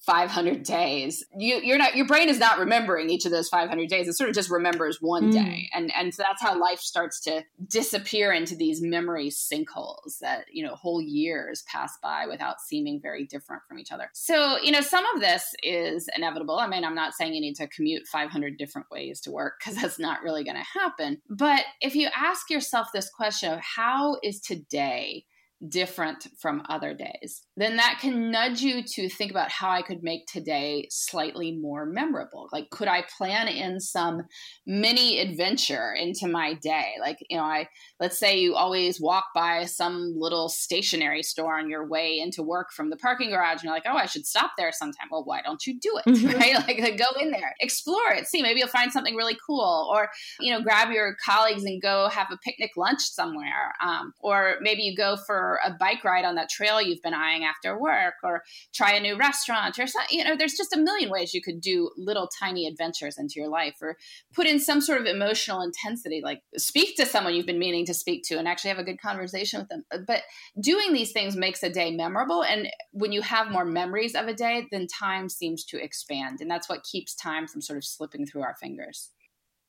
500 0.00 0.62
days. 0.62 1.24
You 1.36 1.56
you're 1.56 1.78
not 1.78 1.96
your 1.96 2.06
brain 2.06 2.28
is 2.28 2.38
not 2.38 2.58
remembering 2.58 3.10
each 3.10 3.24
of 3.24 3.32
those 3.32 3.48
500 3.48 3.88
days. 3.88 4.08
It 4.08 4.14
sort 4.14 4.30
of 4.30 4.34
just 4.34 4.50
remembers 4.50 4.98
one 5.00 5.30
mm. 5.30 5.32
day. 5.32 5.68
And 5.74 5.92
and 5.94 6.14
so 6.14 6.22
that's 6.22 6.40
how 6.40 6.58
life 6.58 6.80
starts 6.80 7.20
to 7.22 7.44
disappear 7.66 8.32
into 8.32 8.54
these 8.54 8.80
memory 8.80 9.28
sinkholes 9.28 10.18
that 10.20 10.44
you 10.52 10.64
know 10.64 10.74
whole 10.74 11.02
years 11.02 11.62
pass 11.66 11.98
by 12.02 12.26
without 12.26 12.60
seeming 12.60 13.00
very 13.02 13.26
different 13.26 13.62
from 13.68 13.78
each 13.78 13.92
other. 13.92 14.08
So 14.14 14.58
you 14.58 14.72
know 14.72 14.80
some 14.80 15.04
of 15.14 15.20
this 15.20 15.54
is 15.62 16.08
inevitable. 16.16 16.58
I 16.58 16.68
mean 16.68 16.84
i'm 16.84 16.94
not 16.94 17.14
saying 17.14 17.34
you 17.34 17.40
need 17.40 17.56
to 17.56 17.66
commute 17.66 18.06
500 18.06 18.56
different 18.56 18.88
ways 18.90 19.20
to 19.22 19.30
work 19.30 19.54
because 19.58 19.80
that's 19.80 19.98
not 19.98 20.22
really 20.22 20.44
going 20.44 20.56
to 20.56 20.80
happen. 20.80 21.20
But 21.28 21.64
if 21.80 21.94
you 21.94 22.08
ask 22.16 22.50
yourself 22.50 22.88
this 22.92 23.10
question 23.10 23.52
of 23.52 23.60
how 23.60 24.18
is 24.22 24.40
today 24.40 25.24
different 25.66 26.28
from 26.38 26.62
other 26.68 26.94
days, 26.94 27.42
then 27.56 27.76
that 27.76 27.98
can 28.00 28.30
nudge 28.30 28.60
you 28.60 28.82
to 28.82 29.08
think 29.08 29.30
about 29.30 29.50
how 29.50 29.70
I 29.70 29.82
could 29.82 30.02
make 30.02 30.26
today 30.26 30.86
slightly 30.90 31.52
more 31.52 31.84
memorable. 31.84 32.48
Like, 32.52 32.70
could 32.70 32.86
I 32.86 33.04
plan 33.16 33.48
in 33.48 33.80
some 33.80 34.22
mini 34.66 35.18
adventure 35.18 35.92
into 35.92 36.28
my 36.28 36.54
day? 36.54 36.92
Like, 37.00 37.18
you 37.28 37.36
know, 37.36 37.42
I 37.42 37.68
let's 37.98 38.18
say 38.18 38.38
you 38.38 38.54
always 38.54 39.00
walk 39.00 39.26
by 39.34 39.64
some 39.64 40.14
little 40.16 40.48
stationery 40.48 41.22
store 41.22 41.58
on 41.58 41.68
your 41.68 41.88
way 41.88 42.20
into 42.20 42.42
work 42.42 42.68
from 42.72 42.90
the 42.90 42.96
parking 42.96 43.30
garage, 43.30 43.54
and 43.54 43.64
you're 43.64 43.72
like, 43.72 43.86
oh, 43.86 43.96
I 43.96 44.06
should 44.06 44.26
stop 44.26 44.52
there 44.56 44.70
sometime. 44.70 45.08
Well, 45.10 45.24
why 45.24 45.42
don't 45.42 45.66
you 45.66 45.78
do 45.80 45.98
it? 45.98 46.08
Mm-hmm. 46.08 46.28
Right? 46.38 46.54
Like, 46.54 46.98
go 46.98 47.20
in 47.20 47.30
there, 47.32 47.54
explore 47.60 48.12
it, 48.12 48.26
see, 48.26 48.42
maybe 48.42 48.60
you'll 48.60 48.68
find 48.68 48.92
something 48.92 49.16
really 49.16 49.36
cool, 49.44 49.90
or 49.92 50.08
you 50.38 50.52
know, 50.52 50.62
grab 50.62 50.92
your 50.92 51.16
colleagues 51.24 51.64
and 51.64 51.82
go 51.82 52.08
have 52.10 52.28
a 52.30 52.36
picnic 52.36 52.72
lunch 52.76 53.00
somewhere, 53.00 53.72
um, 53.82 54.12
or 54.20 54.56
maybe 54.60 54.82
you 54.82 54.94
go 54.96 55.16
for 55.26 55.47
a 55.56 55.76
bike 55.78 56.04
ride 56.04 56.24
on 56.24 56.34
that 56.36 56.48
trail 56.48 56.80
you've 56.80 57.02
been 57.02 57.14
eyeing 57.14 57.44
after 57.44 57.78
work 57.78 58.14
or 58.22 58.42
try 58.74 58.92
a 58.92 59.00
new 59.00 59.16
restaurant 59.16 59.78
or 59.78 59.86
something. 59.86 60.18
You 60.18 60.24
know, 60.24 60.36
there's 60.36 60.56
just 60.56 60.74
a 60.74 60.78
million 60.78 61.10
ways 61.10 61.34
you 61.34 61.42
could 61.42 61.60
do 61.60 61.90
little 61.96 62.28
tiny 62.38 62.66
adventures 62.66 63.18
into 63.18 63.34
your 63.36 63.48
life 63.48 63.76
or 63.80 63.96
put 64.34 64.46
in 64.46 64.60
some 64.60 64.80
sort 64.80 65.00
of 65.00 65.06
emotional 65.06 65.62
intensity, 65.62 66.20
like 66.22 66.42
speak 66.56 66.96
to 66.96 67.06
someone 67.06 67.34
you've 67.34 67.46
been 67.46 67.58
meaning 67.58 67.86
to 67.86 67.94
speak 67.94 68.24
to 68.24 68.38
and 68.38 68.46
actually 68.46 68.70
have 68.70 68.78
a 68.78 68.84
good 68.84 69.00
conversation 69.00 69.60
with 69.60 69.68
them. 69.68 69.84
But 70.06 70.22
doing 70.60 70.92
these 70.92 71.12
things 71.12 71.36
makes 71.36 71.62
a 71.62 71.70
day 71.70 71.90
memorable. 71.90 72.44
And 72.44 72.68
when 72.92 73.12
you 73.12 73.22
have 73.22 73.50
more 73.50 73.64
memories 73.64 74.14
of 74.14 74.28
a 74.28 74.34
day, 74.34 74.66
then 74.70 74.86
time 74.86 75.28
seems 75.28 75.64
to 75.66 75.82
expand. 75.82 76.40
And 76.40 76.50
that's 76.50 76.68
what 76.68 76.84
keeps 76.84 77.14
time 77.14 77.46
from 77.46 77.62
sort 77.62 77.76
of 77.76 77.84
slipping 77.84 78.26
through 78.26 78.42
our 78.42 78.54
fingers. 78.60 79.10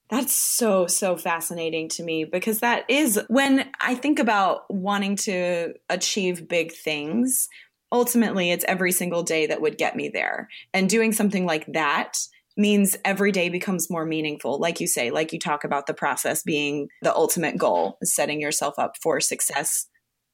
That's 0.09 0.33
so, 0.33 0.87
so 0.87 1.17
fascinating 1.17 1.87
to 1.89 2.03
me 2.03 2.23
because 2.23 2.59
that 2.59 2.89
is 2.89 3.19
when 3.27 3.69
I 3.79 3.93
think 3.93 4.17
about 4.17 4.63
wanting 4.73 5.15
to 5.17 5.75
achieve 5.87 6.47
big 6.47 6.71
things, 6.71 7.47
ultimately 7.91 8.49
it's 8.49 8.65
every 8.67 8.91
single 8.91 9.21
day 9.21 9.45
that 9.47 9.61
would 9.61 9.77
get 9.77 9.95
me 9.95 10.09
there. 10.09 10.49
And 10.73 10.89
doing 10.89 11.11
something 11.11 11.45
like 11.45 11.65
that 11.73 12.17
means 12.57 12.97
every 13.05 13.31
day 13.31 13.49
becomes 13.49 13.89
more 13.89 14.05
meaningful. 14.05 14.59
Like 14.59 14.79
you 14.81 14.87
say, 14.87 15.11
like 15.11 15.31
you 15.31 15.39
talk 15.39 15.63
about 15.63 15.85
the 15.85 15.93
process 15.93 16.41
being 16.41 16.89
the 17.03 17.15
ultimate 17.15 17.57
goal, 17.57 17.97
setting 18.03 18.41
yourself 18.41 18.79
up 18.79 18.95
for 19.01 19.21
success 19.21 19.85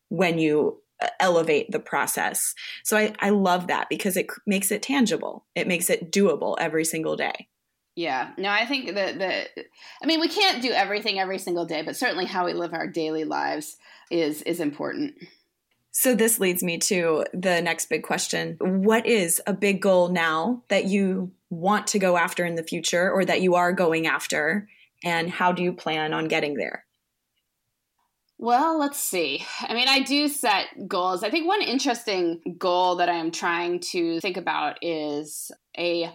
when 0.07 0.39
you 0.39 0.81
uh, 1.01 1.07
elevate 1.19 1.71
the 1.71 1.79
process. 1.79 2.53
So 2.85 2.95
I, 2.95 3.13
I 3.19 3.29
love 3.29 3.67
that 3.67 3.89
because 3.89 4.15
it 4.15 4.27
makes 4.47 4.71
it 4.71 4.81
tangible. 4.81 5.45
It 5.53 5.67
makes 5.67 5.89
it 5.89 6.11
doable 6.13 6.55
every 6.59 6.85
single 6.85 7.17
day. 7.17 7.49
Yeah, 7.95 8.31
no, 8.37 8.49
I 8.49 8.65
think 8.65 8.93
that 8.93 9.19
the, 9.19 9.47
I 10.03 10.05
mean, 10.05 10.19
we 10.19 10.27
can't 10.27 10.61
do 10.61 10.71
everything 10.71 11.17
every 11.17 11.39
single 11.39 11.65
day, 11.65 11.81
but 11.81 11.95
certainly 11.95 12.25
how 12.25 12.45
we 12.45 12.53
live 12.53 12.73
our 12.73 12.87
daily 12.87 13.23
lives 13.23 13.77
is 14.11 14.41
is 14.41 14.59
important. 14.59 15.15
So 15.91 16.13
this 16.13 16.39
leads 16.41 16.61
me 16.61 16.77
to 16.79 17.23
the 17.33 17.61
next 17.61 17.87
big 17.87 18.03
question: 18.03 18.57
What 18.59 19.05
is 19.05 19.41
a 19.47 19.53
big 19.53 19.81
goal 19.81 20.09
now 20.09 20.63
that 20.67 20.85
you 20.85 21.31
want 21.49 21.87
to 21.87 21.99
go 21.99 22.17
after 22.17 22.45
in 22.45 22.55
the 22.55 22.63
future, 22.63 23.09
or 23.09 23.23
that 23.23 23.41
you 23.41 23.55
are 23.55 23.71
going 23.71 24.07
after, 24.07 24.67
and 25.03 25.29
how 25.29 25.53
do 25.53 25.63
you 25.63 25.71
plan 25.71 26.13
on 26.13 26.27
getting 26.27 26.55
there? 26.55 26.83
Well, 28.37 28.77
let's 28.77 28.99
see. 28.99 29.45
I 29.61 29.73
mean, 29.73 29.87
I 29.87 30.01
do 30.01 30.27
set 30.27 30.67
goals. 30.85 31.23
I 31.23 31.29
think 31.29 31.47
one 31.47 31.61
interesting 31.61 32.57
goal 32.57 32.97
that 32.97 33.07
I'm 33.07 33.31
trying 33.31 33.79
to 33.91 34.19
think 34.19 34.35
about 34.35 34.77
is 34.81 35.49
a 35.77 36.11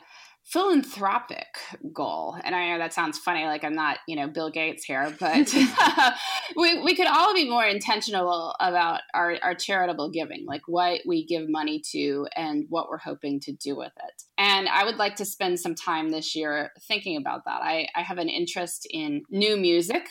philanthropic 0.50 1.46
goal. 1.92 2.36
And 2.42 2.54
I 2.54 2.70
know 2.70 2.78
that 2.78 2.92
sounds 2.92 3.18
funny, 3.18 3.44
like 3.44 3.62
I'm 3.62 3.74
not, 3.74 3.98
you 4.08 4.16
know, 4.16 4.26
Bill 4.26 4.50
Gates 4.50 4.84
here, 4.84 5.14
but 5.20 5.54
we, 6.56 6.82
we 6.82 6.94
could 6.96 7.06
all 7.06 7.32
be 7.34 7.48
more 7.48 7.64
intentional 7.64 8.54
about 8.58 9.00
our, 9.14 9.36
our 9.42 9.54
charitable 9.54 10.10
giving, 10.10 10.44
like 10.46 10.62
what 10.66 11.00
we 11.06 11.24
give 11.24 11.48
money 11.48 11.80
to 11.92 12.26
and 12.36 12.66
what 12.68 12.88
we're 12.88 12.98
hoping 12.98 13.38
to 13.40 13.52
do 13.52 13.76
with 13.76 13.92
it. 13.96 14.22
And 14.38 14.68
I 14.68 14.84
would 14.84 14.96
like 14.96 15.16
to 15.16 15.24
spend 15.24 15.60
some 15.60 15.74
time 15.74 16.10
this 16.10 16.34
year 16.34 16.72
thinking 16.88 17.16
about 17.16 17.44
that. 17.44 17.62
I, 17.62 17.86
I 17.94 18.02
have 18.02 18.18
an 18.18 18.28
interest 18.28 18.86
in 18.90 19.22
new 19.30 19.56
music. 19.56 20.08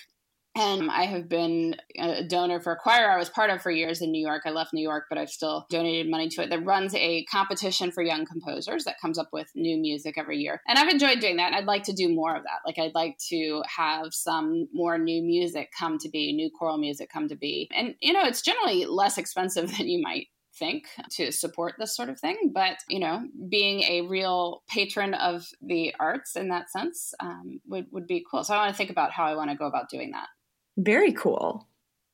And 0.55 0.89
I 0.89 1.03
have 1.03 1.29
been 1.29 1.75
a 1.97 2.23
donor 2.23 2.59
for 2.59 2.73
a 2.73 2.77
choir 2.77 3.09
I 3.09 3.17
was 3.17 3.29
part 3.29 3.49
of 3.49 3.61
for 3.61 3.71
years 3.71 4.01
in 4.01 4.11
New 4.11 4.21
York. 4.21 4.41
I 4.45 4.49
left 4.49 4.73
New 4.73 4.81
York, 4.81 5.05
but 5.07 5.17
I've 5.17 5.29
still 5.29 5.65
donated 5.69 6.09
money 6.09 6.27
to 6.29 6.41
it. 6.41 6.49
That 6.49 6.65
runs 6.65 6.93
a 6.95 7.23
competition 7.25 7.91
for 7.91 8.01
young 8.01 8.25
composers 8.25 8.83
that 8.85 8.99
comes 8.99 9.19
up 9.19 9.29
with 9.31 9.47
new 9.55 9.77
music 9.77 10.17
every 10.17 10.39
year. 10.39 10.61
And 10.67 10.79
I've 10.79 10.89
enjoyed 10.89 11.19
doing 11.19 11.37
that. 11.37 11.47
And 11.47 11.55
I'd 11.55 11.65
like 11.65 11.83
to 11.83 11.93
do 11.93 12.13
more 12.13 12.35
of 12.35 12.43
that. 12.43 12.59
Like, 12.65 12.79
I'd 12.79 12.95
like 12.95 13.17
to 13.29 13.61
have 13.73 14.07
some 14.11 14.67
more 14.73 14.97
new 14.97 15.21
music 15.21 15.69
come 15.77 15.97
to 15.99 16.09
be, 16.09 16.33
new 16.33 16.49
choral 16.49 16.77
music 16.77 17.09
come 17.11 17.27
to 17.29 17.35
be. 17.35 17.69
And, 17.73 17.95
you 18.01 18.11
know, 18.11 18.23
it's 18.23 18.41
generally 18.41 18.85
less 18.85 19.17
expensive 19.17 19.69
than 19.77 19.87
you 19.87 20.01
might 20.01 20.27
think 20.57 20.87
to 21.11 21.31
support 21.31 21.75
this 21.77 21.95
sort 21.95 22.09
of 22.09 22.19
thing. 22.19 22.51
But, 22.53 22.77
you 22.89 22.99
know, 22.99 23.23
being 23.49 23.81
a 23.83 24.01
real 24.01 24.63
patron 24.67 25.13
of 25.13 25.45
the 25.61 25.93
arts 25.99 26.35
in 26.35 26.49
that 26.49 26.71
sense 26.71 27.13
um, 27.19 27.61
would, 27.67 27.85
would 27.91 28.07
be 28.07 28.25
cool. 28.29 28.43
So 28.43 28.55
I 28.55 28.57
want 28.57 28.73
to 28.73 28.77
think 28.77 28.89
about 28.89 29.11
how 29.11 29.25
I 29.25 29.35
want 29.35 29.51
to 29.51 29.55
go 29.55 29.67
about 29.67 29.89
doing 29.89 30.11
that. 30.11 30.27
Very 30.79 31.11
cool. 31.11 31.67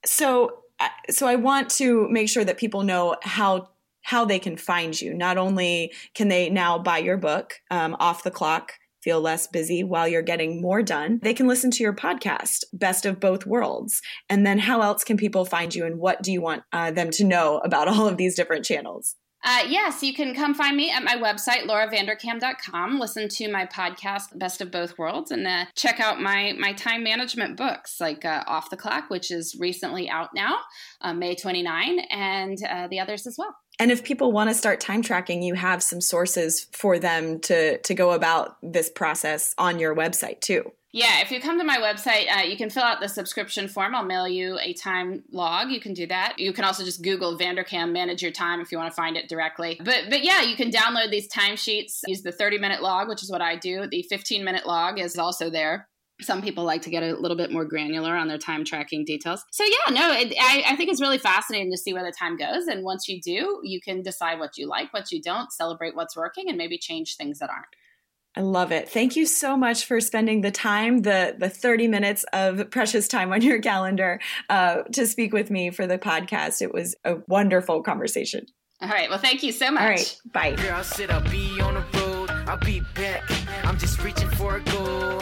So 0.05 0.59
uh, 0.79 0.89
so 1.09 1.27
I 1.27 1.35
want 1.35 1.69
to 1.71 2.07
make 2.09 2.27
sure 2.29 2.43
that 2.43 2.57
people 2.57 2.83
know 2.83 3.15
how 3.21 3.69
how 4.01 4.25
they 4.25 4.37
can 4.37 4.57
find 4.57 4.99
you. 4.99 5.13
Not 5.13 5.37
only 5.37 5.91
can 6.13 6.27
they 6.27 6.49
now 6.49 6.77
buy 6.77 6.99
your 6.99 7.17
book, 7.17 7.55
um, 7.71 7.95
Off 7.99 8.23
the 8.23 8.29
Clock, 8.29 8.73
feel 9.01 9.19
less 9.21 9.47
busy 9.47 9.83
while 9.83 10.07
you're 10.07 10.21
getting 10.21 10.61
more 10.61 10.83
done, 10.83 11.19
they 11.23 11.33
can 11.33 11.47
listen 11.47 11.71
to 11.71 11.83
your 11.83 11.93
podcast, 11.93 12.63
Best 12.73 13.05
of 13.05 13.19
Both 13.19 13.45
Worlds. 13.45 14.01
And 14.29 14.45
then 14.45 14.59
how 14.59 14.81
else 14.81 15.03
can 15.03 15.17
people 15.17 15.45
find 15.45 15.73
you 15.73 15.85
and 15.85 15.99
what 15.99 16.21
do 16.21 16.31
you 16.31 16.41
want 16.41 16.63
uh, 16.71 16.91
them 16.91 17.09
to 17.11 17.23
know 17.23 17.59
about 17.59 17.87
all 17.87 18.07
of 18.07 18.17
these 18.17 18.35
different 18.35 18.65
channels? 18.65 19.15
Uh, 19.47 19.63
yes, 19.67 20.01
you 20.01 20.11
can 20.11 20.33
come 20.33 20.55
find 20.55 20.75
me 20.75 20.89
at 20.89 21.03
my 21.03 21.15
website, 21.15 21.67
lauravanderkam.com. 21.67 22.99
Listen 22.99 23.29
to 23.29 23.51
my 23.51 23.67
podcast, 23.67 24.37
Best 24.39 24.59
of 24.59 24.71
Both 24.71 24.97
Worlds, 24.97 25.29
and 25.29 25.45
uh, 25.45 25.65
check 25.75 25.99
out 25.99 26.19
my 26.19 26.53
my 26.57 26.73
time 26.73 27.03
management 27.03 27.55
books, 27.55 28.01
like 28.01 28.25
uh, 28.25 28.43
Off 28.47 28.71
the 28.71 28.77
Clock, 28.77 29.11
which 29.11 29.29
is 29.29 29.55
recently 29.59 30.09
out 30.09 30.29
now, 30.33 30.57
uh, 31.01 31.13
May 31.13 31.35
29, 31.35 31.99
and 32.09 32.57
uh, 32.63 32.87
the 32.87 32.99
others 32.99 33.27
as 33.27 33.37
well. 33.37 33.55
And 33.77 33.91
if 33.91 34.03
people 34.03 34.31
want 34.31 34.49
to 34.49 34.55
start 34.55 34.79
time 34.79 35.03
tracking, 35.03 35.43
you 35.43 35.53
have 35.53 35.83
some 35.83 36.01
sources 36.01 36.67
for 36.71 36.97
them 36.97 37.39
to 37.41 37.77
to 37.77 37.93
go 37.93 38.13
about 38.13 38.57
this 38.63 38.89
process 38.89 39.53
on 39.59 39.77
your 39.77 39.95
website 39.95 40.41
too. 40.41 40.71
Yeah, 40.95 41.19
if 41.19 41.29
you 41.29 41.41
come 41.41 41.57
to 41.57 41.65
my 41.65 41.79
website, 41.79 42.33
uh, 42.33 42.43
you 42.43 42.55
can 42.55 42.69
fill 42.69 42.83
out 42.83 43.01
the 43.01 43.09
subscription 43.09 43.67
form. 43.67 43.93
I'll 43.93 44.05
mail 44.05 44.29
you 44.29 44.57
a 44.59 44.71
time 44.71 45.25
log. 45.29 45.69
You 45.69 45.81
can 45.81 45.93
do 45.93 46.07
that. 46.07 46.39
You 46.39 46.53
can 46.53 46.63
also 46.63 46.85
just 46.85 47.03
Google 47.03 47.37
Vanderkam 47.37 47.91
manage 47.91 48.21
your 48.21 48.31
time 48.31 48.61
if 48.61 48.71
you 48.71 48.77
want 48.77 48.89
to 48.89 48.95
find 48.95 49.17
it 49.17 49.27
directly. 49.27 49.77
But 49.83 50.05
but 50.09 50.23
yeah, 50.23 50.41
you 50.43 50.55
can 50.55 50.71
download 50.71 51.11
these 51.11 51.27
timesheets. 51.27 51.99
Use 52.07 52.21
the 52.21 52.31
30 52.31 52.59
minute 52.59 52.81
log, 52.81 53.09
which 53.09 53.23
is 53.23 53.29
what 53.29 53.41
I 53.41 53.57
do. 53.57 53.87
The 53.91 54.03
15 54.03 54.45
minute 54.45 54.65
log 54.65 54.97
is 54.97 55.17
also 55.17 55.49
there. 55.49 55.89
Some 56.21 56.41
people 56.41 56.63
like 56.63 56.83
to 56.83 56.89
get 56.89 57.03
a 57.03 57.17
little 57.17 57.35
bit 57.35 57.51
more 57.51 57.65
granular 57.65 58.15
on 58.15 58.29
their 58.29 58.37
time 58.37 58.63
tracking 58.63 59.03
details. 59.03 59.43
So 59.51 59.65
yeah, 59.65 59.93
no, 59.93 60.13
it, 60.13 60.33
I, 60.39 60.63
I 60.65 60.75
think 60.77 60.89
it's 60.89 61.01
really 61.01 61.17
fascinating 61.17 61.71
to 61.71 61.77
see 61.77 61.91
where 61.91 62.05
the 62.05 62.15
time 62.17 62.37
goes. 62.37 62.67
And 62.67 62.85
once 62.85 63.09
you 63.09 63.19
do, 63.19 63.59
you 63.65 63.81
can 63.81 64.01
decide 64.01 64.39
what 64.39 64.57
you 64.57 64.65
like, 64.65 64.93
what 64.93 65.11
you 65.11 65.21
don't, 65.21 65.51
celebrate 65.51 65.93
what's 65.93 66.15
working, 66.15 66.45
and 66.47 66.57
maybe 66.57 66.77
change 66.77 67.17
things 67.17 67.39
that 67.39 67.49
aren't. 67.49 67.67
I 68.37 68.41
love 68.41 68.71
it. 68.71 68.89
Thank 68.89 69.15
you 69.15 69.25
so 69.25 69.55
much 69.55 69.85
for 69.85 70.01
spending 70.01 70.41
the 70.41 70.51
time, 70.51 71.03
the 71.03 71.35
the 71.37 71.49
30 71.49 71.87
minutes 71.87 72.25
of 72.33 72.69
precious 72.69 73.07
time 73.07 73.31
on 73.31 73.41
your 73.41 73.59
calendar 73.59 74.19
uh, 74.49 74.83
to 74.93 75.07
speak 75.07 75.33
with 75.33 75.49
me 75.49 75.69
for 75.69 75.87
the 75.87 75.97
podcast. 75.97 76.61
It 76.61 76.73
was 76.73 76.95
a 77.05 77.17
wonderful 77.27 77.81
conversation. 77.81 78.45
All 78.81 78.89
right. 78.89 79.09
Well, 79.09 79.19
thank 79.19 79.41
you 79.41 79.53
so 79.53 79.71
much. 79.71 79.81
All 79.81 79.87
right. 79.87 80.21
Bye. 80.33 80.55
Girl, 80.55 80.75
I 80.75 80.81
said 80.81 81.09
I'll 81.09 81.29
be 81.31 81.61
on 81.61 81.75
the 81.75 81.85
road. 81.97 82.29
I'll 82.29 82.57
be 82.57 82.81
back. 82.93 83.23
I'm 83.63 83.77
just 83.77 84.03
reaching 84.03 84.29
for 84.31 84.57
a 84.57 84.61
goal. 84.61 85.21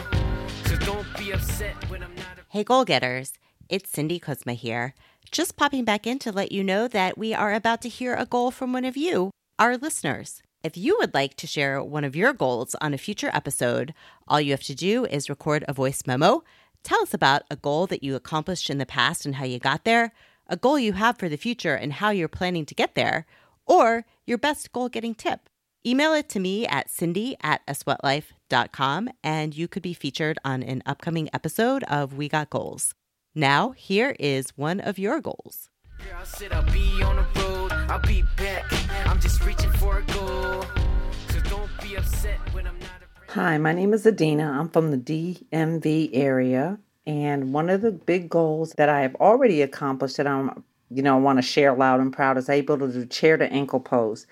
So 0.65 0.75
don't 0.77 1.07
be 1.17 1.31
upset 1.31 1.75
when 1.89 2.01
I'm 2.01 2.15
not. 2.15 2.39
Hey, 2.49 2.63
goal 2.63 2.83
getters. 2.83 3.33
It's 3.69 3.91
Cindy 3.91 4.19
Kuzma 4.19 4.53
here. 4.53 4.95
Just 5.31 5.55
popping 5.55 5.85
back 5.85 6.07
in 6.07 6.19
to 6.19 6.31
let 6.31 6.51
you 6.51 6.63
know 6.63 6.87
that 6.87 7.17
we 7.17 7.33
are 7.33 7.53
about 7.53 7.81
to 7.83 7.89
hear 7.89 8.15
a 8.15 8.25
goal 8.25 8.51
from 8.51 8.73
one 8.73 8.85
of 8.85 8.97
you, 8.97 9.31
our 9.59 9.77
listeners. 9.77 10.41
If 10.63 10.77
you 10.77 10.95
would 11.01 11.13
like 11.13 11.35
to 11.35 11.45
share 11.45 11.83
one 11.83 12.05
of 12.05 12.15
your 12.15 12.31
goals 12.31 12.73
on 12.79 12.93
a 12.93 12.97
future 12.97 13.29
episode, 13.33 13.93
all 14.29 14.39
you 14.39 14.51
have 14.51 14.63
to 14.63 14.73
do 14.73 15.03
is 15.05 15.29
record 15.29 15.65
a 15.67 15.73
voice 15.73 16.03
memo. 16.07 16.45
Tell 16.83 17.03
us 17.03 17.13
about 17.13 17.43
a 17.51 17.57
goal 17.57 17.85
that 17.87 18.01
you 18.01 18.15
accomplished 18.15 18.69
in 18.69 18.77
the 18.77 18.85
past 18.85 19.25
and 19.25 19.35
how 19.35 19.43
you 19.43 19.59
got 19.59 19.83
there, 19.83 20.13
a 20.47 20.55
goal 20.55 20.79
you 20.79 20.93
have 20.93 21.17
for 21.17 21.27
the 21.27 21.35
future 21.35 21.75
and 21.75 21.91
how 21.91 22.11
you're 22.11 22.29
planning 22.29 22.65
to 22.67 22.73
get 22.73 22.95
there, 22.95 23.25
or 23.65 24.05
your 24.25 24.37
best 24.37 24.71
goal 24.71 24.87
getting 24.87 25.13
tip. 25.13 25.49
Email 25.85 26.13
it 26.13 26.29
to 26.29 26.39
me 26.39 26.65
at 26.65 26.89
cindy 26.89 27.35
at 27.41 27.61
com, 28.71 29.09
and 29.21 29.57
you 29.57 29.67
could 29.67 29.83
be 29.83 29.93
featured 29.93 30.39
on 30.45 30.63
an 30.63 30.81
upcoming 30.85 31.29
episode 31.33 31.83
of 31.89 32.13
We 32.13 32.29
Got 32.29 32.49
Goals. 32.49 32.95
Now, 33.35 33.71
here 33.71 34.15
is 34.17 34.51
one 34.55 34.79
of 34.79 34.97
your 34.97 35.19
goals. 35.19 35.69
I'll 37.89 37.99
be 37.99 38.23
back. 38.37 38.65
I'm 39.05 39.19
just 39.19 39.43
reaching 39.45 39.71
for 39.73 39.99
a 39.99 40.03
goal. 40.13 40.65
So 41.29 41.39
don't 41.49 41.69
be 41.81 41.95
upset 41.95 42.39
when 42.53 42.65
I'm 42.65 42.79
not. 42.79 42.89
Hi, 43.29 43.57
my 43.57 43.73
name 43.73 43.93
is 43.93 44.05
Adina. 44.07 44.57
I'm 44.59 44.69
from 44.69 44.91
the 44.91 44.97
DMV 44.97 46.11
area, 46.13 46.79
and 47.05 47.53
one 47.53 47.69
of 47.69 47.81
the 47.81 47.91
big 47.91 48.29
goals 48.29 48.73
that 48.77 48.89
I 48.89 49.01
have 49.01 49.15
already 49.15 49.61
accomplished 49.61 50.17
that 50.17 50.27
I'm, 50.27 50.63
you 50.89 51.01
know, 51.01 51.17
want 51.17 51.39
to 51.39 51.41
share 51.41 51.73
loud 51.73 51.99
and 51.99 52.13
proud 52.13 52.37
is 52.37 52.49
able 52.49 52.77
to 52.77 52.87
do 52.87 53.05
chair 53.05 53.37
to 53.37 53.51
ankle 53.51 53.79
pose. 53.79 54.27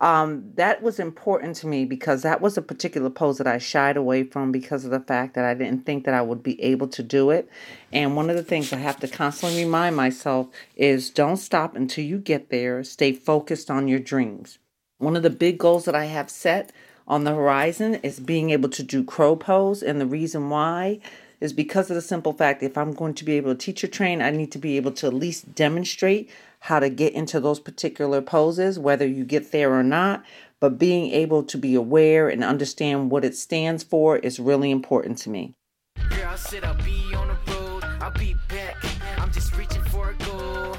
Um, 0.00 0.52
that 0.54 0.82
was 0.82 0.98
important 0.98 1.56
to 1.56 1.66
me 1.66 1.84
because 1.84 2.22
that 2.22 2.40
was 2.40 2.56
a 2.56 2.62
particular 2.62 3.10
pose 3.10 3.36
that 3.36 3.46
I 3.46 3.58
shied 3.58 3.98
away 3.98 4.24
from 4.24 4.50
because 4.50 4.86
of 4.86 4.90
the 4.90 5.00
fact 5.00 5.34
that 5.34 5.44
I 5.44 5.52
didn't 5.52 5.84
think 5.84 6.04
that 6.04 6.14
I 6.14 6.22
would 6.22 6.42
be 6.42 6.60
able 6.62 6.88
to 6.88 7.02
do 7.02 7.30
it. 7.30 7.50
And 7.92 8.16
one 8.16 8.30
of 8.30 8.36
the 8.36 8.42
things 8.42 8.72
I 8.72 8.76
have 8.76 8.98
to 9.00 9.08
constantly 9.08 9.62
remind 9.62 9.96
myself 9.96 10.48
is 10.74 11.10
don't 11.10 11.36
stop 11.36 11.76
until 11.76 12.04
you 12.04 12.16
get 12.16 12.48
there. 12.48 12.82
Stay 12.82 13.12
focused 13.12 13.70
on 13.70 13.88
your 13.88 13.98
dreams. 13.98 14.58
One 14.96 15.16
of 15.16 15.22
the 15.22 15.30
big 15.30 15.58
goals 15.58 15.84
that 15.84 15.94
I 15.94 16.06
have 16.06 16.30
set 16.30 16.72
on 17.06 17.24
the 17.24 17.34
horizon 17.34 17.96
is 17.96 18.20
being 18.20 18.50
able 18.50 18.70
to 18.70 18.82
do 18.82 19.04
crow 19.04 19.36
pose. 19.36 19.82
And 19.82 20.00
the 20.00 20.06
reason 20.06 20.48
why 20.48 21.00
is 21.40 21.52
because 21.52 21.90
of 21.90 21.94
the 21.94 22.02
simple 22.02 22.32
fact 22.32 22.62
if 22.62 22.78
I'm 22.78 22.92
going 22.92 23.14
to 23.14 23.24
be 23.24 23.32
able 23.32 23.54
to 23.54 23.58
teach 23.58 23.84
or 23.84 23.88
train, 23.88 24.22
I 24.22 24.30
need 24.30 24.52
to 24.52 24.58
be 24.58 24.76
able 24.76 24.92
to 24.92 25.08
at 25.08 25.14
least 25.14 25.54
demonstrate 25.54 26.30
how 26.60 26.78
to 26.78 26.88
get 26.88 27.14
into 27.14 27.40
those 27.40 27.58
particular 27.60 28.22
poses, 28.22 28.78
whether 28.78 29.06
you 29.06 29.24
get 29.24 29.52
there 29.52 29.72
or 29.74 29.82
not. 29.82 30.24
But 30.60 30.78
being 30.78 31.10
able 31.12 31.42
to 31.44 31.56
be 31.56 31.74
aware 31.74 32.28
and 32.28 32.44
understand 32.44 33.10
what 33.10 33.24
it 33.24 33.34
stands 33.34 33.82
for 33.82 34.18
is 34.18 34.38
really 34.38 34.70
important 34.70 35.18
to 35.18 35.30
me. 35.30 35.54
Girl, 35.96 36.28
I 36.28 36.36
said 36.36 36.64
I'll 36.64 36.74
be 36.84 37.14
on 37.14 37.28
the 37.28 37.52
road. 37.52 37.84
I'll 38.00 38.12
be 38.12 38.34
back. 38.48 38.76
I'm 39.18 39.32
just 39.32 39.56
reaching 39.56 39.82
for 39.84 40.10
a 40.10 40.14
goal. 40.24 40.76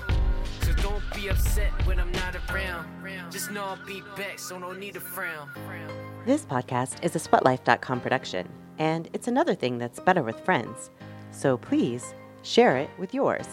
So 0.61 0.73
don't 0.82 1.03
be 1.15 1.29
upset 1.29 1.71
when 1.88 1.99
I'm 1.99 2.11
not 2.11 2.36
around. 2.51 3.32
Just 3.32 3.49
know 3.51 3.63
I'll 3.63 3.86
be 3.86 4.03
back, 4.15 4.38
so 4.39 4.59
no 4.59 4.73
need 4.73 4.93
to 4.95 4.99
frown. 4.99 5.49
This 6.25 6.45
podcast 6.45 7.03
is 7.03 7.15
a 7.15 7.19
Sweatlife.com 7.19 8.01
production, 8.01 8.47
and 8.77 9.09
it's 9.13 9.27
another 9.27 9.55
thing 9.55 9.77
that's 9.77 9.99
better 9.99 10.21
with 10.21 10.39
friends. 10.41 10.91
So 11.32 11.57
please 11.57 12.13
share 12.43 12.77
it 12.77 12.89
with 12.99 13.13
yours. 13.13 13.47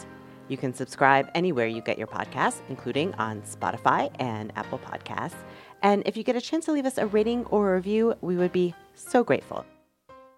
You 0.49 0.57
can 0.57 0.73
subscribe 0.73 1.31
anywhere 1.35 1.67
you 1.67 1.83
get 1.83 1.99
your 1.99 2.07
podcasts, 2.07 2.61
including 2.69 3.15
on 3.15 3.43
Spotify 3.43 4.11
and 4.19 4.53
Apple 4.57 4.79
Podcasts. 4.79 5.37
And 5.83 6.03
if 6.07 6.17
you 6.17 6.23
get 6.23 6.37
a 6.37 6.41
chance 6.41 6.65
to 6.67 6.73
leave 6.73 6.87
us 6.87 6.99
a 6.99 7.07
rating 7.07 7.45
or 7.47 7.73
a 7.73 7.77
review, 7.77 8.15
we 8.21 8.37
would 8.37 8.53
be 8.53 8.75
so 8.95 9.23
grateful. 9.23 9.65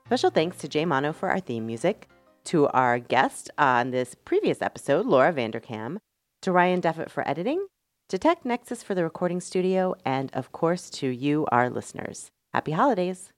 Special 0.07 0.31
thanks 0.31 0.59
to 0.59 0.69
Jay 0.69 0.85
Mono 0.85 1.13
for 1.13 1.29
our 1.29 1.41
theme 1.41 1.67
music, 1.67 2.09
to 2.45 2.67
our 2.69 2.99
guest 2.99 3.51
on 3.59 3.91
this 3.91 4.17
previous 4.25 4.61
episode, 4.61 5.07
Laura 5.07 5.33
Vanderkam, 5.33 5.99
to 6.43 6.51
Ryan 6.51 6.81
Deffett 6.81 7.11
for 7.11 7.27
editing, 7.29 7.67
to 8.09 8.19
Tech 8.19 8.45
Nexus 8.45 8.83
for 8.83 8.97
the 8.97 9.05
recording 9.05 9.41
studio, 9.41 9.95
and 10.05 10.31
of 10.35 10.51
course 10.51 10.91
to 10.91 11.07
you, 11.07 11.47
our 11.53 11.71
listeners. 11.71 12.31
Happy 12.53 12.73
holidays! 12.73 13.29